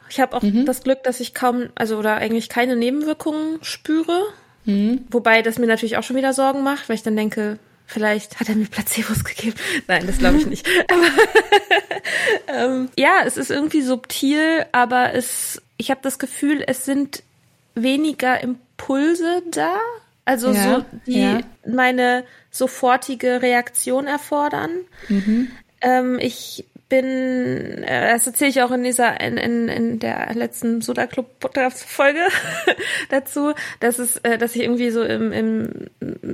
Ich 0.10 0.20
habe 0.20 0.36
auch 0.38 0.44
das 0.66 0.84
Glück, 0.84 1.02
dass 1.04 1.20
ich 1.20 1.34
kaum, 1.34 1.70
also 1.74 1.98
oder 1.98 2.16
eigentlich 2.18 2.48
keine 2.50 2.76
Nebenwirkungen 2.76 3.58
spüre. 3.64 4.22
Wobei 5.12 5.42
das 5.44 5.60
mir 5.60 5.68
natürlich 5.68 5.98
auch 5.98 6.04
schon 6.04 6.16
wieder 6.16 6.34
Sorgen 6.34 6.64
macht, 6.64 6.90
weil 6.90 6.96
ich 6.96 7.04
dann 7.04 7.16
denke, 7.16 7.58
vielleicht 7.86 8.40
hat 8.40 8.50
er 8.50 8.56
mir 8.56 8.66
Placebos 8.66 9.24
gegeben. 9.24 9.56
Nein, 9.88 10.08
das 10.08 10.18
glaube 10.18 10.38
ich 10.38 10.46
nicht. 10.46 10.68
Aber 10.90 11.06
ähm, 12.48 12.90
ja, 12.98 13.22
es 13.26 13.38
ist 13.38 13.52
irgendwie 13.52 13.82
subtil, 13.82 14.66
aber 14.72 15.14
es, 15.14 15.62
ich 15.78 15.92
habe 15.92 16.00
das 16.04 16.20
Gefühl, 16.20 16.64
es 16.66 16.86
sind 16.86 17.24
weniger 17.76 18.42
Impulse 18.42 19.44
da. 19.52 19.78
Also 20.26 20.52
Ja, 20.52 20.78
so, 20.80 20.86
die 21.06 21.22
ja. 21.22 21.40
meine 21.68 22.24
sofortige 22.50 23.42
Reaktion 23.42 24.08
erfordern. 24.08 24.72
Ähm, 25.82 26.18
ich 26.20 26.66
bin, 26.88 27.84
äh, 27.84 28.12
das 28.12 28.28
erzähle 28.28 28.52
ich 28.52 28.62
auch 28.62 28.72
in 28.72 28.84
dieser, 28.84 29.20
in, 29.20 29.38
in, 29.38 29.68
in 29.70 30.00
der 30.00 30.34
letzten 30.36 30.82
Soda 30.82 31.08
Club 31.08 31.40
Podcast 31.40 31.84
Folge 31.84 32.20
dazu, 33.10 33.54
dass 33.80 33.98
es, 33.98 34.18
äh, 34.18 34.38
dass 34.38 34.56
ich 34.56 34.62
irgendwie 34.62 34.92
so 34.92 35.04
im, 35.04 35.32
im 35.32 35.70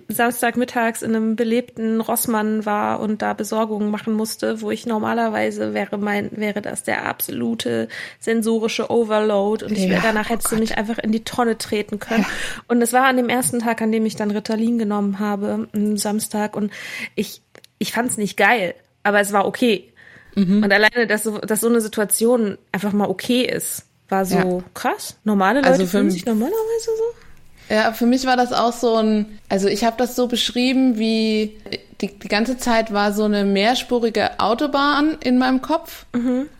Samstagmittags 0.09 1.03
in 1.03 1.15
einem 1.15 1.35
belebten 1.37 2.01
Rossmann 2.01 2.65
war 2.65 2.99
und 2.99 3.21
da 3.21 3.33
Besorgungen 3.33 3.91
machen 3.91 4.13
musste, 4.13 4.61
wo 4.61 4.71
ich 4.71 4.85
normalerweise 4.85 5.73
wäre 5.73 5.97
mein, 5.97 6.29
wäre 6.33 6.61
das 6.61 6.83
der 6.83 7.05
absolute 7.05 7.87
sensorische 8.19 8.91
Overload 8.91 9.63
und 9.63 9.71
ich 9.71 9.83
wäre 9.83 9.95
Ja, 9.95 10.01
danach 10.03 10.27
oh 10.27 10.33
hättest 10.33 10.51
du 10.51 10.57
mich 10.57 10.77
einfach 10.77 10.97
in 10.97 11.13
die 11.13 11.23
Tonne 11.23 11.57
treten 11.57 11.99
können. 11.99 12.25
Und 12.67 12.81
es 12.81 12.91
war 12.91 13.05
an 13.05 13.15
dem 13.15 13.29
ersten 13.29 13.59
Tag, 13.59 13.81
an 13.81 13.91
dem 13.91 14.05
ich 14.05 14.17
dann 14.17 14.31
Ritalin 14.31 14.77
genommen 14.77 15.19
habe, 15.19 15.69
am 15.73 15.97
Samstag 15.97 16.57
und 16.57 16.71
ich, 17.15 17.41
ich 17.77 17.93
fand 17.93 18.11
es 18.11 18.17
nicht 18.17 18.35
geil, 18.35 18.75
aber 19.03 19.21
es 19.21 19.31
war 19.31 19.45
okay. 19.45 19.90
Mhm. 20.35 20.63
Und 20.63 20.71
alleine, 20.71 21.07
dass 21.07 21.23
so, 21.23 21.37
dass 21.39 21.61
so 21.61 21.67
eine 21.67 21.81
Situation 21.81 22.57
einfach 22.71 22.93
mal 22.93 23.09
okay 23.09 23.43
ist, 23.43 23.83
war 24.09 24.25
so 24.25 24.35
Ja. 24.35 24.63
krass. 24.73 25.15
Normale 25.23 25.59
Leute 25.59 25.71
Also 25.71 25.85
fühlen 25.85 26.11
sich 26.11 26.25
normalerweise 26.25 26.89
so. 26.97 27.73
Ja, 27.73 27.93
für 27.93 28.05
mich 28.05 28.25
war 28.25 28.35
das 28.35 28.51
auch 28.51 28.73
so 28.73 28.95
ein, 28.97 29.39
also 29.47 29.67
ich 29.69 29.85
habe 29.85 29.95
das 29.97 30.15
so 30.17 30.27
beschrieben, 30.27 30.97
wie 30.97 31.55
die, 32.01 32.07
die 32.07 32.27
ganze 32.27 32.57
Zeit 32.57 32.91
war 32.91 33.13
so 33.13 33.23
eine 33.23 33.45
mehrspurige 33.45 34.39
Autobahn 34.41 35.17
in 35.23 35.37
meinem 35.37 35.61
Kopf 35.61 36.05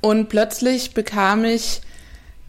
und 0.02 0.30
plötzlich 0.30 0.94
bekam 0.94 1.44
ich 1.44 1.82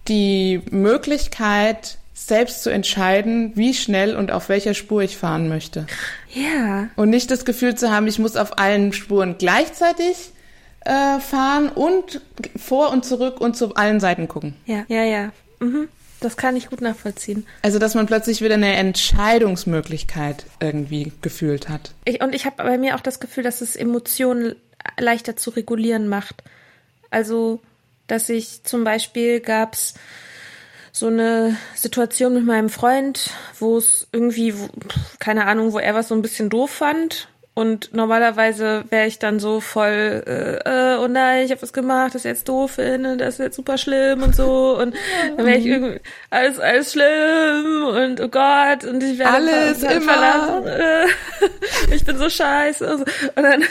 die 0.06 0.60
Möglichkeit, 0.70 1.98
selbst 2.14 2.62
zu 2.62 2.70
entscheiden, 2.70 3.52
wie 3.56 3.74
schnell 3.74 4.14
und 4.14 4.30
auf 4.30 4.48
welcher 4.48 4.74
Spur 4.74 5.02
ich 5.02 5.16
fahren 5.16 5.48
möchte. 5.48 5.86
Ja. 6.32 6.88
Und 6.94 7.10
nicht 7.10 7.30
das 7.32 7.44
Gefühl 7.44 7.74
zu 7.74 7.90
haben, 7.90 8.06
ich 8.06 8.20
muss 8.20 8.36
auf 8.36 8.58
allen 8.58 8.92
Spuren 8.92 9.36
gleichzeitig 9.38 10.30
äh, 10.84 11.20
fahren 11.20 11.68
und 11.68 12.20
vor 12.56 12.90
und 12.90 13.04
zurück 13.04 13.40
und 13.40 13.56
zu 13.56 13.74
allen 13.74 14.00
Seiten 14.00 14.28
gucken. 14.28 14.54
Ja, 14.66 14.84
ja, 14.88 15.04
ja. 15.04 15.32
Mhm. 15.60 15.88
Das 16.20 16.36
kann 16.36 16.54
ich 16.54 16.70
gut 16.70 16.80
nachvollziehen. 16.80 17.46
Also, 17.62 17.80
dass 17.80 17.94
man 17.94 18.06
plötzlich 18.06 18.42
wieder 18.42 18.54
eine 18.54 18.76
Entscheidungsmöglichkeit 18.76 20.46
irgendwie 20.60 21.12
gefühlt 21.20 21.68
hat. 21.68 21.92
Ich, 22.04 22.22
und 22.22 22.34
ich 22.34 22.46
habe 22.46 22.62
bei 22.62 22.78
mir 22.78 22.94
auch 22.94 23.00
das 23.00 23.18
Gefühl, 23.18 23.42
dass 23.42 23.60
es 23.60 23.74
Emotionen 23.74 24.54
leichter 24.98 25.36
zu 25.36 25.50
regulieren 25.50 26.08
macht. 26.08 26.44
Also, 27.10 27.60
dass 28.06 28.28
ich 28.28 28.62
zum 28.62 28.84
Beispiel 28.84 29.40
gab's 29.40 29.94
so 30.92 31.08
eine 31.08 31.56
Situation 31.74 32.34
mit 32.34 32.44
meinem 32.44 32.68
Freund, 32.68 33.30
wo 33.58 33.78
es 33.78 34.06
irgendwie, 34.12 34.56
wo, 34.58 34.68
keine 35.18 35.46
Ahnung, 35.46 35.72
wo 35.72 35.78
er 35.78 35.94
was 35.94 36.08
so 36.08 36.14
ein 36.14 36.22
bisschen 36.22 36.50
doof 36.50 36.70
fand 36.70 37.28
Und 37.54 37.92
normalerweise 37.92 38.84
wäre 38.88 39.06
ich 39.06 39.18
dann 39.18 39.38
so 39.38 39.60
voll, 39.60 40.22
äh, 40.26 40.94
äh, 40.94 40.96
oh 40.96 41.06
nein, 41.06 41.44
ich 41.44 41.50
habe 41.50 41.60
was 41.60 41.74
gemacht, 41.74 42.14
das 42.14 42.22
ist 42.22 42.24
jetzt 42.24 42.48
doof 42.48 42.72
finde, 42.72 43.18
das 43.18 43.34
ist 43.34 43.40
jetzt 43.40 43.56
super 43.56 43.76
schlimm 43.76 44.22
und 44.22 44.34
so. 44.34 44.78
Und 44.78 44.94
dann 45.36 45.44
wäre 45.44 45.58
ich 45.58 45.66
irgendwie, 45.66 46.00
alles, 46.30 46.58
alles 46.58 46.92
schlimm 46.92 47.84
und 47.84 48.22
oh 48.22 48.28
Gott, 48.28 48.84
und 48.84 49.02
ich 49.02 49.18
werde 49.18 49.34
alles 49.34 49.82
immer. 49.82 50.00
verlassen. 50.00 50.66
Äh, 50.66 51.06
ich 51.94 52.06
bin 52.06 52.16
so 52.16 52.30
scheiße. 52.30 52.90
Und, 52.90 52.98
so. 53.00 53.04
und 53.36 53.42
dann 53.42 53.62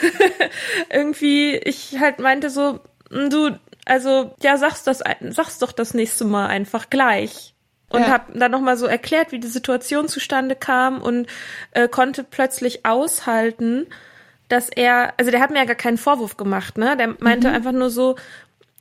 irgendwie, 0.92 1.56
ich 1.56 1.98
halt 2.00 2.20
meinte 2.20 2.52
so, 2.52 2.82
hm, 3.10 3.32
du, 3.32 3.50
also 3.86 4.36
ja, 4.44 4.58
sag's 4.58 4.84
das, 4.84 5.02
sag's 5.32 5.58
doch 5.58 5.72
das 5.72 5.96
nächste 5.96 6.26
Mal 6.26 6.46
einfach 6.46 6.92
gleich 6.92 7.51
und 7.92 8.02
ja. 8.02 8.08
habe 8.08 8.38
dann 8.38 8.52
nochmal 8.52 8.78
so 8.78 8.86
erklärt, 8.86 9.32
wie 9.32 9.40
die 9.40 9.48
Situation 9.48 10.08
zustande 10.08 10.56
kam 10.56 11.02
und 11.02 11.28
äh, 11.72 11.88
konnte 11.88 12.24
plötzlich 12.24 12.86
aushalten, 12.86 13.88
dass 14.48 14.70
er, 14.70 15.14
also 15.18 15.32
der 15.32 15.40
hat 15.40 15.52
mir 15.52 15.60
ja 15.60 15.66
gar 15.66 15.76
keinen 15.76 15.98
Vorwurf 15.98 16.38
gemacht, 16.38 16.78
ne? 16.78 16.98
Der 16.98 17.16
meinte 17.20 17.50
mhm. 17.50 17.56
einfach 17.56 17.72
nur 17.72 17.90
so, 17.90 18.16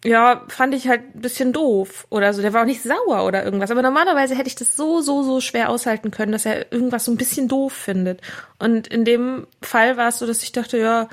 ja, 0.05 0.45
fand 0.49 0.75
ich 0.75 0.89
halt 0.89 1.15
ein 1.15 1.21
bisschen 1.21 1.53
doof 1.53 2.07
oder 2.09 2.33
so. 2.33 2.41
Der 2.41 2.53
war 2.53 2.63
auch 2.63 2.67
nicht 2.67 2.83
sauer 2.83 3.25
oder 3.27 3.45
irgendwas. 3.45 3.71
Aber 3.71 3.83
normalerweise 3.83 4.35
hätte 4.35 4.49
ich 4.49 4.55
das 4.55 4.75
so, 4.75 5.03
so, 5.03 5.23
so 5.23 5.41
schwer 5.41 5.69
aushalten 5.69 6.11
können, 6.11 6.33
dass 6.33 6.47
er 6.47 6.73
irgendwas 6.73 7.05
so 7.05 7.13
ein 7.13 7.19
bisschen 7.19 7.49
doof 7.49 7.73
findet. 7.73 8.21
Und 8.59 8.87
in 8.89 9.05
dem 9.05 9.47
Fall 9.61 9.97
war 9.99 10.09
es 10.09 10.19
so, 10.19 10.27
dass 10.27 10.43
ich 10.43 10.53
dachte, 10.53 10.79
ja, 10.79 11.09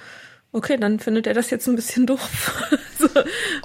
okay, 0.58 0.78
dann 0.78 1.00
findet 1.00 1.28
er 1.28 1.34
das 1.34 1.50
jetzt 1.50 1.68
ein 1.68 1.76
bisschen 1.76 2.06
doof. 2.06 2.68
so, 3.00 3.08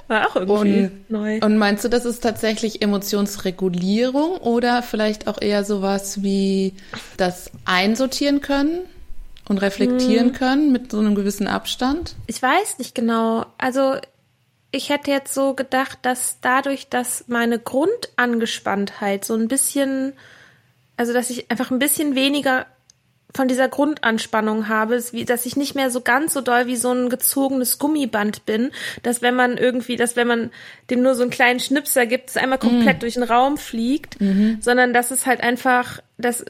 war 0.07 0.29
auch 0.29 0.35
irgendwie 0.35 0.83
und, 0.83 1.09
neu. 1.09 1.39
Und 1.41 1.57
meinst 1.57 1.83
du, 1.83 1.89
das 1.89 2.05
ist 2.05 2.21
tatsächlich 2.21 2.81
Emotionsregulierung 2.81 4.37
oder 4.37 4.83
vielleicht 4.83 5.27
auch 5.27 5.41
eher 5.41 5.63
sowas 5.63 6.23
wie 6.23 6.73
das 7.17 7.51
einsortieren 7.65 8.41
können? 8.41 8.81
Und 9.49 9.57
reflektieren 9.57 10.27
hm. 10.27 10.33
können 10.33 10.71
mit 10.71 10.89
so 10.89 10.99
einem 10.99 11.15
gewissen 11.15 11.47
Abstand? 11.47 12.15
Ich 12.27 12.41
weiß 12.41 12.77
nicht 12.77 12.95
genau. 12.95 13.45
Also 13.57 13.97
ich 14.71 14.89
hätte 14.89 15.11
jetzt 15.11 15.33
so 15.33 15.53
gedacht, 15.53 15.99
dass 16.01 16.39
dadurch, 16.39 16.87
dass 16.87 17.25
meine 17.27 17.59
Grundangespanntheit 17.59 19.25
so 19.25 19.35
ein 19.35 19.49
bisschen, 19.49 20.13
also 20.95 21.11
dass 21.11 21.29
ich 21.29 21.51
einfach 21.51 21.71
ein 21.71 21.79
bisschen 21.79 22.15
weniger 22.15 22.65
von 23.35 23.47
dieser 23.47 23.67
Grundanspannung 23.67 24.67
habe, 24.67 25.01
dass 25.25 25.45
ich 25.45 25.55
nicht 25.55 25.75
mehr 25.75 25.89
so 25.89 26.01
ganz 26.01 26.33
so 26.33 26.41
doll 26.41 26.67
wie 26.67 26.75
so 26.75 26.91
ein 26.91 27.09
gezogenes 27.09 27.79
Gummiband 27.79 28.45
bin, 28.45 28.71
dass 29.01 29.21
wenn 29.21 29.35
man 29.35 29.57
irgendwie, 29.57 29.95
dass 29.95 30.15
wenn 30.15 30.27
man 30.27 30.51
dem 30.89 31.01
nur 31.01 31.15
so 31.15 31.23
einen 31.23 31.31
kleinen 31.31 31.59
Schnipser 31.59 32.05
gibt, 32.05 32.29
es 32.29 32.37
einmal 32.37 32.59
komplett 32.59 32.97
mm. 32.97 32.99
durch 32.99 33.13
den 33.15 33.23
Raum 33.23 33.57
fliegt, 33.57 34.21
mhm. 34.21 34.57
sondern 34.61 34.93
dass 34.93 35.09
es 35.09 35.25
halt 35.25 35.41
einfach, 35.41 35.99
dass, 36.17 36.45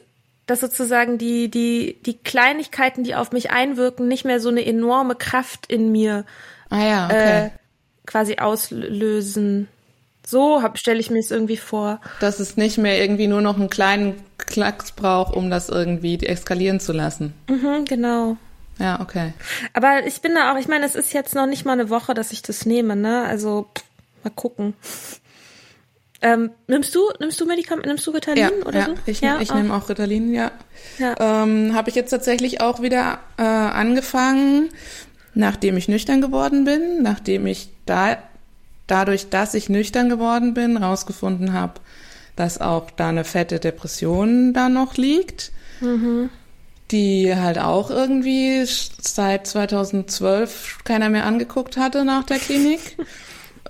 dass 0.46 0.60
sozusagen 0.60 1.16
die, 1.16 1.50
die, 1.50 1.98
die 2.04 2.18
Kleinigkeiten, 2.18 3.02
die 3.02 3.14
auf 3.14 3.32
mich 3.32 3.50
einwirken, 3.50 4.06
nicht 4.06 4.26
mehr 4.26 4.40
so 4.40 4.50
eine 4.50 4.64
enorme 4.64 5.14
Kraft 5.14 5.66
in 5.72 5.90
mir 5.90 6.26
ah 6.68 6.84
ja, 6.84 7.06
okay. 7.06 7.46
äh, 7.46 7.50
quasi 8.06 8.36
auslösen. 8.36 9.68
So 10.26 10.62
stelle 10.74 11.00
ich 11.00 11.10
mir 11.10 11.18
es 11.18 11.30
irgendwie 11.30 11.56
vor. 11.56 12.00
Dass 12.20 12.40
es 12.40 12.56
nicht 12.56 12.78
mehr 12.78 13.00
irgendwie 13.00 13.26
nur 13.26 13.42
noch 13.42 13.56
einen 13.56 13.68
kleinen 13.70 14.14
Klacks 14.38 14.92
braucht, 14.92 15.34
um 15.34 15.50
das 15.50 15.68
irgendwie 15.68 16.18
eskalieren 16.24 16.80
zu 16.80 16.92
lassen. 16.92 17.34
Mhm, 17.48 17.84
genau. 17.84 18.36
Ja, 18.78 19.00
okay. 19.00 19.32
Aber 19.72 20.06
ich 20.06 20.20
bin 20.20 20.34
da 20.34 20.52
auch, 20.52 20.58
ich 20.58 20.68
meine, 20.68 20.86
es 20.86 20.94
ist 20.94 21.12
jetzt 21.12 21.34
noch 21.34 21.46
nicht 21.46 21.64
mal 21.64 21.72
eine 21.72 21.90
Woche, 21.90 22.14
dass 22.14 22.32
ich 22.32 22.42
das 22.42 22.66
nehme, 22.66 22.96
ne? 22.96 23.24
Also 23.24 23.66
pff, 23.74 23.84
mal 24.24 24.30
gucken. 24.30 24.74
Ähm, 26.22 26.50
nimmst 26.66 26.94
du, 26.94 27.00
nimmst 27.20 27.38
du 27.40 27.44
Medikamente, 27.44 27.88
nimmst 27.88 28.06
du 28.06 28.10
Ritalin 28.10 28.38
ja, 28.38 28.66
oder 28.66 28.78
ja, 28.78 28.86
so? 28.86 28.94
Ich, 29.04 29.20
ja, 29.20 29.40
ich 29.40 29.52
nehme 29.52 29.74
auch 29.74 29.88
Ritalin, 29.90 30.32
ja. 30.32 30.52
ja. 30.98 31.14
Ähm, 31.18 31.74
Habe 31.74 31.90
ich 31.90 31.94
jetzt 31.94 32.10
tatsächlich 32.10 32.62
auch 32.62 32.80
wieder 32.80 33.18
äh, 33.36 33.42
angefangen, 33.42 34.70
nachdem 35.34 35.76
ich 35.76 35.86
nüchtern 35.86 36.22
geworden 36.22 36.64
bin, 36.64 37.02
nachdem 37.02 37.46
ich 37.46 37.68
da 37.84 38.16
dadurch, 38.86 39.30
dass 39.30 39.54
ich 39.54 39.68
nüchtern 39.68 40.08
geworden 40.08 40.54
bin, 40.54 40.76
rausgefunden 40.76 41.52
habe, 41.52 41.74
dass 42.36 42.60
auch 42.60 42.90
da 42.90 43.08
eine 43.08 43.24
fette 43.24 43.60
Depression 43.60 44.52
da 44.52 44.68
noch 44.68 44.96
liegt, 44.96 45.52
mhm. 45.80 46.30
die 46.90 47.34
halt 47.34 47.58
auch 47.58 47.90
irgendwie 47.90 48.64
seit 48.64 49.46
2012 49.46 50.80
keiner 50.84 51.08
mehr 51.08 51.26
angeguckt 51.26 51.76
hatte 51.76 52.04
nach 52.04 52.24
der 52.24 52.38
Klinik. 52.38 52.96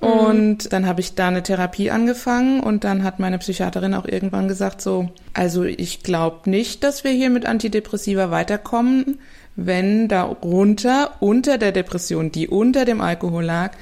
Und 0.00 0.72
dann 0.72 0.86
habe 0.86 1.00
ich 1.00 1.14
da 1.14 1.28
eine 1.28 1.42
Therapie 1.42 1.90
angefangen 1.90 2.60
und 2.60 2.84
dann 2.84 3.04
hat 3.04 3.20
meine 3.20 3.38
Psychiaterin 3.38 3.94
auch 3.94 4.04
irgendwann 4.04 4.48
gesagt 4.48 4.82
so, 4.82 5.08
also 5.32 5.64
ich 5.64 6.02
glaube 6.02 6.50
nicht, 6.50 6.84
dass 6.84 7.04
wir 7.04 7.12
hier 7.12 7.30
mit 7.30 7.46
Antidepressiva 7.46 8.30
weiterkommen, 8.30 9.18
wenn 9.56 10.08
darunter 10.08 11.12
unter 11.20 11.58
der 11.58 11.72
Depression, 11.72 12.32
die 12.32 12.48
unter 12.48 12.84
dem 12.84 13.00
Alkohol 13.00 13.44
lag, 13.44 13.72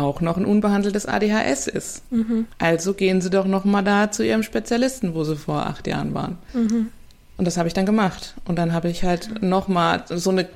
auch 0.00 0.20
noch 0.20 0.36
ein 0.36 0.44
unbehandeltes 0.44 1.06
ADHS 1.06 1.66
ist. 1.66 2.10
Mhm. 2.12 2.46
Also 2.58 2.94
gehen 2.94 3.20
Sie 3.20 3.30
doch 3.30 3.46
noch 3.46 3.64
mal 3.64 3.82
da 3.82 4.10
zu 4.10 4.24
Ihrem 4.24 4.42
Spezialisten, 4.42 5.14
wo 5.14 5.24
Sie 5.24 5.36
vor 5.36 5.66
acht 5.66 5.86
Jahren 5.86 6.14
waren. 6.14 6.38
Mhm. 6.52 6.88
Und 7.36 7.44
das 7.46 7.56
habe 7.56 7.68
ich 7.68 7.74
dann 7.74 7.86
gemacht. 7.86 8.34
Und 8.44 8.56
dann 8.56 8.72
habe 8.72 8.88
ich 8.88 9.04
halt 9.04 9.42
noch 9.42 9.68
mal 9.68 10.04
so 10.08 10.30
eine 10.30 10.48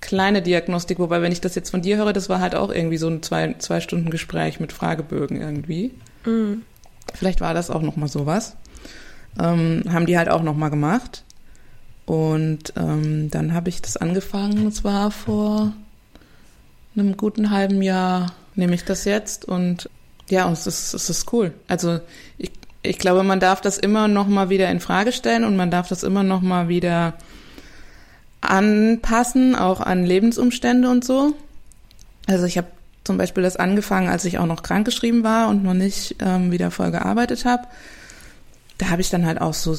kleine 0.00 0.42
Diagnostik, 0.42 0.98
wobei 0.98 1.22
wenn 1.22 1.32
ich 1.32 1.40
das 1.40 1.54
jetzt 1.54 1.70
von 1.70 1.82
dir 1.82 1.96
höre, 1.96 2.12
das 2.12 2.28
war 2.28 2.40
halt 2.40 2.54
auch 2.54 2.70
irgendwie 2.70 2.96
so 2.96 3.08
ein 3.08 3.22
zwei, 3.22 3.54
zwei 3.58 3.80
Stunden 3.80 4.10
Gespräch 4.10 4.60
mit 4.60 4.72
Fragebögen 4.72 5.40
irgendwie. 5.40 5.92
Mhm. 6.24 6.62
Vielleicht 7.14 7.40
war 7.40 7.54
das 7.54 7.70
auch 7.70 7.82
noch 7.82 7.96
mal 7.96 8.08
sowas. 8.08 8.56
Ähm, 9.38 9.84
haben 9.90 10.06
die 10.06 10.18
halt 10.18 10.28
auch 10.28 10.42
noch 10.42 10.56
mal 10.56 10.68
gemacht. 10.68 11.24
Und 12.04 12.72
ähm, 12.76 13.30
dann 13.30 13.54
habe 13.54 13.68
ich 13.68 13.80
das 13.80 13.96
angefangen, 13.96 14.66
es 14.66 14.82
war 14.82 15.10
vor 15.10 15.72
einem 16.96 17.16
guten 17.16 17.50
halben 17.50 17.80
Jahr 17.80 18.32
nehme 18.54 18.74
ich 18.74 18.84
das 18.84 19.04
jetzt 19.04 19.44
und 19.44 19.88
ja, 20.28 20.46
und 20.46 20.54
es 20.54 20.66
ist, 20.66 20.94
es 20.94 21.10
ist 21.10 21.32
cool. 21.32 21.52
Also 21.68 22.00
ich, 22.38 22.52
ich 22.82 22.98
glaube, 22.98 23.22
man 23.22 23.40
darf 23.40 23.60
das 23.60 23.78
immer 23.78 24.08
noch 24.08 24.26
mal 24.26 24.48
wieder 24.48 24.70
in 24.70 24.80
Frage 24.80 25.12
stellen 25.12 25.44
und 25.44 25.56
man 25.56 25.70
darf 25.70 25.88
das 25.88 26.02
immer 26.02 26.22
noch 26.22 26.40
mal 26.40 26.68
wieder 26.68 27.14
anpassen, 28.40 29.54
auch 29.54 29.80
an 29.80 30.04
Lebensumstände 30.04 30.90
und 30.90 31.04
so. 31.04 31.34
Also 32.26 32.44
ich 32.44 32.56
habe 32.56 32.68
zum 33.04 33.18
Beispiel 33.18 33.42
das 33.42 33.56
angefangen, 33.56 34.08
als 34.08 34.24
ich 34.24 34.38
auch 34.38 34.46
noch 34.46 34.62
krankgeschrieben 34.62 35.24
war 35.24 35.48
und 35.48 35.64
noch 35.64 35.74
nicht 35.74 36.16
ähm, 36.20 36.50
wieder 36.52 36.70
voll 36.70 36.90
gearbeitet 36.90 37.44
habe. 37.44 37.64
Da 38.78 38.90
habe 38.90 39.02
ich 39.02 39.10
dann 39.10 39.26
halt 39.26 39.40
auch 39.40 39.54
so 39.54 39.76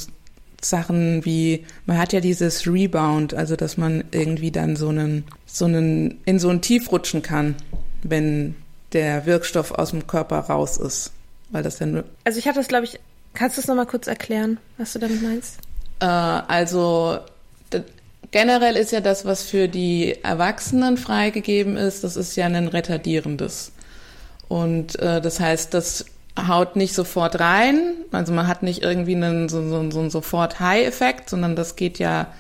Sachen 0.62 1.26
wie, 1.26 1.66
man 1.86 1.98
hat 1.98 2.14
ja 2.14 2.20
dieses 2.20 2.68
Rebound, 2.68 3.34
also 3.34 3.56
dass 3.56 3.78
man 3.78 4.04
irgendwie 4.12 4.52
dann 4.52 4.76
so 4.76 4.90
einen, 4.90 5.26
so 5.46 5.66
einen, 5.66 6.20
in 6.26 6.40
so 6.40 6.50
ein 6.50 6.62
Tief 6.62 6.92
rutschen 6.92 7.22
kann, 7.22 7.56
wenn 8.02 8.56
der 8.94 9.26
Wirkstoff 9.26 9.72
aus 9.72 9.92
dem 9.92 10.08
Körper 10.08 10.40
raus 10.40 10.78
ist. 10.78 11.12
Weil 11.50 11.64
das 11.64 11.78
dann. 11.78 12.04
Also 12.24 12.40
ich 12.40 12.48
hatte 12.48 12.60
das, 12.60 12.68
glaube 12.68 12.86
ich, 12.86 13.00
kannst 13.34 13.58
du 13.58 13.62
es 13.62 13.68
nochmal 13.68 13.86
kurz 13.86 14.08
erklären, 14.08 14.60
was 14.78 14.94
du 14.94 15.00
damit 15.00 15.22
meinst? 15.22 15.60
Äh, 16.00 16.06
also 16.06 17.20
generell 18.32 18.76
ist 18.76 18.92
ja 18.92 19.00
das, 19.00 19.26
was 19.26 19.44
für 19.44 19.68
die 19.70 20.18
Erwachsenen 20.24 20.98
freigegeben 20.98 21.78
ist, 21.78 22.04
das 22.04 22.18
ist 22.18 22.36
ja 22.36 22.46
ein 22.48 22.68
retardierendes. 22.68 23.72
Und 24.50 25.00
äh, 25.00 25.22
das 25.22 25.40
heißt, 25.40 25.74
das 25.74 26.06
haut 26.48 26.76
nicht 26.76 26.96
sofort 26.96 27.40
rein, 27.40 27.94
also 28.12 28.34
man 28.34 28.48
hat 28.48 28.64
nicht 28.64 28.82
irgendwie 28.82 29.16
einen 29.16 29.50
so, 29.50 29.62
so, 29.70 29.92
so 29.92 30.00
einen 30.00 30.10
sofort 30.10 30.60
High-Effekt, 30.60 31.30
sondern 31.30 31.56
das 31.56 31.76
geht 31.76 32.00
ja, 32.00 32.34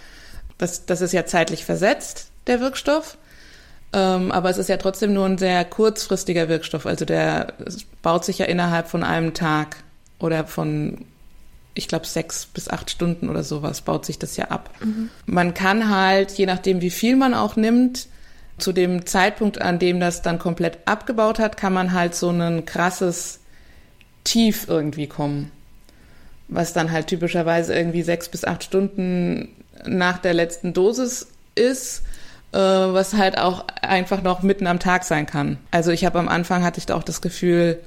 das, 0.58 0.86
das 0.88 1.02
ist 1.02 1.14
ja 1.14 1.26
zeitlich 1.26 1.64
versetzt, 1.64 2.28
der 2.48 2.60
Wirkstoff. 2.60 3.18
Ähm, 3.94 4.32
aber 4.32 4.50
es 4.50 4.58
ist 4.58 4.70
ja 4.70 4.78
trotzdem 4.78 5.14
nur 5.14 5.26
ein 5.26 5.38
sehr 5.38 5.64
kurzfristiger 5.66 6.50
Wirkstoff. 6.50 6.86
Also 6.88 7.06
der 7.06 7.54
baut 8.02 8.26
sich 8.26 8.40
ja 8.40 8.48
innerhalb 8.48 8.88
von 8.88 9.04
einem 9.04 9.36
Tag 9.36 9.78
oder 10.20 10.46
von, 10.46 11.06
ich 11.76 11.88
glaube, 11.88 12.08
sechs 12.08 12.48
bis 12.48 12.70
acht 12.70 12.90
Stunden 12.90 13.30
oder 13.30 13.44
sowas 13.44 13.82
baut 13.82 14.06
sich 14.06 14.18
das 14.18 14.36
ja 14.36 14.46
ab. 14.46 14.72
Mhm. 14.84 15.10
Man 15.28 15.54
kann 15.54 15.90
halt, 15.96 16.32
je 16.32 16.48
nachdem, 16.48 16.82
wie 16.82 16.90
viel 16.90 17.16
man 17.16 17.36
auch 17.36 17.56
nimmt, 17.56 18.08
zu 18.58 18.72
dem 18.72 19.06
Zeitpunkt, 19.06 19.62
an 19.62 19.80
dem 19.80 20.00
das 20.00 20.22
dann 20.22 20.40
komplett 20.40 20.80
abgebaut 20.86 21.40
hat, 21.40 21.58
kann 21.58 21.74
man 21.74 21.94
halt 21.94 22.16
so 22.16 22.30
ein 22.30 22.66
krasses 22.66 23.40
Tief 24.24 24.68
irgendwie 24.68 25.08
kommen. 25.08 25.52
Was 26.48 26.74
dann 26.74 26.92
halt 26.92 27.08
typischerweise 27.08 27.76
irgendwie 27.76 28.04
sechs 28.04 28.30
bis 28.30 28.46
acht 28.46 28.64
Stunden 28.64 29.50
nach 29.86 30.18
der 30.18 30.34
letzten 30.34 30.74
Dosis 30.74 31.28
ist 31.56 32.04
was 32.58 33.14
halt 33.14 33.38
auch 33.38 33.66
einfach 33.82 34.22
noch 34.22 34.44
mitten 34.44 34.68
am 34.68 34.80
Tag 34.80 35.04
sein 35.04 35.26
kann. 35.26 35.58
Also 35.72 35.92
ich 35.92 36.06
habe 36.06 36.20
am 36.20 36.28
Anfang 36.28 36.64
hatte 36.64 36.80
ich 36.80 36.86
da 36.86 36.96
auch 36.96 37.04
das 37.04 37.22
Gefühl, 37.22 37.80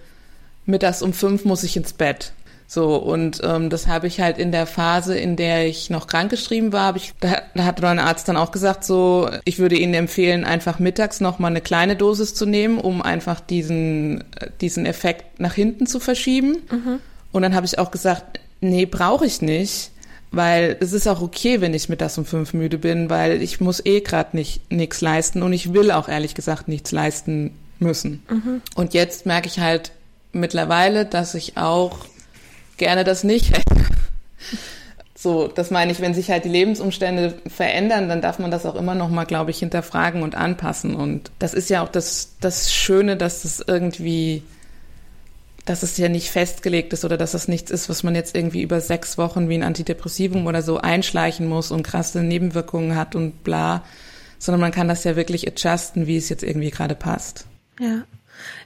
mittags 0.65 1.03
um 1.03 1.13
fünf 1.13 1.45
muss 1.45 1.63
ich 1.63 1.77
ins 1.77 1.93
Bett. 1.93 2.33
So, 2.69 2.97
und 2.97 3.41
ähm, 3.45 3.71
das 3.71 3.87
habe 3.87 4.09
ich 4.09 4.21
halt 4.21 4.39
in 4.39 4.51
der 4.51 4.67
Phase, 4.67 5.17
in 5.17 5.37
der 5.37 5.69
ich 5.69 5.89
noch 5.89 6.09
krankgeschrieben 6.09 6.73
war, 6.73 6.87
hab 6.87 6.97
ich, 6.97 7.13
da, 7.21 7.43
da 7.55 7.65
hat 7.65 7.81
mein 7.81 8.01
Arzt 8.01 8.29
dann 8.29 8.37
auch 8.37 8.51
gesagt, 8.51 8.83
so, 8.83 9.31
ich 9.45 9.61
würde 9.61 9.77
Ihnen 9.77 9.95
empfehlen, 9.95 10.45
einfach 10.45 10.81
mittags 10.81 11.21
noch 11.21 11.39
mal 11.39 11.47
eine 11.47 11.61
kleine 11.61 11.95
Dosis 11.95 12.35
zu 12.35 12.45
nehmen, 12.45 12.79
um 12.79 13.03
einfach 13.03 13.39
diesen, 13.39 14.25
diesen 14.61 14.85
Effekt 14.85 15.39
nach 15.39 15.55
hinten 15.55 15.87
zu 15.87 16.01
verschieben. 16.01 16.57
Mhm. 16.69 16.99
Und 17.31 17.43
dann 17.43 17.55
habe 17.55 17.67
ich 17.67 17.79
auch 17.79 17.93
gesagt, 17.93 18.41
nee, 18.61 18.85
brauche 18.85 19.27
ich 19.27 19.43
nicht 19.43 19.93
weil 20.37 20.77
es 20.81 20.93
ist 20.93 21.09
auch 21.09 21.21
okay, 21.21 21.61
wenn 21.61 21.75
ich 21.75 21.89
mittags 21.89 22.19
um 22.19 22.25
fünf 22.25 22.53
müde 22.55 22.79
bin, 22.79 23.11
weil 23.11 23.43
ich 23.43 23.61
muss 23.61 23.85
eh 23.85 24.01
gerade 24.01 24.37
nicht 24.37 24.71
nichts 24.71 25.01
leisten 25.01 25.43
und 25.43 25.53
ich 25.53 25.73
will 25.73 25.91
auch 25.91 26.09
ehrlich 26.09 26.35
gesagt 26.35 26.69
nichts 26.69 26.93
leisten 26.93 27.53
müssen. 27.79 28.23
Mhm. 28.31 28.63
Und 28.75 28.95
jetzt 28.95 29.27
merke 29.27 29.49
ich 29.49 29.59
halt 29.59 29.93
mittlerweile, 30.33 31.07
dass 31.07 31.35
ich 31.35 31.57
auch 31.57 32.07
gerne 32.77 33.05
das 33.05 33.25
nicht 33.25 33.57
hätte. 33.57 33.75
So, 35.19 35.49
das 35.49 35.71
meine 35.71 35.91
ich, 35.91 36.01
wenn 36.01 36.13
sich 36.13 36.31
halt 36.31 36.45
die 36.45 36.51
Lebensumstände 36.51 37.39
verändern, 37.47 38.11
dann 38.11 38.21
darf 38.21 38.39
man 38.39 38.51
das 38.51 38.67
auch 38.67 38.75
immer 38.75 38.95
noch 38.95 39.09
mal, 39.09 39.25
glaube 39.25 39.51
ich, 39.51 39.59
hinterfragen 39.59 40.23
und 40.23 40.35
anpassen. 40.35 40.95
Und 40.95 41.31
das 41.39 41.55
ist 41.55 41.71
ja 41.71 41.83
auch 41.83 41.89
das, 41.89 42.35
das 42.43 42.71
Schöne, 42.71 43.17
dass 43.17 43.43
das 43.43 43.65
irgendwie, 43.67 44.43
dass 45.67 45.83
es 45.83 45.99
ja 45.99 46.09
nicht 46.09 46.31
festgelegt 46.31 46.93
ist 46.93 47.05
oder 47.05 47.17
dass 47.17 47.33
das 47.33 47.49
nichts 47.49 47.71
ist, 47.71 47.89
was 47.89 48.03
man 48.05 48.15
jetzt 48.15 48.37
irgendwie 48.37 48.63
über 48.63 48.81
sechs 48.81 49.19
Wochen 49.19 49.49
wie 49.49 49.55
ein 49.55 49.65
Antidepressivum 49.65 50.47
oder 50.47 50.63
so 50.63 50.79
einschleichen 50.79 51.49
muss 51.49 51.73
und 51.73 51.83
krasse 51.83 52.23
Nebenwirkungen 52.23 52.97
hat 52.97 53.15
und 53.15 53.43
bla, 53.43 53.83
sondern 54.39 54.61
man 54.61 54.71
kann 54.71 54.89
das 54.89 55.05
ja 55.05 55.17
wirklich 55.17 55.47
adjusten, 55.47 56.07
wie 56.07 56.17
es 56.17 56.29
jetzt 56.29 56.45
irgendwie 56.45 56.71
gerade 56.71 56.95
passt. 56.95 57.47
Ja. 57.81 58.05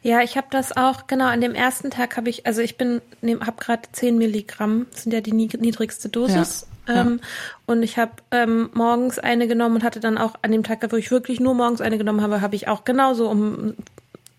Ja, 0.02 0.20
ich 0.20 0.36
habe 0.36 0.48
das 0.50 0.76
auch, 0.76 1.06
genau, 1.06 1.26
an 1.26 1.40
dem 1.40 1.54
ersten 1.54 1.90
Tag 1.90 2.16
habe 2.16 2.28
ich, 2.28 2.44
also 2.44 2.60
ich 2.60 2.76
bin, 2.76 3.00
habe 3.22 3.56
gerade 3.60 3.82
10 3.92 4.18
Milligramm, 4.18 4.86
sind 4.90 5.12
ja 5.12 5.20
die 5.20 5.32
niedrigste 5.32 6.08
Dosis. 6.08 6.66
Ja, 6.88 7.02
ähm, 7.02 7.20
ja. 7.22 7.28
Und 7.66 7.82
ich 7.84 7.96
habe 7.96 8.10
ähm, 8.32 8.70
morgens 8.74 9.20
eine 9.20 9.46
genommen 9.46 9.76
und 9.76 9.84
hatte 9.84 10.00
dann 10.00 10.18
auch 10.18 10.34
an 10.42 10.50
dem 10.50 10.64
Tag, 10.64 10.84
wo 10.90 10.96
ich 10.96 11.12
wirklich 11.12 11.38
nur 11.38 11.54
morgens 11.54 11.80
eine 11.80 11.98
genommen 11.98 12.20
habe, 12.20 12.40
habe 12.40 12.56
ich 12.56 12.66
auch 12.66 12.84
genauso 12.84 13.30
um 13.30 13.74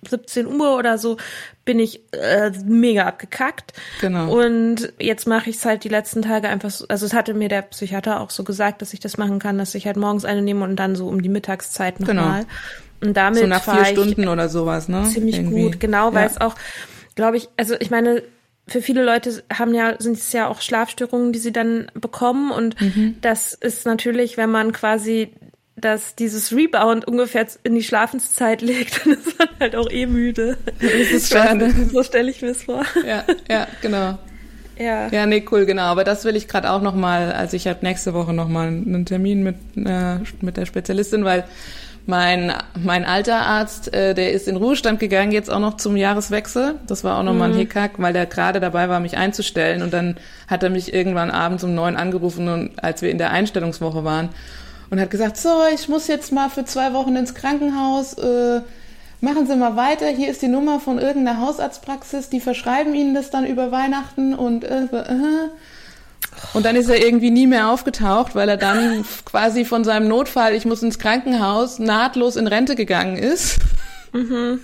17 0.09 0.47
Uhr 0.47 0.77
oder 0.77 0.97
so 0.97 1.17
bin 1.65 1.79
ich 1.79 2.01
äh, 2.13 2.51
mega 2.65 3.05
abgekackt. 3.05 3.73
Genau. 4.01 4.35
Und 4.35 4.93
jetzt 4.99 5.27
mache 5.27 5.49
ich 5.49 5.57
es 5.57 5.65
halt 5.65 5.83
die 5.83 5.89
letzten 5.89 6.21
Tage 6.21 6.49
einfach 6.49 6.71
so, 6.71 6.85
also 6.87 7.05
es 7.05 7.13
hatte 7.13 7.33
mir 7.33 7.49
der 7.49 7.61
Psychiater 7.61 8.19
auch 8.19 8.29
so 8.29 8.43
gesagt, 8.43 8.81
dass 8.81 8.93
ich 8.93 8.99
das 8.99 9.17
machen 9.17 9.39
kann, 9.39 9.57
dass 9.57 9.75
ich 9.75 9.85
halt 9.85 9.97
morgens 9.97 10.25
eine 10.25 10.41
nehme 10.41 10.63
und 10.63 10.75
dann 10.75 10.95
so 10.95 11.07
um 11.07 11.21
die 11.21 11.29
Mittagszeit 11.29 11.99
nochmal. 11.99 12.41
Genau. 12.41 12.51
Und 13.01 13.17
damit 13.17 13.39
so 13.41 13.47
nach 13.47 13.63
vier 13.63 13.85
Stunden 13.85 14.27
oder 14.27 14.47
sowas, 14.49 14.87
ne? 14.87 15.03
Ziemlich 15.03 15.37
Irgendwie. 15.37 15.63
gut, 15.63 15.79
genau, 15.79 16.13
weil 16.13 16.25
ja. 16.25 16.27
es 16.27 16.39
auch, 16.39 16.55
glaube 17.15 17.37
ich, 17.37 17.49
also 17.57 17.75
ich 17.79 17.89
meine, 17.89 18.21
für 18.67 18.81
viele 18.81 19.03
Leute 19.03 19.43
haben 19.51 19.73
ja, 19.73 19.95
sind 19.99 20.17
es 20.17 20.31
ja 20.33 20.47
auch 20.47 20.61
Schlafstörungen, 20.61 21.33
die 21.33 21.39
sie 21.39 21.51
dann 21.51 21.91
bekommen. 21.93 22.51
Und 22.51 22.79
mhm. 22.79 23.15
das 23.21 23.53
ist 23.53 23.85
natürlich, 23.85 24.37
wenn 24.37 24.51
man 24.51 24.71
quasi 24.71 25.33
dass 25.81 26.15
dieses 26.15 26.51
Rebound 26.51 27.05
ungefähr 27.07 27.45
in 27.63 27.75
die 27.75 27.83
Schlafenszeit 27.83 28.61
legt, 28.61 29.05
dann 29.05 29.13
ist 29.13 29.37
man 29.37 29.49
halt 29.59 29.75
auch 29.75 29.89
eh 29.89 30.05
müde. 30.05 30.57
Das 30.79 30.91
ist 30.91 31.31
schade. 31.31 31.71
So 31.91 32.03
stelle 32.03 32.31
ich 32.31 32.41
mir 32.41 32.49
es 32.49 32.63
vor. 32.63 32.83
Ja, 33.05 33.23
ja, 33.49 33.67
genau. 33.81 34.17
Ja. 34.77 35.09
Ja, 35.09 35.25
nee, 35.25 35.45
cool, 35.51 35.65
genau. 35.65 35.83
Aber 35.83 36.03
das 36.03 36.25
will 36.25 36.35
ich 36.35 36.47
gerade 36.47 36.71
auch 36.71 36.81
noch 36.81 36.95
mal, 36.95 37.31
also 37.31 37.55
ich 37.55 37.67
habe 37.67 37.79
nächste 37.81 38.13
Woche 38.13 38.33
noch 38.33 38.47
mal 38.47 38.67
einen 38.67 39.05
Termin 39.05 39.43
mit, 39.43 39.55
äh, 39.75 40.17
mit 40.41 40.57
der 40.57 40.65
Spezialistin, 40.65 41.23
weil 41.23 41.43
mein, 42.07 42.51
mein 42.75 43.05
alter 43.05 43.41
Arzt, 43.41 43.93
äh, 43.93 44.15
der 44.15 44.31
ist 44.31 44.47
in 44.47 44.55
Ruhestand 44.55 44.99
gegangen, 44.99 45.31
jetzt 45.31 45.51
auch 45.51 45.59
noch 45.59 45.77
zum 45.77 45.95
Jahreswechsel. 45.95 46.75
Das 46.87 47.03
war 47.03 47.19
auch 47.19 47.23
nochmal 47.23 47.49
mhm. 47.49 47.55
ein 47.55 47.59
Hickhack, 47.59 47.91
weil 47.97 48.13
der 48.13 48.25
gerade 48.25 48.59
dabei 48.59 48.89
war, 48.89 48.99
mich 48.99 49.17
einzustellen. 49.17 49.83
Und 49.83 49.93
dann 49.93 50.15
hat 50.47 50.63
er 50.63 50.71
mich 50.71 50.93
irgendwann 50.93 51.29
abends 51.29 51.63
um 51.63 51.75
neun 51.75 51.95
angerufen, 51.95 52.47
und, 52.49 52.83
als 52.83 53.01
wir 53.03 53.11
in 53.11 53.19
der 53.19 53.31
Einstellungswoche 53.31 54.03
waren. 54.03 54.29
Und 54.91 54.99
hat 54.99 55.09
gesagt, 55.09 55.37
so, 55.37 55.49
ich 55.73 55.87
muss 55.87 56.07
jetzt 56.07 56.33
mal 56.33 56.49
für 56.49 56.65
zwei 56.65 56.93
Wochen 56.93 57.15
ins 57.15 57.33
Krankenhaus. 57.33 58.13
Äh, 58.17 58.61
machen 59.21 59.47
Sie 59.47 59.55
mal 59.55 59.77
weiter. 59.77 60.07
Hier 60.07 60.29
ist 60.29 60.41
die 60.41 60.49
Nummer 60.49 60.81
von 60.81 60.99
irgendeiner 60.99 61.39
Hausarztpraxis. 61.39 62.29
Die 62.29 62.41
verschreiben 62.41 62.93
Ihnen 62.93 63.15
das 63.15 63.29
dann 63.29 63.45
über 63.45 63.71
Weihnachten 63.71 64.35
und 64.35 64.65
äh, 64.65 64.83
äh. 64.83 65.49
Und 66.53 66.65
dann 66.65 66.75
ist 66.75 66.89
er 66.89 67.01
irgendwie 67.03 67.31
nie 67.31 67.47
mehr 67.47 67.69
aufgetaucht, 67.69 68.35
weil 68.35 68.49
er 68.49 68.57
dann 68.57 69.05
quasi 69.25 69.63
von 69.63 69.85
seinem 69.85 70.09
Notfall, 70.09 70.53
ich 70.53 70.65
muss 70.65 70.83
ins 70.83 70.99
Krankenhaus, 70.99 71.79
nahtlos 71.79 72.35
in 72.35 72.47
Rente 72.47 72.75
gegangen 72.75 73.17
ist. 73.17 73.59
Mhm. 74.11 74.59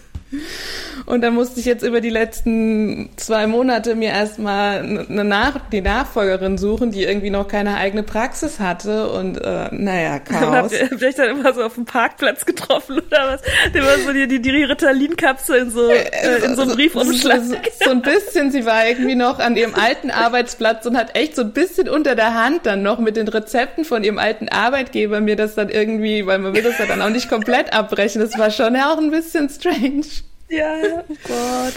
Und 1.05 1.21
da 1.21 1.31
musste 1.31 1.59
ich 1.59 1.65
jetzt 1.65 1.83
über 1.83 2.01
die 2.01 2.09
letzten 2.09 3.09
zwei 3.15 3.47
Monate 3.47 3.95
mir 3.95 4.09
erstmal 4.09 4.79
eine 4.79 5.23
Nach 5.23 5.69
die 5.69 5.81
Nachfolgerin 5.81 6.57
suchen, 6.57 6.91
die 6.91 7.03
irgendwie 7.03 7.29
noch 7.29 7.47
keine 7.47 7.77
eigene 7.77 8.03
Praxis 8.03 8.59
hatte 8.59 9.09
und 9.09 9.37
äh, 9.37 9.69
naja, 9.71 10.19
Chaos. 10.27 10.53
Habt 10.53 10.71
ihr 10.73 10.97
vielleicht 10.97 11.19
dann 11.19 11.29
immer 11.29 11.53
so 11.53 11.63
auf 11.63 11.75
dem 11.75 11.85
Parkplatz 11.85 12.45
getroffen 12.45 12.99
oder 12.99 13.27
was? 13.27 13.41
Immer 13.73 13.97
so 14.05 14.11
die, 14.11 14.27
die, 14.27 14.41
die 14.41 14.63
Ritalin-Kapsel 14.63 15.55
in 15.59 15.71
so, 15.71 15.89
äh, 15.89 16.09
äh 16.09 16.45
in 16.45 16.55
so 16.55 16.63
einem 16.63 16.71
Briefumschlag. 16.73 17.43
So, 17.43 17.55
so 17.85 17.91
ein 17.91 18.01
bisschen, 18.01 18.51
sie 18.51 18.65
war 18.65 18.85
irgendwie 18.85 19.15
noch 19.15 19.39
an 19.39 19.55
ihrem 19.55 19.75
alten 19.75 20.11
Arbeitsplatz 20.11 20.85
und 20.85 20.97
hat 20.97 21.15
echt 21.15 21.37
so 21.37 21.43
ein 21.43 21.53
bisschen 21.53 21.87
unter 21.87 22.15
der 22.15 22.33
Hand 22.33 22.65
dann 22.65 22.83
noch 22.83 22.99
mit 22.99 23.15
den 23.15 23.29
Rezepten 23.29 23.85
von 23.85 24.03
ihrem 24.03 24.17
alten 24.17 24.49
Arbeitgeber 24.49 25.21
mir 25.21 25.37
das 25.37 25.55
dann 25.55 25.69
irgendwie, 25.69 26.25
weil 26.25 26.39
man 26.39 26.53
will 26.53 26.63
das 26.63 26.77
ja 26.79 26.85
dann 26.85 27.01
auch 27.01 27.09
nicht 27.09 27.29
komplett 27.29 27.71
abbrechen. 27.71 28.21
Das 28.21 28.37
war 28.37 28.51
schon 28.51 28.75
ja 28.75 28.91
auch 28.91 28.97
ein 28.97 29.11
bisschen 29.11 29.49
strange. 29.49 30.05
Ja, 30.49 30.75
oh 31.07 31.15
Gott. 31.27 31.73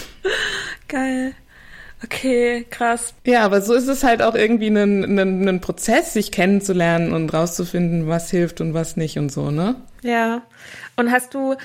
Geil. 0.87 1.33
Okay, 2.03 2.65
krass. 2.69 3.13
Ja, 3.25 3.43
aber 3.43 3.61
so 3.61 3.73
ist 3.73 3.87
es 3.87 4.03
halt 4.03 4.23
auch 4.23 4.33
irgendwie 4.33 4.67
ein, 4.67 5.19
ein, 5.19 5.47
ein 5.47 5.61
Prozess, 5.61 6.13
sich 6.13 6.31
kennenzulernen 6.31 7.13
und 7.13 7.31
rauszufinden, 7.31 8.07
was 8.07 8.31
hilft 8.31 8.59
und 8.59 8.73
was 8.73 8.97
nicht 8.97 9.19
und 9.19 9.31
so, 9.31 9.51
ne? 9.51 9.75
Ja. 10.01 10.41
Und 10.95 11.11
hast 11.11 11.33
du 11.33 11.55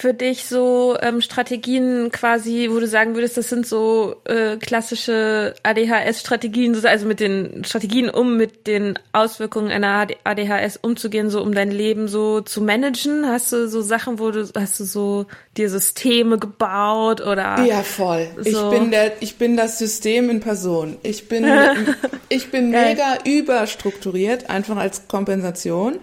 für 0.00 0.14
dich 0.14 0.46
so 0.46 0.96
ähm, 1.02 1.20
Strategien 1.20 2.12
quasi, 2.12 2.68
wo 2.70 2.78
du 2.78 2.86
sagen 2.86 3.16
würdest, 3.16 3.36
das 3.36 3.48
sind 3.48 3.66
so 3.66 4.14
äh, 4.26 4.56
klassische 4.56 5.56
ADHS-Strategien, 5.64 6.86
also 6.86 7.04
mit 7.04 7.18
den 7.18 7.64
Strategien, 7.64 8.08
um 8.08 8.36
mit 8.36 8.68
den 8.68 8.96
Auswirkungen 9.10 9.72
einer 9.72 10.06
ADHS 10.22 10.76
umzugehen, 10.76 11.30
so 11.30 11.42
um 11.42 11.52
dein 11.52 11.72
Leben 11.72 12.06
so 12.06 12.40
zu 12.42 12.62
managen? 12.62 13.26
Hast 13.26 13.50
du 13.50 13.68
so 13.68 13.82
Sachen, 13.82 14.20
wo 14.20 14.30
du 14.30 14.48
hast 14.54 14.78
du 14.78 14.84
so 14.84 15.26
dir 15.56 15.68
Systeme 15.68 16.38
gebaut 16.38 17.20
oder? 17.20 17.64
Ja, 17.64 17.82
voll. 17.82 18.28
So? 18.36 18.70
Ich 18.70 18.78
bin 18.78 18.92
der, 18.92 19.20
ich 19.20 19.36
bin 19.36 19.56
das 19.56 19.78
System 19.78 20.30
in 20.30 20.38
Person. 20.38 20.96
Ich 21.02 21.26
bin, 21.26 21.44
ich 22.28 22.52
bin 22.52 22.70
mega 22.70 23.18
überstrukturiert, 23.24 24.48
einfach 24.48 24.76
als 24.76 25.08
Kompensation. 25.08 25.98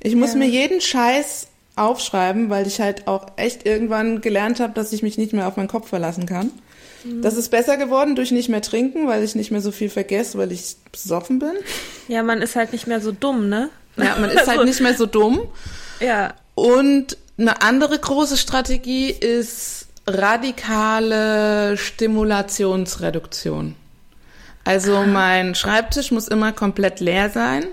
Ich 0.00 0.14
muss 0.14 0.34
ja. 0.34 0.38
mir 0.38 0.46
jeden 0.46 0.80
Scheiß 0.80 1.49
aufschreiben, 1.80 2.50
weil 2.50 2.66
ich 2.66 2.80
halt 2.80 3.08
auch 3.08 3.26
echt 3.36 3.66
irgendwann 3.66 4.20
gelernt 4.20 4.60
habe, 4.60 4.72
dass 4.74 4.92
ich 4.92 5.02
mich 5.02 5.18
nicht 5.18 5.32
mehr 5.32 5.48
auf 5.48 5.56
meinen 5.56 5.68
Kopf 5.68 5.88
verlassen 5.88 6.26
kann. 6.26 6.50
Mhm. 7.04 7.22
Das 7.22 7.36
ist 7.36 7.50
besser 7.50 7.76
geworden 7.76 8.14
durch 8.14 8.30
nicht 8.30 8.48
mehr 8.48 8.62
trinken, 8.62 9.06
weil 9.08 9.24
ich 9.24 9.34
nicht 9.34 9.50
mehr 9.50 9.60
so 9.60 9.72
viel 9.72 9.88
vergesse, 9.88 10.38
weil 10.38 10.52
ich 10.52 10.76
besoffen 10.92 11.38
bin. 11.38 11.52
Ja, 12.08 12.22
man 12.22 12.42
ist 12.42 12.56
halt 12.56 12.72
nicht 12.72 12.86
mehr 12.86 13.00
so 13.00 13.12
dumm, 13.12 13.48
ne? 13.48 13.70
Ja, 13.96 14.16
man 14.20 14.30
ist 14.30 14.46
halt 14.46 14.64
nicht 14.64 14.80
mehr 14.80 14.94
so 14.94 15.06
dumm. 15.06 15.40
Ja. 16.00 16.34
Und 16.54 17.16
eine 17.38 17.62
andere 17.62 17.98
große 17.98 18.36
Strategie 18.36 19.10
ist 19.10 19.86
radikale 20.06 21.76
Stimulationsreduktion. 21.76 23.74
Also 24.64 24.96
ah. 24.96 25.06
mein 25.06 25.54
Schreibtisch 25.54 26.10
muss 26.10 26.28
immer 26.28 26.52
komplett 26.52 27.00
leer 27.00 27.30
sein. 27.30 27.66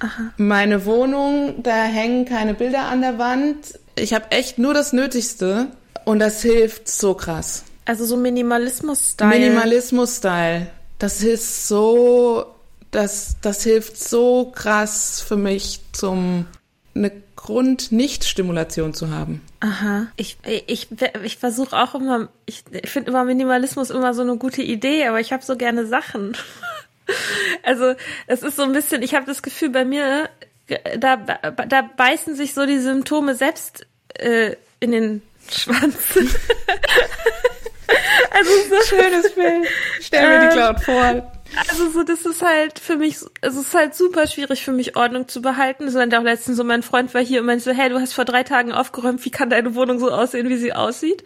Aha. 0.00 0.32
Meine 0.36 0.84
Wohnung, 0.84 1.62
da 1.62 1.84
hängen 1.84 2.24
keine 2.24 2.54
Bilder 2.54 2.86
an 2.86 3.00
der 3.00 3.18
Wand. 3.18 3.78
Ich 3.96 4.14
habe 4.14 4.30
echt 4.30 4.58
nur 4.58 4.74
das 4.74 4.92
Nötigste 4.92 5.68
und 6.04 6.18
das 6.18 6.42
hilft 6.42 6.88
so 6.88 7.14
krass. 7.14 7.64
Also 7.84 8.04
so 8.04 8.16
Minimalismus-Style. 8.16 9.30
Minimalismus-Style. 9.30 10.66
Das 10.98 11.22
ist 11.22 11.68
so, 11.68 12.46
das, 12.90 13.36
das 13.40 13.62
hilft 13.62 13.96
so 13.98 14.52
krass 14.54 15.20
für 15.26 15.36
mich 15.36 15.80
zum 15.92 16.46
eine 16.94 17.12
Grund-Nicht-Stimulation 17.36 18.92
zu 18.94 19.10
haben. 19.10 19.40
Aha. 19.60 20.08
Ich, 20.16 20.38
ich, 20.66 20.88
ich 21.22 21.36
versuche 21.36 21.76
auch 21.76 21.94
immer, 21.94 22.28
ich, 22.46 22.64
ich 22.70 22.90
finde 22.90 23.10
immer 23.10 23.24
Minimalismus 23.24 23.90
immer 23.90 24.12
so 24.12 24.22
eine 24.22 24.36
gute 24.36 24.62
Idee, 24.62 25.06
aber 25.06 25.20
ich 25.20 25.32
habe 25.32 25.44
so 25.44 25.56
gerne 25.56 25.86
Sachen. 25.86 26.36
Also 27.62 27.94
es 28.26 28.42
ist 28.42 28.56
so 28.56 28.62
ein 28.62 28.72
bisschen, 28.72 29.02
ich 29.02 29.14
habe 29.14 29.26
das 29.26 29.42
Gefühl, 29.42 29.70
bei 29.70 29.84
mir, 29.84 30.30
da, 30.98 31.16
da 31.16 31.82
beißen 31.96 32.34
sich 32.34 32.54
so 32.54 32.64
die 32.66 32.78
Symptome 32.78 33.34
selbst 33.34 33.86
äh, 34.14 34.56
in 34.80 34.92
den 34.92 35.22
Schwanz. 35.50 35.96
also 38.30 38.50
so 38.68 38.96
schönes 38.96 39.34
Bild. 39.34 39.66
Stell 40.00 40.28
mir 40.28 40.48
die 40.48 40.54
Cloud 40.54 40.76
ähm, 40.76 40.82
vor. 40.82 41.32
Also 41.68 41.90
so, 41.90 42.02
das 42.02 42.26
ist 42.26 42.42
halt 42.42 42.78
für 42.78 42.96
mich, 42.96 43.16
es 43.40 43.56
ist 43.56 43.74
halt 43.74 43.94
super 43.94 44.26
schwierig 44.26 44.62
für 44.62 44.72
mich 44.72 44.96
Ordnung 44.96 45.28
zu 45.28 45.40
behalten. 45.40 45.90
So, 45.90 45.98
und 45.98 46.14
auch 46.14 46.22
letztens 46.22 46.58
so 46.58 46.64
mein 46.64 46.82
Freund 46.82 47.14
war 47.14 47.22
hier 47.22 47.40
und 47.40 47.46
meinte 47.46 47.64
so, 47.64 47.70
hey, 47.72 47.88
du 47.88 47.98
hast 47.98 48.12
vor 48.12 48.26
drei 48.26 48.42
Tagen 48.42 48.72
aufgeräumt, 48.72 49.24
wie 49.24 49.30
kann 49.30 49.48
deine 49.48 49.74
Wohnung 49.74 49.98
so 49.98 50.10
aussehen, 50.10 50.48
wie 50.50 50.58
sie 50.58 50.74
aussieht? 50.74 51.24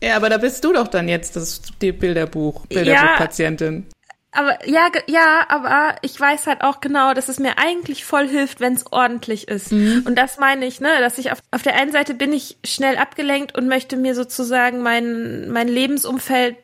Ja, 0.00 0.16
aber 0.16 0.30
da 0.30 0.38
bist 0.38 0.64
du 0.64 0.72
doch 0.72 0.86
dann 0.86 1.08
jetzt 1.08 1.34
das 1.34 1.62
die 1.80 1.92
Bilderbuch, 1.92 2.66
Bilderbuchpatientin. 2.66 3.86
Aber 4.36 4.68
ja, 4.68 4.88
ja, 5.06 5.46
aber 5.48 5.96
ich 6.02 6.18
weiß 6.20 6.46
halt 6.46 6.62
auch 6.62 6.80
genau, 6.80 7.14
dass 7.14 7.28
es 7.28 7.38
mir 7.38 7.58
eigentlich 7.58 8.04
voll 8.04 8.28
hilft, 8.28 8.60
wenn 8.60 8.74
es 8.74 8.90
ordentlich 8.92 9.48
ist. 9.48 9.72
Mhm. 9.72 10.04
Und 10.06 10.16
das 10.16 10.38
meine 10.38 10.66
ich, 10.66 10.80
ne, 10.80 10.90
dass 11.00 11.18
ich 11.18 11.32
auf, 11.32 11.38
auf 11.50 11.62
der 11.62 11.74
einen 11.74 11.92
Seite 11.92 12.14
bin 12.14 12.32
ich 12.32 12.58
schnell 12.64 12.98
abgelenkt 12.98 13.56
und 13.56 13.66
möchte 13.66 13.96
mir 13.96 14.14
sozusagen 14.14 14.82
mein 14.82 15.48
mein 15.48 15.68
Lebensumfeld 15.68 16.56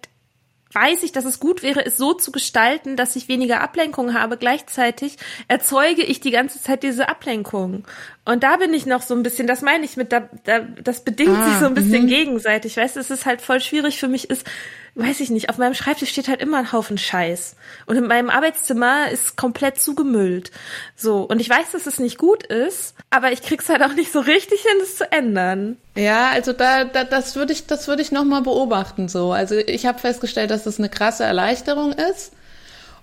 weiß 0.75 1.03
ich, 1.03 1.13
dass 1.13 1.25
es 1.25 1.39
gut 1.39 1.63
wäre, 1.63 1.85
es 1.85 1.97
so 1.97 2.15
zu 2.15 2.33
gestalten, 2.33 2.97
dass 2.97 3.17
ich 3.17 3.29
weniger 3.29 3.61
Ablenkung 3.61 4.15
habe. 4.15 4.37
Gleichzeitig 4.37 5.17
erzeuge 5.49 6.03
ich 6.03 6.21
die 6.21 6.31
ganze 6.31 6.61
Zeit 6.63 6.83
diese 6.83 7.09
Ablenkung. 7.09 7.85
Und 8.25 8.43
da 8.43 8.57
bin 8.57 8.73
ich 8.73 8.87
noch 8.87 9.03
so 9.03 9.15
ein 9.15 9.23
bisschen, 9.23 9.47
das 9.47 9.63
meine 9.63 9.85
ich 9.85 9.97
mit, 9.97 10.13
da, 10.13 10.29
da, 10.45 10.61
das 10.61 11.05
bedingt 11.05 11.37
ah, 11.37 11.49
sich 11.49 11.59
so 11.59 11.67
ein 11.67 11.75
bisschen 11.75 12.07
-hmm. 12.07 12.09
gegenseitig. 12.09 12.77
Weißt 12.77 12.97
du, 12.97 13.01
es 13.01 13.11
ist 13.11 13.27
halt 13.27 13.43
voll 13.43 13.61
schwierig 13.61 13.99
für 13.99 14.09
mich, 14.09 14.31
ist, 14.31 14.47
weiß 14.95 15.21
ich 15.21 15.31
nicht, 15.31 15.49
auf 15.49 15.57
meinem 15.57 15.75
Schreibtisch 15.75 16.11
steht 16.11 16.29
halt 16.29 16.43
immer 16.43 16.59
ein 16.59 16.73
Haufen 16.73 16.99
Scheiß. 16.99 17.57
Und 17.87 17.97
in 17.97 18.07
meinem 18.07 18.29
Arbeitszimmer 18.29 19.11
ist 19.11 19.37
komplett 19.37 19.81
zugemüllt. 19.81 20.51
So. 20.97 21.23
Und 21.23 21.41
ich 21.41 21.49
weiß, 21.49 21.73
dass 21.73 21.87
es 21.87 21.99
nicht 21.99 22.19
gut 22.19 22.45
ist, 22.45 22.95
aber 23.09 23.33
ich 23.33 23.41
krieg's 23.41 23.71
halt 23.71 23.83
auch 23.83 23.95
nicht 23.95 24.13
so 24.13 24.21
richtig 24.21 24.61
hin, 24.61 24.81
es 24.83 24.97
zu 24.97 25.11
ändern. 25.11 25.79
Ja, 25.95 26.31
also 26.31 26.53
da, 26.53 26.85
da 26.85 27.05
das 27.05 27.37
würde 27.37 27.55
ich, 27.55 27.67
das 27.67 27.89
würde 27.89 28.03
ich 28.03 28.13
nochmal 28.13 28.43
beobachten, 28.43 29.09
so. 29.09 29.33
Also 29.33 29.57
ich 29.57 29.87
habe 29.87 29.99
festgestellt, 29.99 30.51
dass 30.51 30.65
das 30.65 30.79
eine 30.79 30.91
krasse 30.91 31.25
Erleichterung 31.25 31.93
ist. 31.93 32.33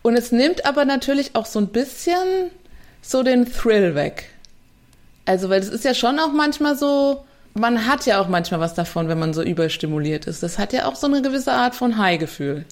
Und 0.01 0.15
es 0.15 0.31
nimmt 0.31 0.65
aber 0.65 0.85
natürlich 0.85 1.35
auch 1.35 1.45
so 1.45 1.59
ein 1.59 1.69
bisschen 1.69 2.51
so 3.01 3.23
den 3.23 3.51
Thrill 3.51 3.95
weg. 3.95 4.29
Also, 5.25 5.49
weil 5.49 5.61
es 5.61 5.69
ist 5.69 5.83
ja 5.83 5.93
schon 5.93 6.19
auch 6.19 6.31
manchmal 6.31 6.77
so, 6.77 7.25
man 7.53 7.85
hat 7.87 8.05
ja 8.05 8.21
auch 8.21 8.27
manchmal 8.27 8.59
was 8.59 8.73
davon, 8.73 9.07
wenn 9.07 9.19
man 9.19 9.33
so 9.33 9.41
überstimuliert 9.41 10.27
ist. 10.27 10.43
Das 10.43 10.57
hat 10.57 10.73
ja 10.73 10.85
auch 10.85 10.95
so 10.95 11.07
eine 11.07 11.21
gewisse 11.21 11.51
Art 11.51 11.75
von 11.75 11.97
High-Gefühl. 11.97 12.65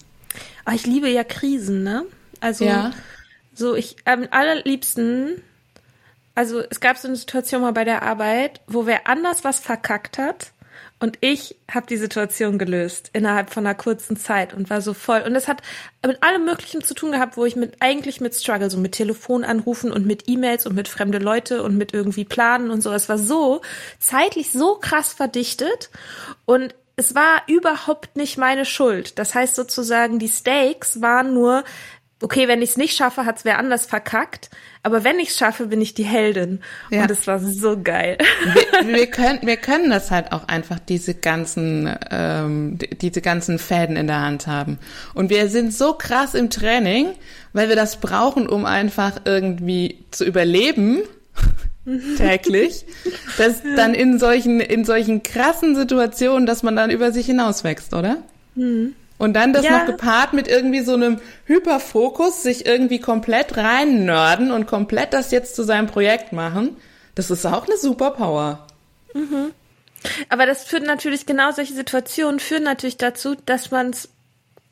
Aber 0.64 0.74
ich 0.74 0.86
liebe 0.86 1.08
ja 1.08 1.24
Krisen, 1.24 1.82
ne? 1.82 2.04
Also 2.40 2.64
ja. 2.64 2.92
so 3.54 3.74
ich 3.74 3.96
am 4.04 4.28
allerliebsten, 4.30 5.42
also 6.34 6.62
es 6.70 6.80
gab 6.80 6.96
so 6.98 7.08
eine 7.08 7.16
Situation 7.16 7.62
mal 7.62 7.72
bei 7.72 7.84
der 7.84 8.02
Arbeit, 8.02 8.60
wo 8.66 8.86
wer 8.86 9.06
anders 9.06 9.44
was 9.44 9.60
verkackt 9.60 10.18
hat 10.18 10.52
und 11.00 11.18
ich 11.20 11.56
habe 11.70 11.86
die 11.86 11.96
Situation 11.96 12.58
gelöst 12.58 13.10
innerhalb 13.12 13.50
von 13.50 13.64
einer 13.64 13.76
kurzen 13.76 14.16
Zeit 14.16 14.52
und 14.52 14.68
war 14.68 14.80
so 14.80 14.94
voll. 14.94 15.20
Und 15.20 15.36
es 15.36 15.46
hat 15.46 15.62
mit 16.04 16.22
allem 16.22 16.44
Möglichen 16.44 16.82
zu 16.82 16.94
tun 16.94 17.12
gehabt, 17.12 17.36
wo 17.36 17.44
ich 17.44 17.54
mit 17.54 17.76
eigentlich 17.80 18.20
mit 18.20 18.34
Struggle, 18.34 18.68
so 18.68 18.78
mit 18.78 18.92
Telefonanrufen 18.92 19.92
und 19.92 20.06
mit 20.06 20.28
E-Mails 20.28 20.66
und 20.66 20.74
mit 20.74 20.88
fremde 20.88 21.18
Leute 21.18 21.62
und 21.62 21.76
mit 21.76 21.94
irgendwie 21.94 22.24
Planen 22.24 22.70
und 22.70 22.82
so. 22.82 22.92
Es 22.92 23.08
war 23.08 23.18
so 23.18 23.60
zeitlich 24.00 24.50
so 24.50 24.74
krass 24.74 25.12
verdichtet 25.12 25.90
und 26.46 26.74
es 26.96 27.14
war 27.14 27.42
überhaupt 27.46 28.16
nicht 28.16 28.38
meine 28.38 28.64
Schuld. 28.64 29.20
Das 29.20 29.32
heißt 29.32 29.54
sozusagen, 29.54 30.18
die 30.18 30.26
Stakes 30.26 31.00
waren 31.00 31.32
nur, 31.32 31.62
okay, 32.22 32.48
wenn 32.48 32.62
ich 32.62 32.70
es 32.70 32.76
nicht 32.76 32.96
schaffe, 32.96 33.24
hat's 33.24 33.44
wer 33.44 33.58
anders 33.58 33.86
verkackt. 33.86 34.50
Aber 34.82 35.04
wenn 35.04 35.18
ich 35.18 35.30
es 35.30 35.38
schaffe, 35.38 35.66
bin 35.66 35.80
ich 35.80 35.94
die 35.94 36.04
Heldin. 36.04 36.60
Ja. 36.90 37.02
Und 37.02 37.10
es 37.10 37.26
war 37.26 37.38
so 37.38 37.80
geil. 37.80 38.18
Wir, 38.82 38.86
wir, 38.94 39.06
können, 39.06 39.40
wir 39.42 39.56
können 39.56 39.90
das 39.90 40.10
halt 40.10 40.32
auch 40.32 40.48
einfach, 40.48 40.78
diese 40.78 41.14
ganzen, 41.14 41.94
ähm, 42.10 42.78
diese 43.00 43.20
ganzen 43.20 43.58
Fäden 43.58 43.96
in 43.96 44.06
der 44.06 44.20
Hand 44.20 44.46
haben. 44.46 44.78
Und 45.14 45.30
wir 45.30 45.48
sind 45.48 45.72
so 45.72 45.94
krass 45.94 46.34
im 46.34 46.50
Training, 46.50 47.10
weil 47.52 47.68
wir 47.68 47.76
das 47.76 48.00
brauchen, 48.00 48.48
um 48.48 48.66
einfach 48.66 49.20
irgendwie 49.24 50.04
zu 50.10 50.24
überleben 50.24 51.02
täglich, 52.16 52.84
dass 53.36 53.62
dann 53.76 53.94
in 53.94 54.18
solchen, 54.18 54.60
in 54.60 54.84
solchen 54.84 55.22
krassen 55.22 55.76
Situationen, 55.76 56.46
dass 56.46 56.62
man 56.62 56.76
dann 56.76 56.90
über 56.90 57.12
sich 57.12 57.26
hinauswächst, 57.26 57.94
oder? 57.94 58.18
Mhm. 58.54 58.94
Und 59.18 59.34
dann 59.34 59.52
das 59.52 59.64
ja. 59.64 59.78
noch 59.78 59.86
gepaart 59.86 60.32
mit 60.32 60.46
irgendwie 60.46 60.80
so 60.80 60.94
einem 60.94 61.20
Hyperfokus, 61.44 62.42
sich 62.44 62.66
irgendwie 62.66 63.00
komplett 63.00 63.56
rein 63.56 64.04
nörden 64.04 64.52
und 64.52 64.66
komplett 64.66 65.12
das 65.12 65.32
jetzt 65.32 65.56
zu 65.56 65.64
seinem 65.64 65.88
Projekt 65.88 66.32
machen. 66.32 66.76
Das 67.16 67.30
ist 67.30 67.44
auch 67.44 67.66
eine 67.66 67.76
Superpower. 67.76 68.66
Mhm. 69.14 69.52
Aber 70.28 70.46
das 70.46 70.62
führt 70.64 70.86
natürlich, 70.86 71.26
genau 71.26 71.50
solche 71.50 71.74
Situationen 71.74 72.38
führen 72.38 72.62
natürlich 72.62 72.96
dazu, 72.96 73.34
dass 73.46 73.72
man 73.72 73.90
es 73.90 74.08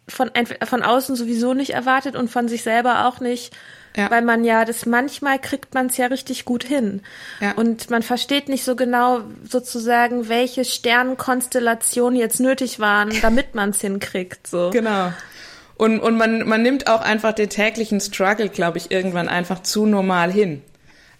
von, 0.08 0.30
von 0.64 0.82
außen 0.84 1.16
sowieso 1.16 1.52
nicht 1.52 1.70
erwartet 1.70 2.14
und 2.14 2.30
von 2.30 2.46
sich 2.46 2.62
selber 2.62 3.06
auch 3.06 3.18
nicht 3.18 3.52
ja. 3.96 4.10
Weil 4.10 4.22
man 4.22 4.44
ja, 4.44 4.64
das 4.64 4.84
manchmal 4.84 5.38
kriegt 5.38 5.74
man 5.74 5.86
es 5.86 5.96
ja 5.96 6.06
richtig 6.06 6.44
gut 6.44 6.64
hin. 6.64 7.00
Ja. 7.40 7.52
Und 7.52 7.90
man 7.90 8.02
versteht 8.02 8.48
nicht 8.48 8.64
so 8.64 8.76
genau 8.76 9.22
sozusagen, 9.48 10.28
welche 10.28 10.64
Sternenkonstellationen 10.64 12.18
jetzt 12.18 12.38
nötig 12.38 12.78
waren, 12.78 13.10
damit 13.22 13.54
man 13.54 13.70
es 13.70 13.80
hinkriegt. 13.80 14.46
So. 14.46 14.70
Genau. 14.70 15.12
Und, 15.76 16.00
und 16.00 16.16
man, 16.16 16.46
man 16.46 16.62
nimmt 16.62 16.88
auch 16.88 17.00
einfach 17.00 17.32
den 17.32 17.48
täglichen 17.48 18.00
Struggle, 18.00 18.48
glaube 18.48 18.78
ich, 18.78 18.90
irgendwann 18.90 19.28
einfach 19.28 19.62
zu 19.62 19.86
normal 19.86 20.30
hin. 20.30 20.62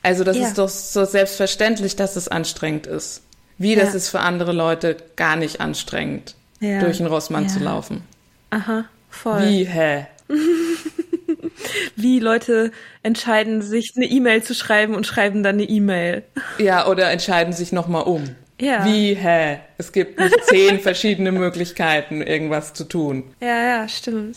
Also 0.03 0.22
das 0.22 0.37
ja. 0.37 0.47
ist 0.47 0.59
doch 0.59 0.68
so 0.68 1.05
selbstverständlich, 1.05 1.97
dass 1.97 2.16
es 2.16 2.29
anstrengend 2.29 2.87
ist. 2.87 3.22
Wie 3.59 3.74
das 3.74 3.95
ist 3.95 4.11
für 4.11 4.20
andere 4.20 4.53
Leute 4.53 4.97
gar 5.16 5.37
nicht 5.37 5.61
anstrengend, 5.61 6.35
durch 6.61 6.99
den 6.99 7.07
Rossmann 7.07 7.49
zu 7.49 7.59
laufen. 7.59 8.03
Aha, 8.51 8.85
voll. 9.09 9.47
Wie, 9.47 9.64
hä? 9.64 10.07
wie 11.96 12.20
Leute 12.20 12.72
entscheiden, 13.02 13.62
sich 13.62 13.92
eine 13.96 14.07
E-Mail 14.07 14.42
zu 14.42 14.54
schreiben 14.54 14.94
und 14.94 15.07
schreiben 15.07 15.42
dann 15.42 15.57
eine 15.57 15.64
E-Mail. 15.64 16.22
Ja, 16.59 16.86
oder 16.86 17.11
entscheiden 17.11 17.52
sich 17.52 17.72
nochmal 17.72 18.04
um. 18.04 18.36
Ja. 18.61 18.84
Wie, 18.86 19.14
hä? 19.14 19.59
Es 19.78 19.92
gibt 19.92 20.18
nicht 20.18 20.44
zehn 20.44 20.80
verschiedene 20.80 21.32
Möglichkeiten, 21.32 22.22
irgendwas 22.22 22.72
zu 22.72 22.84
tun. 22.84 23.24
Ja, 23.40 23.62
ja, 23.62 23.88
stimmt. 23.88 24.36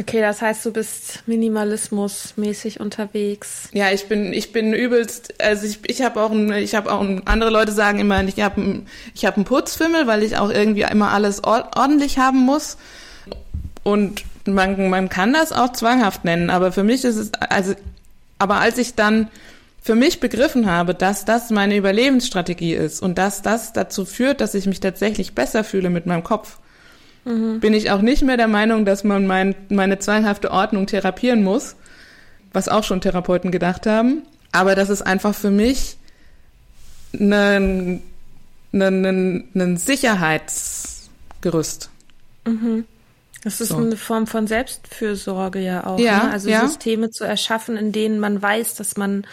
Okay, 0.00 0.20
das 0.20 0.40
heißt, 0.40 0.64
du 0.64 0.72
bist 0.72 1.24
Minimalismus-mäßig 1.26 2.78
unterwegs. 2.78 3.68
Ja, 3.72 3.90
ich 3.90 4.06
bin, 4.06 4.32
ich 4.32 4.52
bin 4.52 4.72
übelst, 4.72 5.34
also 5.42 5.66
ich, 5.66 5.80
ich 5.88 6.02
habe 6.02 6.22
auch, 6.22 6.30
ein, 6.30 6.52
ich 6.52 6.76
habe 6.76 6.92
auch, 6.92 7.00
ein, 7.00 7.26
andere 7.26 7.50
Leute 7.50 7.72
sagen 7.72 7.98
immer, 7.98 8.22
ich 8.22 8.40
habe, 8.40 8.82
ich 9.12 9.26
habe 9.26 9.36
einen 9.36 9.44
Putzfimmel, 9.44 10.06
weil 10.06 10.22
ich 10.22 10.36
auch 10.36 10.50
irgendwie 10.50 10.82
immer 10.82 11.10
alles 11.10 11.42
ordentlich 11.42 12.18
haben 12.18 12.38
muss. 12.38 12.78
Und 13.82 14.22
man, 14.54 14.90
man 14.90 15.08
kann 15.08 15.32
das 15.32 15.52
auch 15.52 15.72
zwanghaft 15.72 16.24
nennen, 16.24 16.50
aber 16.50 16.72
für 16.72 16.84
mich 16.84 17.04
ist 17.04 17.16
es, 17.16 17.32
also, 17.34 17.74
aber 18.38 18.60
als 18.60 18.78
ich 18.78 18.94
dann 18.94 19.28
für 19.80 19.94
mich 19.94 20.20
begriffen 20.20 20.70
habe, 20.70 20.94
dass 20.94 21.24
das 21.24 21.50
meine 21.50 21.76
Überlebensstrategie 21.76 22.74
ist 22.74 23.00
und 23.00 23.16
dass 23.16 23.42
das 23.42 23.72
dazu 23.72 24.04
führt, 24.04 24.40
dass 24.40 24.54
ich 24.54 24.66
mich 24.66 24.80
tatsächlich 24.80 25.34
besser 25.34 25.64
fühle 25.64 25.90
mit 25.90 26.06
meinem 26.06 26.24
Kopf, 26.24 26.58
mhm. 27.24 27.60
bin 27.60 27.72
ich 27.72 27.90
auch 27.90 28.02
nicht 28.02 28.22
mehr 28.22 28.36
der 28.36 28.48
Meinung, 28.48 28.84
dass 28.84 29.04
man 29.04 29.26
mein, 29.26 29.54
meine 29.68 29.98
zwanghafte 29.98 30.50
Ordnung 30.50 30.86
therapieren 30.86 31.42
muss, 31.42 31.76
was 32.52 32.68
auch 32.68 32.84
schon 32.84 33.00
Therapeuten 33.00 33.50
gedacht 33.50 33.86
haben. 33.86 34.22
Aber 34.52 34.74
das 34.74 34.90
ist 34.90 35.02
einfach 35.02 35.34
für 35.34 35.50
mich 35.50 35.96
ein, 37.14 38.02
ein, 38.72 39.48
ein 39.54 39.76
Sicherheitsgerüst. 39.76 41.90
Mhm. 42.46 42.84
Das 43.48 43.62
ist 43.62 43.68
so. 43.70 43.78
eine 43.78 43.96
Form 43.96 44.26
von 44.26 44.46
Selbstfürsorge 44.46 45.58
ja 45.58 45.86
auch. 45.86 45.98
Ja, 45.98 46.24
ne? 46.24 46.30
Also 46.32 46.50
ja. 46.50 46.66
Systeme 46.66 47.10
zu 47.10 47.24
erschaffen, 47.24 47.78
in 47.78 47.92
denen 47.92 48.20
man 48.20 48.42
weiß, 48.42 48.74
dass 48.74 48.98
man 48.98 49.26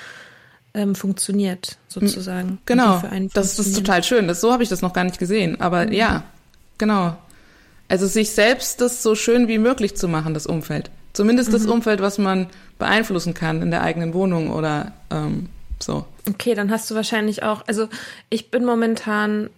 ähm, 0.74 0.96
funktioniert, 0.96 1.78
sozusagen. 1.90 2.60
Genau. 2.66 3.04
Das 3.34 3.60
ist 3.60 3.76
total 3.76 4.06
schön. 4.06 4.30
Das, 4.30 4.40
so 4.40 4.54
habe 4.54 4.64
ich 4.64 4.70
das 4.70 4.82
noch 4.82 4.94
gar 4.94 5.04
nicht 5.04 5.20
gesehen. 5.20 5.60
Aber 5.60 5.88
mhm. 5.88 5.92
ja, 5.92 6.24
genau. 6.78 7.18
Also 7.90 8.08
sich 8.08 8.32
selbst 8.32 8.80
das 8.80 9.04
so 9.04 9.16
schön 9.16 9.50
wie 9.50 9.58
möglich 9.58 9.98
zu 9.98 10.08
machen, 10.08 10.34
das 10.34 10.48
Umfeld. 10.48 10.92
Zumindest 11.12 11.50
mhm. 11.50 11.54
das 11.54 11.66
Umfeld, 11.66 12.02
was 12.02 12.18
man 12.18 12.48
beeinflussen 12.80 13.34
kann 13.34 13.62
in 13.62 13.70
der 13.70 13.82
eigenen 13.82 14.14
Wohnung 14.14 14.50
oder 14.50 14.94
ähm, 15.12 15.50
so. 15.80 16.06
Okay, 16.28 16.56
dann 16.56 16.72
hast 16.72 16.90
du 16.90 16.96
wahrscheinlich 16.96 17.44
auch, 17.44 17.68
also 17.68 17.90
ich 18.30 18.50
bin 18.50 18.64
momentan 18.64 19.50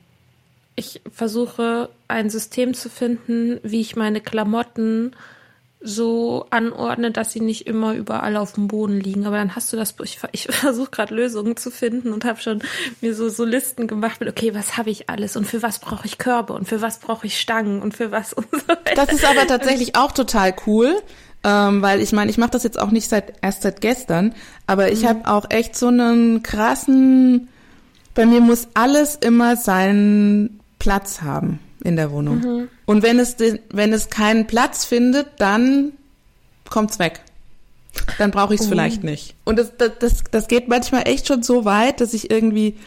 ich 0.77 1.01
versuche 1.11 1.89
ein 2.07 2.29
System 2.29 2.75
zu 2.75 2.89
finden, 2.89 3.59
wie 3.63 3.81
ich 3.81 3.95
meine 3.95 4.21
Klamotten 4.21 5.15
so 5.81 6.45
anordne, 6.51 7.11
dass 7.11 7.31
sie 7.31 7.39
nicht 7.39 7.65
immer 7.65 7.93
überall 7.93 8.37
auf 8.37 8.53
dem 8.53 8.67
Boden 8.67 8.99
liegen. 8.99 9.25
Aber 9.25 9.37
dann 9.37 9.55
hast 9.55 9.73
du 9.73 9.77
das, 9.77 9.95
ich, 10.03 10.19
ich 10.31 10.43
versuche 10.49 10.91
gerade 10.91 11.15
Lösungen 11.15 11.57
zu 11.57 11.71
finden 11.71 12.13
und 12.13 12.25
habe 12.25 12.39
schon 12.39 12.61
mir 13.01 13.15
so, 13.15 13.27
so 13.27 13.43
Listen 13.43 13.87
gemacht 13.87 14.19
mit, 14.19 14.29
okay, 14.29 14.53
was 14.53 14.77
habe 14.77 14.91
ich 14.91 15.09
alles 15.09 15.35
und 15.35 15.45
für 15.45 15.63
was 15.63 15.79
brauche 15.79 16.05
ich 16.05 16.19
Körbe 16.19 16.53
und 16.53 16.67
für 16.67 16.81
was 16.81 16.99
brauche 16.99 17.25
ich 17.25 17.39
Stangen 17.39 17.81
und 17.81 17.95
für 17.95 18.11
was 18.11 18.33
und 18.33 18.47
so 18.51 18.67
weiter. 18.67 18.95
Das 18.95 19.11
ist 19.11 19.25
aber 19.25 19.47
tatsächlich 19.47 19.95
auch 19.95 20.11
total 20.11 20.55
cool. 20.67 20.95
Ähm, 21.43 21.83
weil 21.83 22.01
ich 22.01 22.11
meine, 22.11 22.31
ich 22.31 22.37
mache 22.37 22.49
das 22.49 22.63
jetzt 22.63 22.79
auch 22.79 22.89
nicht 22.89 23.09
seit 23.09 23.33
erst 23.41 23.61
seit 23.61 23.79
gestern, 23.79 24.33
aber 24.65 24.91
ich 24.91 25.03
mhm. 25.03 25.07
habe 25.07 25.27
auch 25.27 25.45
echt 25.49 25.75
so 25.75 25.87
einen 25.87 26.41
krassen, 26.41 27.47
bei 28.15 28.25
mir 28.25 28.41
muss 28.41 28.67
alles 28.73 29.15
immer 29.15 29.55
sein 29.55 30.56
Platz 30.79 31.21
haben 31.21 31.59
in 31.83 31.95
der 31.95 32.11
Wohnung. 32.11 32.39
Mhm. 32.39 32.69
Und 32.85 33.03
wenn 33.03 33.19
es, 33.19 33.37
wenn 33.69 33.93
es 33.93 34.09
keinen 34.09 34.47
Platz 34.47 34.85
findet, 34.85 35.27
dann 35.39 35.93
kommt's 36.69 36.99
weg. 36.99 37.21
Dann 38.17 38.31
brauche 38.31 38.53
ich 38.53 38.61
es 38.61 38.67
oh. 38.67 38.69
vielleicht 38.69 39.03
nicht. 39.03 39.35
Und 39.43 39.57
das, 39.57 39.71
das, 39.77 40.23
das 40.29 40.47
geht 40.47 40.67
manchmal 40.67 41.07
echt 41.07 41.27
schon 41.27 41.43
so 41.43 41.65
weit, 41.65 42.01
dass 42.01 42.13
ich 42.13 42.29
irgendwie, 42.29 42.77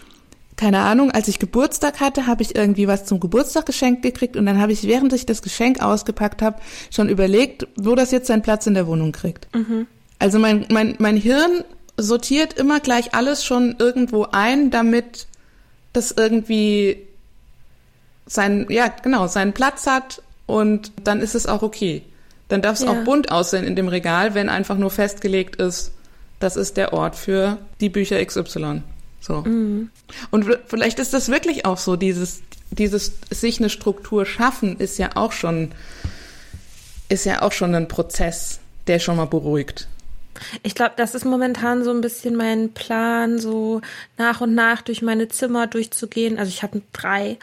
keine 0.57 0.81
Ahnung, 0.81 1.11
als 1.11 1.29
ich 1.29 1.39
Geburtstag 1.39 2.01
hatte, 2.01 2.27
habe 2.27 2.43
ich 2.43 2.55
irgendwie 2.55 2.87
was 2.87 3.07
zum 3.07 3.21
Geburtstag 3.21 3.67
geschenkt 3.67 4.03
gekriegt 4.03 4.37
und 4.37 4.47
dann 4.47 4.61
habe 4.61 4.73
ich, 4.73 4.85
während 4.85 5.13
ich 5.13 5.27
das 5.27 5.43
Geschenk 5.43 5.83
ausgepackt 5.83 6.43
habe, 6.43 6.61
schon 6.91 7.09
überlegt, 7.09 7.67
wo 7.77 7.95
das 7.95 8.11
jetzt 8.11 8.29
seinen 8.29 8.43
Platz 8.43 8.67
in 8.67 8.75
der 8.75 8.87
Wohnung 8.87 9.13
kriegt. 9.13 9.53
Mhm. 9.55 9.87
Also 10.19 10.39
mein, 10.39 10.67
mein, 10.71 10.97
mein 10.99 11.17
Hirn 11.17 11.65
sortiert 11.97 12.55
immer 12.55 12.81
gleich 12.81 13.15
alles 13.15 13.45
schon 13.45 13.77
irgendwo 13.79 14.27
ein, 14.33 14.71
damit 14.71 15.27
das 15.93 16.13
irgendwie 16.13 16.99
sein, 18.31 18.67
ja, 18.71 18.89
genau, 19.03 19.27
seinen 19.27 19.53
Platz 19.53 19.87
hat 19.87 20.23
und 20.47 20.93
dann 21.03 21.21
ist 21.21 21.35
es 21.35 21.47
auch 21.47 21.63
okay. 21.63 22.03
Dann 22.49 22.63
darf 22.63 22.77
es 22.79 22.85
Ja. 22.85 22.91
auch 22.91 23.05
bunt 23.05 23.31
aussehen 23.33 23.65
in 23.65 23.75
dem 23.77 23.89
Regal, 23.89 24.35
wenn 24.35 24.49
einfach 24.49 24.77
nur 24.77 24.91
festgelegt 24.91 25.57
ist, 25.57 25.93
das 26.39 26.57
ist 26.57 26.77
der 26.77 26.93
Ort 26.93 27.17
für 27.17 27.59
die 27.81 27.89
Bücher 27.89 28.25
XY. 28.25 28.83
So. 29.21 29.43
Mhm. 29.43 29.91
Und 30.31 30.47
vielleicht 30.67 30.99
ist 31.01 31.13
das 31.13 31.29
wirklich 31.29 31.67
auch 31.67 31.77
so, 31.77 31.97
dieses, 31.97 32.41
dieses 32.71 33.13
sich 33.31 33.59
eine 33.59 33.69
Struktur 33.69 34.25
schaffen, 34.25 34.79
ist 34.79 34.97
ja 34.99 35.11
auch 35.17 35.33
schon, 35.33 35.73
ist 37.09 37.25
ja 37.27 37.43
auch 37.43 37.53
schon 37.53 37.75
ein 37.75 37.89
Prozess, 37.89 38.61
der 38.87 39.01
schon 39.01 39.17
mal 39.17 39.27
beruhigt. 39.27 39.89
Ich 40.63 40.75
glaube, 40.75 40.93
das 40.97 41.15
ist 41.15 41.25
momentan 41.25 41.85
so 41.85 41.91
ein 41.91 42.01
bisschen 42.01 42.35
mein 42.37 42.73
Plan, 42.73 43.39
so 43.39 43.81
nach 44.17 44.41
und 44.41 44.55
nach 44.55 44.81
durch 44.83 45.03
meine 45.03 45.29
Zimmer 45.29 45.67
durchzugehen. 45.67 46.39
Also 46.39 46.49
ich 46.49 46.63
habe 46.63 46.81
drei 46.93 47.39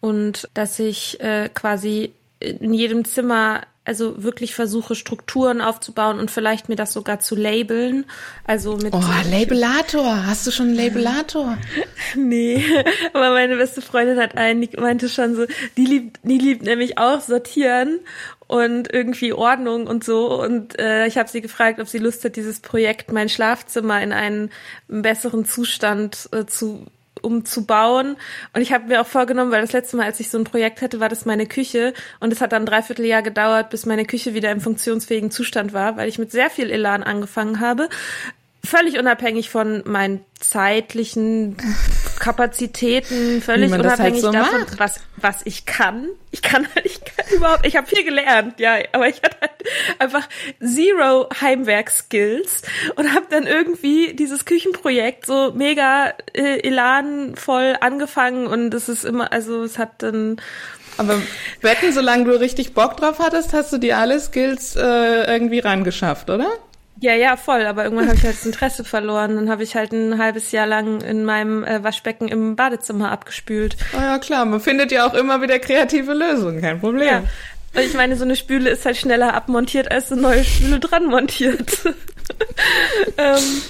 und 0.00 0.48
dass 0.54 0.78
ich 0.78 1.20
äh, 1.20 1.48
quasi 1.52 2.12
in 2.40 2.72
jedem 2.72 3.04
Zimmer 3.04 3.62
also 3.88 4.22
wirklich 4.22 4.54
versuche 4.54 4.94
Strukturen 4.94 5.62
aufzubauen 5.62 6.20
und 6.20 6.30
vielleicht 6.30 6.68
mir 6.68 6.76
das 6.76 6.92
sogar 6.92 7.20
zu 7.20 7.34
labeln. 7.34 8.04
Also 8.44 8.76
mit 8.76 8.92
Oh, 8.92 9.02
Labelator. 9.30 10.26
Hast 10.26 10.46
du 10.46 10.50
schon 10.50 10.68
einen 10.68 10.76
Labelator? 10.76 11.56
Nee, 12.14 12.64
aber 13.12 13.32
meine 13.32 13.56
beste 13.56 13.82
Freundin 13.82 14.18
hat 14.18 14.36
einen, 14.36 14.62
die 14.62 14.70
meinte 14.78 15.10
schon 15.10 15.34
so, 15.34 15.44
die 15.76 15.84
liebt, 15.84 16.20
die 16.22 16.38
liebt 16.38 16.62
nämlich 16.62 16.96
auch 16.96 17.20
sortieren 17.20 18.00
und 18.46 18.90
irgendwie 18.90 19.34
Ordnung 19.34 19.86
und 19.86 20.04
so. 20.04 20.40
Und 20.40 20.78
äh, 20.78 21.06
ich 21.06 21.18
habe 21.18 21.28
sie 21.28 21.42
gefragt, 21.42 21.80
ob 21.80 21.88
sie 21.88 21.98
Lust 21.98 22.24
hat, 22.24 22.36
dieses 22.36 22.60
Projekt 22.60 23.12
mein 23.12 23.28
Schlafzimmer 23.28 24.00
in 24.02 24.12
einen 24.12 24.50
besseren 24.88 25.44
Zustand 25.44 26.28
äh, 26.32 26.46
zu 26.46 26.86
umzubauen. 27.18 28.16
Und 28.54 28.62
ich 28.62 28.72
habe 28.72 28.86
mir 28.88 29.00
auch 29.00 29.06
vorgenommen, 29.06 29.50
weil 29.50 29.60
das 29.60 29.72
letzte 29.72 29.96
Mal, 29.96 30.06
als 30.06 30.20
ich 30.20 30.30
so 30.30 30.38
ein 30.38 30.44
Projekt 30.44 30.82
hatte, 30.82 31.00
war 31.00 31.08
das 31.08 31.24
meine 31.24 31.46
Küche. 31.46 31.94
Und 32.20 32.32
es 32.32 32.40
hat 32.40 32.52
dann 32.52 32.62
ein 32.62 32.66
Dreivierteljahr 32.66 33.22
gedauert, 33.22 33.70
bis 33.70 33.86
meine 33.86 34.04
Küche 34.04 34.34
wieder 34.34 34.50
im 34.50 34.60
funktionsfähigen 34.60 35.30
Zustand 35.30 35.72
war, 35.72 35.96
weil 35.96 36.08
ich 36.08 36.18
mit 36.18 36.32
sehr 36.32 36.50
viel 36.50 36.70
Elan 36.70 37.02
angefangen 37.02 37.60
habe 37.60 37.88
völlig 38.64 38.98
unabhängig 38.98 39.50
von 39.50 39.82
meinen 39.86 40.20
zeitlichen 40.40 41.56
Kapazitäten, 42.18 43.40
völlig 43.42 43.70
halt 43.72 43.80
unabhängig 43.84 44.20
so 44.20 44.32
davon, 44.32 44.60
macht. 44.60 44.78
was 44.78 45.00
was 45.16 45.40
ich 45.44 45.66
kann. 45.66 46.08
Ich 46.30 46.42
kann 46.42 46.66
ich 46.84 47.00
kann 47.04 47.26
überhaupt, 47.34 47.66
ich 47.66 47.76
habe 47.76 47.86
viel 47.86 48.04
gelernt, 48.04 48.60
ja, 48.60 48.76
aber 48.92 49.08
ich 49.08 49.22
hatte 49.22 49.36
halt 49.40 49.50
einfach 49.98 50.28
zero 50.60 51.28
Heimwerk-Skills 51.40 52.62
und 52.96 53.14
habe 53.14 53.26
dann 53.30 53.46
irgendwie 53.46 54.14
dieses 54.14 54.44
Küchenprojekt 54.44 55.26
so 55.26 55.52
mega 55.54 56.12
äh, 56.34 56.60
elanvoll 56.60 57.76
angefangen 57.80 58.46
und 58.46 58.74
es 58.74 58.88
ist 58.88 59.04
immer, 59.04 59.32
also 59.32 59.62
es 59.62 59.78
hat 59.78 60.02
dann 60.02 60.40
Aber 60.98 61.20
wetten, 61.62 61.92
solange 61.92 62.24
du 62.24 62.40
richtig 62.40 62.74
Bock 62.74 62.96
drauf 62.96 63.18
hattest, 63.18 63.52
hast 63.52 63.72
du 63.72 63.78
dir 63.78 63.98
alle 63.98 64.20
Skills 64.20 64.76
äh, 64.76 65.32
irgendwie 65.32 65.60
rangeschafft, 65.60 66.28
oder? 66.30 66.50
Ja, 67.00 67.14
ja, 67.14 67.36
voll. 67.36 67.64
Aber 67.66 67.84
irgendwann 67.84 68.08
habe 68.08 68.16
ich 68.16 68.24
halt 68.24 68.36
das 68.36 68.46
Interesse 68.46 68.84
verloren. 68.84 69.36
Dann 69.36 69.50
habe 69.50 69.62
ich 69.62 69.76
halt 69.76 69.92
ein 69.92 70.18
halbes 70.18 70.52
Jahr 70.52 70.66
lang 70.66 71.00
in 71.00 71.24
meinem 71.24 71.64
äh, 71.64 71.82
Waschbecken 71.82 72.28
im 72.28 72.56
Badezimmer 72.56 73.12
abgespült. 73.12 73.76
Oh 73.96 74.00
ja, 74.00 74.18
klar, 74.18 74.44
man 74.44 74.60
findet 74.60 74.90
ja 74.90 75.06
auch 75.06 75.14
immer 75.14 75.40
wieder 75.40 75.58
kreative 75.58 76.12
Lösungen, 76.12 76.60
kein 76.60 76.80
Problem. 76.80 77.08
Ja. 77.08 77.22
Und 77.74 77.82
ich 77.82 77.94
meine, 77.94 78.16
so 78.16 78.24
eine 78.24 78.34
Spüle 78.34 78.70
ist 78.70 78.84
halt 78.84 78.96
schneller 78.96 79.34
abmontiert, 79.34 79.90
als 79.90 80.10
eine 80.10 80.22
neue 80.22 80.42
Spüle 80.44 80.80
dran 80.80 81.06
montiert. 81.06 81.78
ähm, 83.18 83.62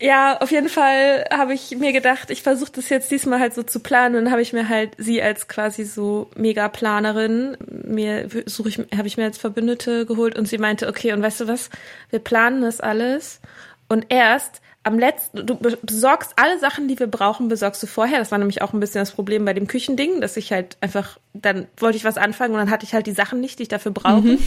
ja, 0.00 0.38
auf 0.40 0.50
jeden 0.50 0.68
Fall 0.68 1.26
habe 1.30 1.52
ich 1.52 1.76
mir 1.76 1.92
gedacht, 1.92 2.30
ich 2.30 2.42
versuche 2.42 2.72
das 2.72 2.88
jetzt 2.88 3.10
diesmal 3.10 3.38
halt 3.38 3.54
so 3.54 3.62
zu 3.62 3.80
planen. 3.80 4.16
Und 4.16 4.30
habe 4.30 4.42
ich 4.42 4.52
mir 4.52 4.68
halt 4.68 4.92
sie 4.98 5.22
als 5.22 5.46
quasi 5.46 5.84
so 5.84 6.30
Mega-Planerin, 6.36 7.56
mir 7.84 8.28
suche 8.46 8.70
ich, 8.70 8.78
habe 8.96 9.06
ich 9.06 9.16
mir 9.16 9.24
als 9.24 9.38
Verbündete 9.38 10.06
geholt 10.06 10.38
und 10.38 10.48
sie 10.48 10.58
meinte, 10.58 10.88
okay, 10.88 11.12
und 11.12 11.22
weißt 11.22 11.42
du 11.42 11.48
was, 11.48 11.70
wir 12.08 12.18
planen 12.18 12.62
das 12.62 12.80
alles 12.80 13.40
und 13.88 14.06
erst 14.08 14.62
am 14.82 14.98
letzten, 14.98 15.46
du 15.46 15.56
be- 15.56 15.78
besorgst 15.82 16.32
alle 16.36 16.58
Sachen, 16.58 16.88
die 16.88 16.98
wir 16.98 17.06
brauchen, 17.06 17.48
besorgst 17.48 17.82
du 17.82 17.86
vorher. 17.86 18.18
Das 18.18 18.30
war 18.30 18.38
nämlich 18.38 18.62
auch 18.62 18.72
ein 18.72 18.80
bisschen 18.80 19.02
das 19.02 19.10
Problem 19.12 19.44
bei 19.44 19.52
dem 19.52 19.66
Küchending, 19.66 20.22
dass 20.22 20.38
ich 20.38 20.52
halt 20.52 20.78
einfach, 20.80 21.18
dann 21.34 21.66
wollte 21.76 21.98
ich 21.98 22.04
was 22.04 22.16
anfangen 22.16 22.54
und 22.54 22.60
dann 22.60 22.70
hatte 22.70 22.86
ich 22.86 22.94
halt 22.94 23.06
die 23.06 23.12
Sachen 23.12 23.40
nicht, 23.40 23.58
die 23.58 23.64
ich 23.64 23.68
dafür 23.68 23.92
brauche. 23.92 24.38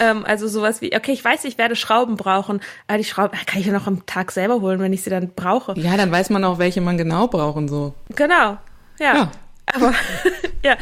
Ähm, 0.00 0.24
also 0.26 0.48
sowas 0.48 0.80
wie, 0.80 0.94
okay, 0.94 1.12
ich 1.12 1.24
weiß, 1.24 1.44
ich 1.44 1.58
werde 1.58 1.76
Schrauben 1.76 2.16
brauchen, 2.16 2.60
aber 2.86 2.98
die 2.98 3.04
Schrauben 3.04 3.36
kann 3.46 3.60
ich 3.60 3.66
ja 3.66 3.72
noch 3.72 3.86
am 3.86 4.06
Tag 4.06 4.32
selber 4.32 4.60
holen, 4.60 4.80
wenn 4.80 4.92
ich 4.92 5.02
sie 5.02 5.10
dann 5.10 5.30
brauche. 5.34 5.74
Ja, 5.78 5.96
dann 5.96 6.10
weiß 6.10 6.30
man 6.30 6.44
auch, 6.44 6.58
welche 6.58 6.80
man 6.80 6.96
genau 6.98 7.28
braucht 7.28 7.56
und 7.56 7.68
so. 7.68 7.94
Genau, 8.14 8.58
ja. 8.98 9.14
Ja. 9.14 9.30
Aber 9.74 9.92
ja, 10.64 10.76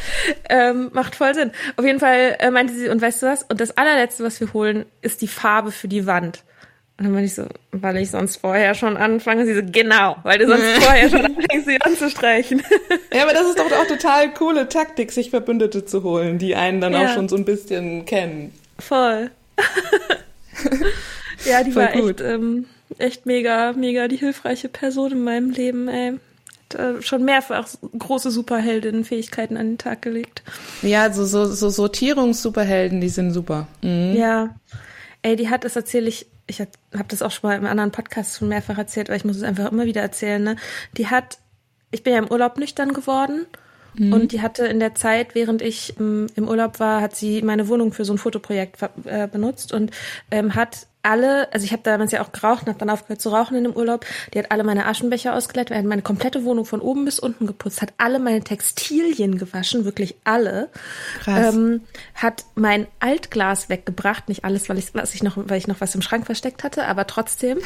ähm, 0.49 0.91
macht 0.93 1.17
voll 1.17 1.35
Sinn. 1.35 1.51
Auf 1.77 1.85
jeden 1.85 1.99
Fall 1.99 2.37
äh, 2.39 2.51
meinte 2.51 2.73
sie, 2.75 2.89
und 2.89 3.03
weißt 3.03 3.23
du 3.23 3.27
was? 3.27 3.43
Und 3.43 3.61
das 3.61 3.77
allerletzte, 3.77 4.23
was 4.25 4.39
wir 4.41 4.53
holen, 4.53 4.87
ist 5.03 5.23
die 5.23 5.29
Farbe 5.29 5.73
für 5.73 5.89
die 5.89 6.07
Wand. 6.07 6.45
Und 6.99 7.05
dann 7.05 7.13
meinte 7.13 7.27
ich 7.27 7.35
so, 7.35 7.47
weil 7.73 7.97
ich 7.99 8.11
sonst 8.11 8.37
vorher 8.39 8.75
schon 8.75 8.97
anfange. 8.97 9.45
Sie 9.45 9.55
so, 9.55 9.61
genau, 9.65 10.17
weil 10.23 10.39
du 10.39 10.47
sonst 10.47 10.83
vorher 10.83 11.11
schon 11.11 11.25
anfängst, 11.27 11.67
sie 11.67 11.81
anzustreichen. 11.83 12.63
Ja, 13.13 13.23
aber 13.25 13.33
das 13.33 13.47
ist 13.49 13.59
doch 13.59 13.67
auch 13.73 13.87
total 13.87 14.33
coole 14.35 14.69
Taktik, 14.69 15.11
sich 15.13 15.31
Verbündete 15.31 15.85
zu 15.85 16.03
holen, 16.03 16.39
die 16.39 16.55
einen 16.55 16.81
dann 16.81 16.93
Ja. 16.93 17.05
auch 17.07 17.15
schon 17.15 17.29
so 17.29 17.37
ein 17.37 17.45
bisschen 17.45 18.05
kennen. 18.07 18.53
Voll. 18.79 19.31
ja, 21.45 21.62
die 21.62 21.72
Voll 21.72 21.85
war 21.85 21.93
gut. 21.93 22.20
echt, 22.20 22.31
ähm, 22.31 22.66
echt 22.99 23.27
mega, 23.27 23.72
mega 23.72 24.09
die 24.09 24.16
hilfreiche 24.16 24.68
Person 24.68 25.12
in 25.12 25.24
meinem 25.24 25.51
Leben, 25.51 25.89
ey. 25.89 26.12
Hat, 26.12 26.79
äh, 26.79 27.03
schon 27.03 27.24
mehrfach 27.24 27.68
große 27.99 28.31
Superheldinnen-Fähigkeiten 28.31 29.57
an 29.57 29.68
den 29.68 29.79
Tag 29.79 30.03
gelegt. 30.03 30.43
Ja, 30.83 31.12
so, 31.12 31.24
so, 31.24 31.47
so 31.47 31.68
Sortierungs-Superhelden, 31.68 33.01
die 33.01 33.09
sind 33.09 33.33
super. 33.33 33.68
Mhm. 33.83 34.14
Ja. 34.16 34.55
Ey, 35.22 35.37
die 35.37 35.49
hat, 35.49 35.64
das 35.64 35.77
erzähle 35.77 36.09
ich, 36.09 36.27
ich 36.47 36.61
habe 36.61 36.70
das 37.09 37.22
auch 37.22 37.31
schon 37.31 37.51
mal 37.51 37.57
im 37.57 37.66
anderen 37.66 37.91
Podcast 37.91 38.39
schon 38.39 38.49
mehrfach 38.49 38.79
erzählt, 38.79 39.09
weil 39.09 39.16
ich 39.16 39.24
muss 39.24 39.37
es 39.37 39.43
einfach 39.43 39.70
immer 39.70 39.87
wieder 39.87 40.03
erzählen, 40.03 40.43
ne? 40.43 40.57
Die 40.97 41.09
hat, 41.09 41.39
ich 41.91 42.03
bin 42.03 42.12
ja 42.12 42.18
im 42.18 42.31
Urlaub 42.31 42.59
nüchtern 42.59 42.93
geworden 42.93 43.47
und 43.99 44.33
die 44.33 44.43
hatte 44.43 44.67
in 44.67 44.81
der 44.81 44.95
Zeit, 44.95 45.35
während 45.35 45.63
ich 45.63 45.95
ähm, 45.99 46.27
im 46.35 46.49
Urlaub 46.49 46.81
war, 46.81 47.01
hat 47.01 47.17
sie 47.17 47.43
meine 47.43 47.69
Wohnung 47.69 47.93
für 47.93 48.05
so 48.05 48.13
ein 48.13 48.19
Fotoprojekt 48.19 48.79
äh, 49.05 49.29
benutzt 49.29 49.73
und 49.73 49.91
ähm, 50.31 50.55
hat 50.55 50.87
alle, 51.07 51.53
also 51.53 51.65
ich 51.65 51.73
habe 51.73 51.83
damals 51.83 52.13
ja 52.13 52.23
auch 52.23 52.33
geraucht 52.33 52.63
und 52.63 52.69
habe 52.69 52.79
dann 52.79 52.91
aufgehört 52.91 53.21
zu 53.21 53.31
rauchen 53.31 53.57
in 53.57 53.65
dem 53.65 53.73
Urlaub. 53.73 54.05
Die 54.35 54.39
hat 54.39 54.51
alle 54.51 54.65
meine 54.65 54.87
Aschenbecher 54.87 55.35
ausgeleitet, 55.35 55.77
hat 55.77 55.85
meine 55.85 56.03
komplette 56.03 56.45
Wohnung 56.45 56.65
von 56.65 56.81
oben 56.81 57.05
bis 57.05 57.19
unten 57.19 57.47
geputzt, 57.47 57.81
hat 57.81 57.95
alle 57.97 58.19
meine 58.19 58.43
Textilien 58.43 59.39
gewaschen, 59.39 59.85
wirklich 59.85 60.17
alle. 60.25 60.69
Krass. 61.23 61.55
Ähm, 61.55 61.83
hat 62.15 62.45
mein 62.57 62.87
Altglas 62.99 63.69
weggebracht, 63.69 64.29
nicht 64.29 64.45
alles, 64.45 64.69
weil 64.69 64.79
ich, 64.79 64.95
was 64.95 65.15
ich 65.15 65.23
noch, 65.23 65.37
weil 65.37 65.59
ich 65.59 65.69
noch 65.69 65.81
was 65.81 65.95
im 65.95 66.03
Schrank 66.03 66.27
versteckt 66.27 66.65
hatte, 66.65 66.87
aber 66.87 67.07
trotzdem 67.07 67.59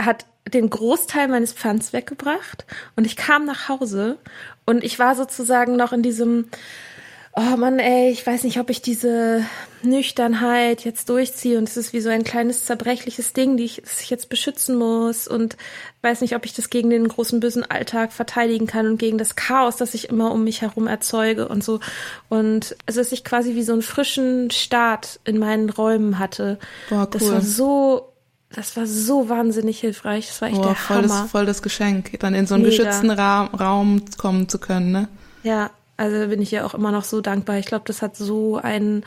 hat 0.00 0.24
den 0.48 0.70
Großteil 0.70 1.28
meines 1.28 1.52
Pfands 1.52 1.92
weggebracht 1.92 2.64
und 2.96 3.04
ich 3.04 3.16
kam 3.16 3.44
nach 3.44 3.68
Hause 3.68 4.16
und 4.64 4.82
ich 4.82 4.98
war 4.98 5.14
sozusagen 5.14 5.76
noch 5.76 5.92
in 5.92 6.02
diesem, 6.02 6.48
oh 7.38 7.56
Mann, 7.56 7.78
ey, 7.78 8.10
ich 8.10 8.26
weiß 8.26 8.42
nicht, 8.44 8.58
ob 8.58 8.68
ich 8.68 8.82
diese 8.82 9.44
Nüchternheit 9.82 10.84
jetzt 10.84 11.08
durchziehe 11.08 11.56
und 11.58 11.68
es 11.68 11.76
ist 11.76 11.92
wie 11.92 12.00
so 12.00 12.08
ein 12.08 12.24
kleines 12.24 12.64
zerbrechliches 12.64 13.32
Ding, 13.32 13.56
die 13.56 13.64
ich, 13.64 13.82
das 13.84 14.00
ich 14.00 14.10
jetzt 14.10 14.28
beschützen 14.28 14.76
muss 14.76 15.28
und 15.28 15.56
weiß 16.02 16.20
nicht, 16.20 16.34
ob 16.34 16.44
ich 16.44 16.52
das 16.54 16.70
gegen 16.70 16.90
den 16.90 17.06
großen 17.08 17.40
bösen 17.40 17.68
Alltag 17.68 18.12
verteidigen 18.12 18.66
kann 18.66 18.86
und 18.86 18.98
gegen 18.98 19.18
das 19.18 19.36
Chaos, 19.36 19.76
das 19.76 19.94
ich 19.94 20.08
immer 20.08 20.32
um 20.32 20.44
mich 20.44 20.62
herum 20.62 20.86
erzeuge 20.86 21.48
und 21.48 21.62
so. 21.64 21.80
Und 22.28 22.76
also, 22.86 23.00
dass 23.00 23.12
ich 23.12 23.24
quasi 23.24 23.54
wie 23.54 23.62
so 23.62 23.72
einen 23.72 23.82
frischen 23.82 24.50
Start 24.50 25.20
in 25.24 25.38
meinen 25.38 25.70
Räumen 25.70 26.18
hatte. 26.18 26.58
Boah, 26.90 27.06
Das 27.10 27.22
cool. 27.22 27.32
war 27.34 27.40
so, 27.40 28.12
das 28.50 28.76
war 28.76 28.86
so 28.86 29.28
wahnsinnig 29.28 29.80
hilfreich. 29.80 30.26
Das 30.28 30.40
war 30.42 30.48
echt 30.48 30.58
Oh, 30.58 30.62
der 30.64 30.74
voll, 30.74 30.96
Hammer. 30.96 31.06
das, 31.08 31.30
voll 31.30 31.46
das 31.46 31.62
Geschenk, 31.62 32.18
dann 32.20 32.34
in 32.34 32.46
so 32.46 32.54
einen 32.54 32.64
Mega. 32.64 32.76
geschützten 32.84 33.10
Ra 33.10 33.44
Raum 33.44 34.02
kommen 34.16 34.48
zu 34.48 34.58
können, 34.58 34.90
ne? 34.92 35.08
Ja, 35.44 35.70
also 35.98 36.28
bin 36.28 36.40
ich 36.40 36.52
ja 36.52 36.64
auch 36.64 36.74
immer 36.74 36.92
noch 36.92 37.04
so 37.04 37.20
dankbar. 37.20 37.58
Ich 37.58 37.66
glaube, 37.66 37.84
das 37.86 38.00
hat 38.02 38.16
so 38.16 38.56
einen, 38.56 39.04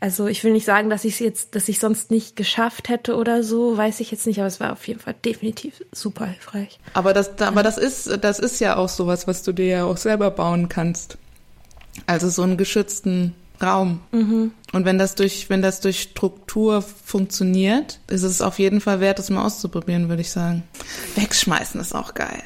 also 0.00 0.26
ich 0.26 0.42
will 0.42 0.52
nicht 0.52 0.64
sagen, 0.64 0.88
dass 0.88 1.04
ich 1.04 1.14
es 1.14 1.18
jetzt, 1.20 1.54
dass 1.54 1.68
ich 1.68 1.78
sonst 1.78 2.10
nicht 2.10 2.36
geschafft 2.36 2.88
hätte 2.88 3.16
oder 3.16 3.42
so, 3.42 3.76
weiß 3.76 4.00
ich 4.00 4.10
jetzt 4.10 4.26
nicht, 4.26 4.38
aber 4.38 4.48
es 4.48 4.58
war 4.58 4.72
auf 4.72 4.88
jeden 4.88 4.98
Fall 4.98 5.14
definitiv 5.24 5.84
super 5.92 6.26
hilfreich. 6.26 6.80
Aber 6.94 7.12
das, 7.12 7.38
aber 7.40 7.62
das 7.62 7.76
ist, 7.76 8.24
das 8.24 8.38
ist 8.38 8.60
ja 8.60 8.76
auch 8.76 8.88
sowas, 8.88 9.28
was 9.28 9.42
du 9.42 9.52
dir 9.52 9.66
ja 9.66 9.84
auch 9.84 9.98
selber 9.98 10.30
bauen 10.30 10.70
kannst. 10.70 11.18
Also 12.06 12.30
so 12.30 12.42
einen 12.42 12.56
geschützten 12.56 13.34
Raum. 13.62 14.00
Mhm. 14.12 14.52
Und 14.72 14.84
wenn 14.84 14.98
das 14.98 15.14
durch, 15.14 15.50
wenn 15.50 15.62
das 15.62 15.80
durch 15.80 16.00
Struktur 16.00 16.82
funktioniert, 16.82 18.00
ist 18.08 18.22
es 18.22 18.40
auf 18.42 18.58
jeden 18.58 18.80
Fall 18.80 19.00
wert, 19.00 19.18
das 19.18 19.30
mal 19.30 19.44
auszuprobieren, 19.44 20.08
würde 20.08 20.22
ich 20.22 20.30
sagen. 20.30 20.62
Wegschmeißen 21.16 21.80
ist 21.80 21.94
auch 21.94 22.14
geil. 22.14 22.42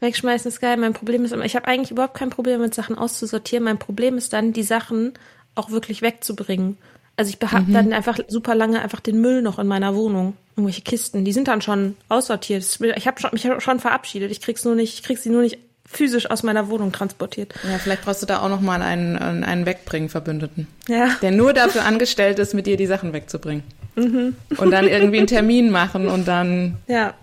Wegschmeißen 0.00 0.48
ist 0.48 0.60
geil. 0.60 0.76
Mein 0.76 0.92
Problem 0.92 1.24
ist 1.24 1.32
immer, 1.32 1.44
ich 1.44 1.56
habe 1.56 1.66
eigentlich 1.66 1.90
überhaupt 1.90 2.14
kein 2.14 2.30
Problem 2.30 2.60
mit 2.60 2.74
Sachen 2.74 2.96
auszusortieren. 2.96 3.64
Mein 3.64 3.78
Problem 3.78 4.16
ist 4.16 4.32
dann, 4.32 4.52
die 4.52 4.62
Sachen 4.62 5.14
auch 5.54 5.70
wirklich 5.70 6.02
wegzubringen. 6.02 6.78
Also 7.16 7.32
ich 7.32 7.48
habe 7.48 7.70
dann 7.70 7.92
einfach 7.92 8.18
super 8.26 8.54
lange 8.56 8.82
einfach 8.82 9.00
den 9.00 9.20
Müll 9.20 9.40
noch 9.42 9.58
in 9.58 9.68
meiner 9.68 9.94
Wohnung. 9.94 10.34
Irgendwelche 10.56 10.82
Kisten, 10.82 11.24
die 11.24 11.32
sind 11.32 11.48
dann 11.48 11.62
schon 11.62 11.96
aussortiert. 12.08 12.64
Ich 12.96 13.06
habe 13.06 13.20
schon, 13.20 13.30
mich 13.32 13.46
schon 13.58 13.80
verabschiedet. 13.80 14.30
Ich 14.30 14.40
krieg's 14.40 14.64
nur 14.64 14.74
nicht, 14.74 14.94
ich 14.94 15.02
krieg 15.04 15.18
sie 15.18 15.30
nur 15.30 15.42
nicht 15.42 15.58
physisch 15.86 16.30
aus 16.30 16.42
meiner 16.42 16.68
Wohnung 16.68 16.92
transportiert. 16.92 17.54
Ja, 17.62 17.78
vielleicht 17.78 18.02
brauchst 18.02 18.22
du 18.22 18.26
da 18.26 18.40
auch 18.40 18.48
noch 18.48 18.60
mal 18.60 18.82
einen, 18.82 19.16
einen 19.16 19.66
Wegbringen-Verbündeten. 19.66 20.66
Ja. 20.88 21.16
Der 21.22 21.30
nur 21.30 21.52
dafür 21.52 21.84
angestellt 21.84 22.38
ist, 22.38 22.54
mit 22.54 22.66
dir 22.66 22.76
die 22.76 22.86
Sachen 22.86 23.12
wegzubringen. 23.12 23.62
Mhm. 23.96 24.34
Und 24.56 24.70
dann 24.70 24.88
irgendwie 24.88 25.18
einen 25.18 25.26
Termin 25.26 25.70
machen 25.70 26.08
und 26.08 26.26
dann. 26.26 26.78
Ja. 26.86 27.14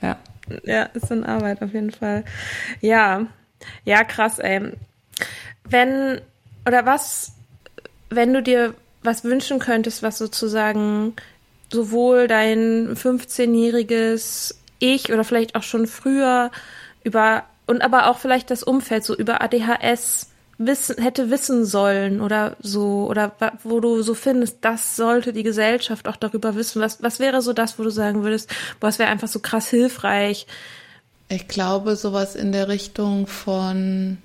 Ja. 0.00 0.18
Ja, 0.62 0.82
ist 0.94 1.10
eine 1.10 1.26
Arbeit 1.26 1.62
auf 1.62 1.72
jeden 1.72 1.90
Fall. 1.90 2.24
Ja. 2.80 3.26
Ja, 3.84 4.04
krass, 4.04 4.38
ey. 4.38 4.72
Wenn, 5.64 6.20
oder 6.66 6.84
was, 6.84 7.32
wenn 8.10 8.32
du 8.34 8.42
dir 8.42 8.74
was 9.02 9.24
wünschen 9.24 9.58
könntest, 9.58 10.02
was 10.02 10.18
sozusagen 10.18 11.14
sowohl 11.72 12.28
dein 12.28 12.94
15-jähriges 12.94 14.54
Ich 14.78 15.12
oder 15.12 15.24
vielleicht 15.24 15.56
auch 15.56 15.62
schon 15.62 15.86
früher 15.86 16.50
über 17.02 17.44
und 17.66 17.82
aber 17.82 18.08
auch 18.08 18.18
vielleicht 18.18 18.50
das 18.50 18.62
Umfeld 18.62 19.04
so 19.04 19.14
über 19.14 19.40
ADHS 19.40 20.28
wissen, 20.58 21.00
hätte 21.00 21.30
wissen 21.30 21.64
sollen 21.64 22.20
oder 22.20 22.56
so, 22.60 23.06
oder 23.08 23.32
wo 23.62 23.80
du 23.80 24.02
so 24.02 24.14
findest, 24.14 24.58
das 24.60 24.96
sollte 24.96 25.32
die 25.32 25.42
Gesellschaft 25.42 26.06
auch 26.08 26.16
darüber 26.16 26.54
wissen. 26.54 26.80
Was, 26.80 27.02
was 27.02 27.18
wäre 27.18 27.42
so 27.42 27.52
das, 27.52 27.78
wo 27.78 27.82
du 27.82 27.90
sagen 27.90 28.22
würdest, 28.22 28.50
es 28.80 28.98
wäre 28.98 29.10
einfach 29.10 29.28
so 29.28 29.40
krass 29.40 29.68
hilfreich? 29.68 30.46
Ich 31.28 31.48
glaube, 31.48 31.96
sowas 31.96 32.36
in 32.36 32.52
der 32.52 32.68
Richtung 32.68 33.26
von, 33.26 34.18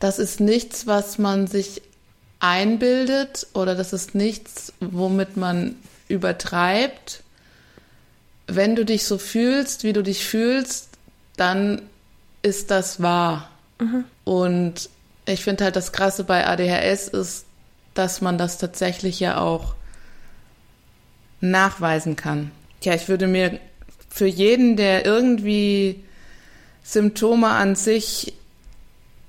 das 0.00 0.18
ist 0.18 0.40
nichts, 0.40 0.86
was 0.86 1.18
man 1.18 1.46
sich 1.46 1.82
einbildet 2.40 3.46
oder 3.54 3.74
das 3.74 3.92
ist 3.92 4.14
nichts, 4.14 4.72
womit 4.80 5.36
man 5.36 5.76
übertreibt. 6.08 7.22
Wenn 8.48 8.74
du 8.74 8.84
dich 8.84 9.04
so 9.04 9.18
fühlst, 9.18 9.84
wie 9.84 9.92
du 9.92 10.02
dich 10.02 10.26
fühlst, 10.26 10.88
dann 11.36 11.82
ist 12.42 12.70
das 12.70 13.00
wahr. 13.00 13.48
Mhm. 13.80 14.04
Und 14.24 14.90
ich 15.26 15.44
finde 15.44 15.64
halt 15.64 15.76
das 15.76 15.92
Krasse 15.92 16.24
bei 16.24 16.46
ADHS 16.46 17.08
ist, 17.08 17.46
dass 17.94 18.20
man 18.20 18.38
das 18.38 18.58
tatsächlich 18.58 19.20
ja 19.20 19.38
auch 19.38 19.74
nachweisen 21.40 22.16
kann. 22.16 22.50
Ja, 22.82 22.94
ich 22.94 23.08
würde 23.08 23.26
mir 23.26 23.58
für 24.08 24.26
jeden, 24.26 24.76
der 24.76 25.04
irgendwie 25.04 26.02
Symptome 26.82 27.48
an 27.48 27.76
sich 27.76 28.34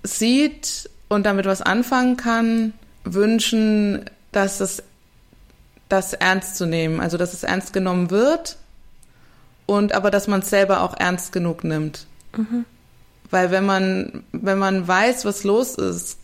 sieht 0.04 0.90
und 1.10 1.26
damit 1.26 1.46
was 1.46 1.62
anfangen 1.62 2.18
kann, 2.18 2.74
wünschen, 3.04 4.10
dass 4.32 4.60
es 4.60 4.84
das 5.90 6.14
ernst 6.14 6.56
zu 6.56 6.66
nehmen, 6.66 7.00
also 7.00 7.18
dass 7.18 7.34
es 7.34 7.44
ernst 7.44 7.74
genommen 7.74 8.10
wird 8.10 8.58
und 9.66 9.94
aber 9.94 10.12
dass 10.12 10.28
man 10.28 10.42
es 10.42 10.50
selber 10.50 10.82
auch 10.82 10.96
ernst 10.98 11.32
genug 11.32 11.64
nimmt. 11.64 12.06
Mhm. 12.36 12.66
Weil 13.30 13.52
wenn 13.52 13.66
man, 13.66 14.24
wenn 14.32 14.58
man 14.58 14.88
weiß, 14.88 15.26
was 15.26 15.44
los 15.44 15.76
ist, 15.76 16.18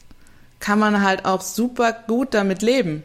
kann 0.60 0.80
man 0.80 1.02
halt 1.02 1.26
auch 1.26 1.42
super 1.42 1.94
gut 1.94 2.34
damit 2.34 2.62
leben. 2.62 3.04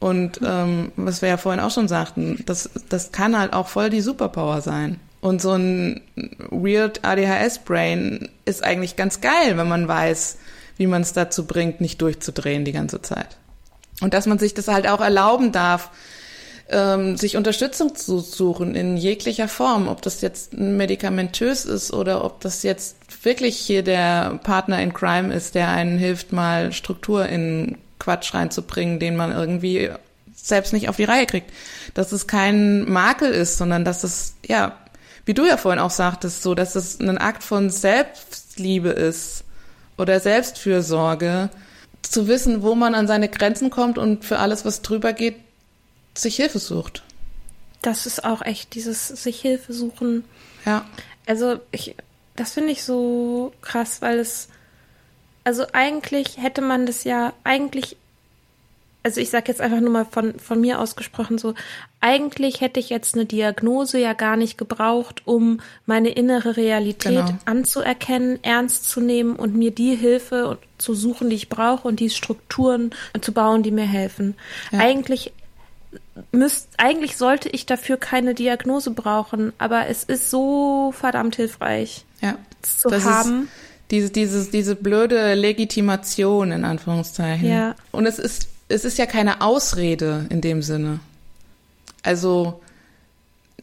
Und 0.00 0.40
ähm, 0.44 0.90
was 0.96 1.22
wir 1.22 1.28
ja 1.28 1.36
vorhin 1.36 1.60
auch 1.60 1.70
schon 1.70 1.86
sagten, 1.86 2.42
das, 2.46 2.68
das 2.88 3.12
kann 3.12 3.38
halt 3.38 3.52
auch 3.52 3.68
voll 3.68 3.88
die 3.88 4.00
Superpower 4.00 4.60
sein. 4.60 4.98
Und 5.20 5.40
so 5.40 5.52
ein 5.52 6.00
weird 6.50 7.04
ADHS-Brain 7.04 8.28
ist 8.44 8.64
eigentlich 8.64 8.96
ganz 8.96 9.20
geil, 9.20 9.56
wenn 9.56 9.68
man 9.68 9.86
weiß, 9.86 10.38
wie 10.76 10.88
man 10.88 11.02
es 11.02 11.12
dazu 11.12 11.46
bringt, 11.46 11.80
nicht 11.80 12.02
durchzudrehen 12.02 12.64
die 12.64 12.72
ganze 12.72 13.00
Zeit. 13.00 13.36
Und 14.00 14.14
dass 14.14 14.26
man 14.26 14.40
sich 14.40 14.52
das 14.52 14.66
halt 14.66 14.88
auch 14.88 15.00
erlauben 15.00 15.52
darf, 15.52 15.90
ähm, 16.68 17.16
sich 17.16 17.36
Unterstützung 17.36 17.94
zu 17.94 18.20
suchen 18.20 18.74
in 18.74 18.96
jeglicher 18.96 19.48
Form, 19.48 19.88
ob 19.88 20.02
das 20.02 20.20
jetzt 20.20 20.54
medikamentös 20.54 21.64
ist 21.64 21.92
oder 21.92 22.24
ob 22.24 22.40
das 22.40 22.62
jetzt 22.62 22.96
wirklich 23.24 23.56
hier 23.56 23.82
der 23.82 24.40
Partner 24.42 24.80
in 24.82 24.92
Crime 24.92 25.32
ist, 25.32 25.54
der 25.54 25.68
einen 25.68 25.98
hilft, 25.98 26.32
mal 26.32 26.72
Struktur 26.72 27.26
in 27.26 27.78
Quatsch 27.98 28.34
reinzubringen, 28.34 28.98
den 28.98 29.16
man 29.16 29.32
irgendwie 29.32 29.90
selbst 30.34 30.72
nicht 30.72 30.88
auf 30.88 30.96
die 30.96 31.04
Reihe 31.04 31.26
kriegt. 31.26 31.50
Dass 31.94 32.12
es 32.12 32.26
kein 32.26 32.90
Makel 32.90 33.30
ist, 33.30 33.58
sondern 33.58 33.84
dass 33.84 34.02
es, 34.02 34.34
ja, 34.46 34.76
wie 35.24 35.34
du 35.34 35.46
ja 35.46 35.56
vorhin 35.56 35.80
auch 35.80 35.90
sagtest, 35.90 36.42
so, 36.42 36.54
dass 36.54 36.74
es 36.74 36.98
ein 36.98 37.18
Akt 37.18 37.44
von 37.44 37.70
Selbstliebe 37.70 38.88
ist 38.88 39.44
oder 39.96 40.18
Selbstfürsorge, 40.18 41.50
zu 42.02 42.26
wissen, 42.26 42.62
wo 42.62 42.74
man 42.74 42.94
an 42.94 43.06
seine 43.06 43.28
Grenzen 43.28 43.70
kommt 43.70 43.96
und 43.96 44.24
für 44.24 44.38
alles, 44.38 44.64
was 44.64 44.82
drüber 44.82 45.12
geht, 45.12 45.36
sich 46.14 46.36
Hilfe 46.36 46.58
sucht. 46.58 47.02
Das 47.82 48.06
ist 48.06 48.24
auch 48.24 48.42
echt 48.42 48.74
dieses 48.74 49.08
sich 49.08 49.40
Hilfe 49.40 49.72
suchen. 49.72 50.24
Ja. 50.64 50.86
Also 51.26 51.60
ich, 51.70 51.96
das 52.36 52.52
finde 52.54 52.70
ich 52.70 52.84
so 52.84 53.52
krass, 53.60 54.02
weil 54.02 54.18
es, 54.18 54.48
also 55.44 55.64
eigentlich 55.72 56.38
hätte 56.38 56.62
man 56.62 56.86
das 56.86 57.04
ja, 57.04 57.32
eigentlich, 57.42 57.96
also 59.02 59.20
ich 59.20 59.30
sage 59.30 59.46
jetzt 59.48 59.60
einfach 59.60 59.80
nur 59.80 59.90
mal 59.90 60.04
von, 60.04 60.38
von 60.38 60.60
mir 60.60 60.78
ausgesprochen 60.78 61.38
so, 61.38 61.54
eigentlich 62.00 62.60
hätte 62.60 62.78
ich 62.78 62.88
jetzt 62.88 63.14
eine 63.14 63.26
Diagnose 63.26 63.98
ja 63.98 64.12
gar 64.12 64.36
nicht 64.36 64.58
gebraucht, 64.58 65.22
um 65.24 65.60
meine 65.86 66.10
innere 66.10 66.56
Realität 66.56 67.26
genau. 67.26 67.38
anzuerkennen, 67.44 68.38
ernst 68.42 68.88
zu 68.88 69.00
nehmen 69.00 69.34
und 69.34 69.56
mir 69.56 69.72
die 69.72 69.96
Hilfe 69.96 70.58
zu 70.78 70.94
suchen, 70.94 71.30
die 71.30 71.36
ich 71.36 71.48
brauche 71.48 71.88
und 71.88 71.98
die 71.98 72.10
Strukturen 72.10 72.90
zu 73.20 73.32
bauen, 73.32 73.64
die 73.64 73.72
mir 73.72 73.86
helfen. 73.86 74.36
Ja. 74.70 74.78
Eigentlich 74.78 75.32
müsst, 76.30 76.68
eigentlich 76.76 77.16
sollte 77.16 77.48
ich 77.48 77.66
dafür 77.66 77.96
keine 77.96 78.34
Diagnose 78.34 78.90
brauchen, 78.90 79.52
aber 79.58 79.88
es 79.88 80.04
ist 80.04 80.30
so 80.30 80.92
verdammt 80.92 81.36
hilfreich, 81.36 82.04
ja, 82.20 82.36
zu 82.62 82.88
das 82.88 83.04
haben. 83.04 83.48
diese, 83.90 84.10
diese, 84.10 84.50
diese 84.50 84.76
blöde 84.76 85.34
Legitimation 85.34 86.52
in 86.52 86.64
Anführungszeichen. 86.64 87.48
Ja. 87.48 87.74
Und 87.90 88.06
es 88.06 88.18
ist, 88.18 88.48
es 88.68 88.84
ist 88.84 88.98
ja 88.98 89.06
keine 89.06 89.40
Ausrede 89.40 90.26
in 90.28 90.40
dem 90.40 90.62
Sinne. 90.62 91.00
Also, 92.02 92.60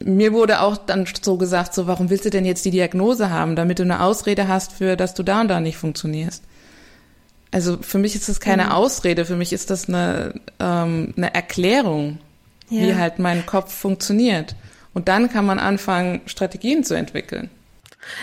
mir 0.02 0.32
wurde 0.32 0.60
auch 0.60 0.76
dann 0.76 1.06
so 1.20 1.36
gesagt, 1.36 1.74
so, 1.74 1.86
warum 1.86 2.10
willst 2.10 2.24
du 2.24 2.30
denn 2.30 2.46
jetzt 2.46 2.64
die 2.64 2.70
Diagnose 2.70 3.30
haben, 3.30 3.54
damit 3.54 3.78
du 3.78 3.82
eine 3.82 4.02
Ausrede 4.02 4.48
hast 4.48 4.72
für, 4.72 4.96
dass 4.96 5.14
du 5.14 5.22
da 5.22 5.42
und 5.42 5.48
da 5.48 5.60
nicht 5.60 5.76
funktionierst? 5.76 6.42
Also 7.52 7.78
für 7.80 7.98
mich 7.98 8.14
ist 8.14 8.28
das 8.28 8.40
keine 8.40 8.66
mhm. 8.66 8.72
Ausrede, 8.72 9.24
für 9.24 9.36
mich 9.36 9.52
ist 9.52 9.70
das 9.70 9.88
eine, 9.88 10.34
ähm, 10.58 11.14
eine 11.16 11.34
Erklärung, 11.34 12.18
ja. 12.70 12.82
wie 12.82 12.94
halt 12.94 13.18
mein 13.18 13.44
Kopf 13.46 13.72
funktioniert. 13.74 14.54
Und 14.94 15.08
dann 15.08 15.30
kann 15.30 15.46
man 15.46 15.58
anfangen, 15.58 16.20
Strategien 16.26 16.82
zu 16.84 16.94
entwickeln. 16.94 17.50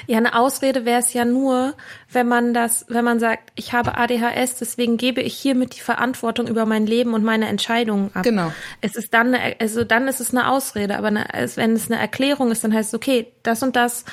Ja, 0.07 0.17
eine 0.17 0.35
Ausrede 0.37 0.85
wäre 0.85 0.99
es 0.99 1.13
ja 1.13 1.23
nur, 1.23 1.75
wenn 2.11 2.27
man 2.27 2.53
das, 2.53 2.85
wenn 2.89 3.05
man 3.05 3.19
sagt, 3.19 3.51
ich 3.55 3.73
habe 3.73 3.95
ADHS, 3.97 4.55
deswegen 4.55 4.97
gebe 4.97 5.21
ich 5.21 5.35
hiermit 5.35 5.75
die 5.75 5.81
Verantwortung 5.81 6.47
über 6.47 6.65
mein 6.65 6.87
Leben 6.87 7.13
und 7.13 7.23
meine 7.23 7.47
Entscheidungen 7.47 8.09
ab. 8.13 8.23
Genau. 8.23 8.51
Es 8.81 8.95
ist 8.95 9.13
dann, 9.13 9.33
eine, 9.33 9.55
also 9.59 9.83
dann 9.83 10.07
ist 10.07 10.19
es 10.19 10.31
eine 10.31 10.49
Ausrede, 10.49 10.97
aber 10.97 11.07
eine, 11.07 11.27
wenn 11.55 11.73
es 11.73 11.91
eine 11.91 11.99
Erklärung 11.99 12.51
ist, 12.51 12.63
dann 12.63 12.73
heißt 12.73 12.89
es, 12.89 12.95
okay, 12.95 13.31
das 13.43 13.61
und 13.61 13.75
das 13.75 14.03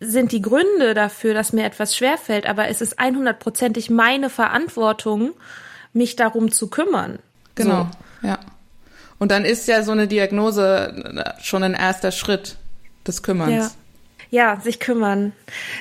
sind 0.00 0.32
die 0.32 0.42
Gründe 0.42 0.94
dafür, 0.94 1.34
dass 1.34 1.52
mir 1.52 1.64
etwas 1.64 1.96
schwerfällt, 1.96 2.46
aber 2.46 2.68
es 2.68 2.80
ist 2.80 2.98
100%ig 2.98 3.90
meine 3.90 4.30
Verantwortung, 4.30 5.32
mich 5.92 6.16
darum 6.16 6.50
zu 6.50 6.68
kümmern. 6.68 7.18
Genau, 7.54 7.88
so. 8.22 8.28
ja. 8.28 8.38
Und 9.20 9.30
dann 9.30 9.44
ist 9.44 9.68
ja 9.68 9.84
so 9.84 9.92
eine 9.92 10.08
Diagnose 10.08 11.24
schon 11.40 11.62
ein 11.62 11.74
erster 11.74 12.10
Schritt 12.10 12.56
des 13.06 13.22
Kümmerns. 13.22 13.76
Ja, 14.30 14.54
ja 14.54 14.60
sich 14.60 14.80
kümmern. 14.80 15.32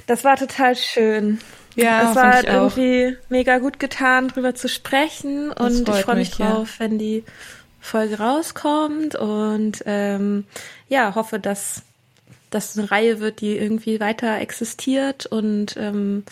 Das 0.05 0.23
war 0.23 0.37
total 0.37 0.75
schön. 0.75 1.39
Ja, 1.75 2.09
es 2.09 2.15
war 2.15 2.43
irgendwie 2.43 3.17
mega 3.29 3.57
gut 3.59 3.79
getan, 3.79 4.27
drüber 4.27 4.53
zu 4.53 4.67
sprechen 4.67 5.51
und 5.51 5.87
ich 5.87 5.95
freue 6.01 6.15
mich, 6.15 6.29
mich 6.29 6.37
drauf, 6.37 6.75
ja. 6.77 6.85
wenn 6.85 6.99
die 6.99 7.23
Folge 7.79 8.19
rauskommt 8.19 9.15
und 9.15 9.83
ähm, 9.85 10.43
ja, 10.89 11.15
hoffe, 11.15 11.39
dass 11.39 11.83
das 12.49 12.77
eine 12.77 12.91
Reihe 12.91 13.19
wird, 13.19 13.41
die 13.41 13.57
irgendwie 13.57 13.99
weiter 13.99 14.39
existiert. 14.39 15.25
Und 15.25 15.77
ähm, 15.77 16.23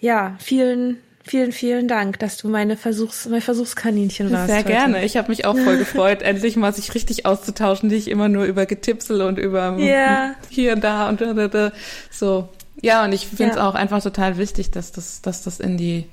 ja, 0.00 0.36
vielen, 0.38 0.98
vielen, 1.24 1.52
vielen 1.52 1.88
Dank, 1.88 2.18
dass 2.18 2.36
du 2.36 2.48
meine 2.48 2.76
Versuchs, 2.76 3.26
mein 3.28 3.40
Versuchskaninchen 3.40 4.30
warst. 4.30 4.48
Sehr 4.48 4.58
heute. 4.58 4.68
gerne. 4.68 5.04
Ich 5.04 5.16
habe 5.16 5.28
mich 5.28 5.44
auch 5.44 5.56
voll 5.56 5.78
gefreut, 5.78 6.22
endlich 6.22 6.56
mal 6.56 6.72
sich 6.72 6.94
richtig 6.94 7.26
auszutauschen, 7.26 7.88
nicht 7.88 8.08
immer 8.08 8.28
nur 8.28 8.44
über 8.44 8.66
Getipsel 8.66 9.22
und 9.22 9.38
über 9.38 9.76
ja. 9.78 10.34
hier 10.48 10.72
und 10.74 10.84
da 10.84 11.08
und 11.08 11.20
da, 11.20 11.34
da, 11.34 11.48
da. 11.48 11.72
so. 12.10 12.48
Ja, 12.82 13.04
und 13.04 13.12
ich 13.12 13.26
finde 13.26 13.50
es 13.52 13.56
ja. 13.56 13.68
auch 13.68 13.74
einfach 13.74 14.02
total 14.02 14.38
wichtig, 14.38 14.70
dass 14.70 14.90
das, 14.92 15.20
dass 15.20 15.42
das 15.42 15.60
in 15.60 15.76
die, 15.76 16.06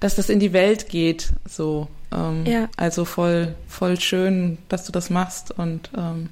dass 0.00 0.14
das 0.14 0.30
in 0.30 0.40
die 0.40 0.52
Welt 0.52 0.88
geht. 0.88 1.28
So. 1.46 1.88
Ähm, 2.12 2.46
ja. 2.46 2.68
Also 2.76 3.04
voll, 3.04 3.54
voll 3.68 4.00
schön, 4.00 4.58
dass 4.68 4.86
du 4.86 4.92
das 4.92 5.10
machst 5.10 5.50
und 5.50 5.90
ähm, 5.96 6.30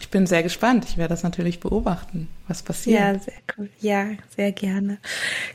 ich 0.00 0.10
bin 0.10 0.26
sehr 0.26 0.42
gespannt. 0.42 0.84
Ich 0.88 0.96
werde 0.98 1.14
das 1.14 1.22
natürlich 1.22 1.60
beobachten, 1.60 2.28
was 2.48 2.62
passiert. 2.62 3.00
Ja, 3.00 3.18
sehr 3.18 3.34
cool. 3.56 3.70
Ja, 3.80 4.06
sehr 4.36 4.52
gerne. 4.52 4.98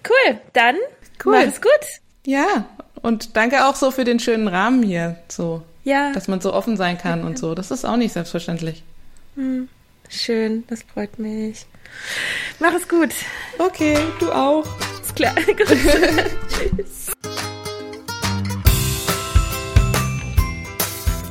Cool. 0.08 0.40
Dann 0.54 0.76
cool. 1.26 1.34
mach 1.34 1.44
es 1.44 1.62
gut. 1.62 2.02
Ja, 2.26 2.66
und 3.02 3.36
danke 3.36 3.66
auch 3.66 3.76
so 3.76 3.90
für 3.90 4.04
den 4.04 4.20
schönen 4.20 4.48
Rahmen 4.48 4.84
hier, 4.84 5.18
so. 5.28 5.64
Ja. 5.84 6.12
Dass 6.12 6.28
man 6.28 6.40
so 6.40 6.54
offen 6.54 6.78
sein 6.78 6.98
kann 6.98 7.24
und 7.24 7.40
so. 7.40 7.56
Das 7.56 7.72
ist 7.72 7.86
auch 7.86 7.98
nicht 7.98 8.14
selbstverständlich. 8.14 8.84
Hm. 9.36 9.68
Schön, 10.10 10.64
das 10.68 10.84
freut 10.84 11.18
mich. 11.18 11.66
Mach 12.60 12.74
es 12.74 12.88
gut. 12.88 13.10
Okay, 13.58 13.98
du 14.20 14.32
auch. 14.32 14.66
Ist 15.02 15.16
klar. 15.16 15.34
Tschüss. 16.48 17.12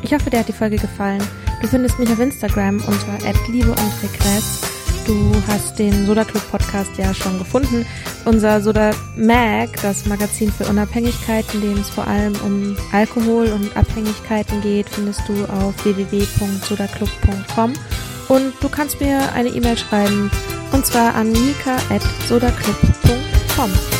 Ich 0.02 0.12
hoffe, 0.12 0.30
dir 0.30 0.40
hat 0.40 0.48
die 0.48 0.52
Folge 0.52 0.76
gefallen. 0.76 1.22
Du 1.60 1.68
findest 1.68 1.98
mich 1.98 2.10
auf 2.10 2.18
Instagram 2.18 2.82
unter 2.86 3.18
Liebe 3.48 3.70
und 3.70 4.02
Regress. 4.02 4.79
Du 5.06 5.42
hast 5.48 5.78
den 5.78 6.06
Soda 6.06 6.24
Club 6.24 6.42
Podcast 6.50 6.90
ja 6.96 7.12
schon 7.14 7.38
gefunden. 7.38 7.86
Unser 8.24 8.60
Soda 8.60 8.90
Mag, 9.16 9.70
das 9.82 10.06
Magazin 10.06 10.52
für 10.52 10.66
Unabhängigkeit, 10.66 11.44
in 11.54 11.60
dem 11.60 11.78
es 11.78 11.90
vor 11.90 12.06
allem 12.06 12.34
um 12.44 12.76
Alkohol 12.92 13.48
und 13.48 13.76
Abhängigkeiten 13.76 14.60
geht, 14.60 14.88
findest 14.88 15.22
du 15.28 15.44
auf 15.46 15.74
www.sodaclub.com. 15.84 17.72
Und 18.28 18.52
du 18.60 18.68
kannst 18.68 19.00
mir 19.00 19.32
eine 19.32 19.48
E-Mail 19.48 19.76
schreiben, 19.76 20.30
und 20.72 20.86
zwar 20.86 21.14
an 21.14 21.32
mika.sodaclub.com. 21.32 23.99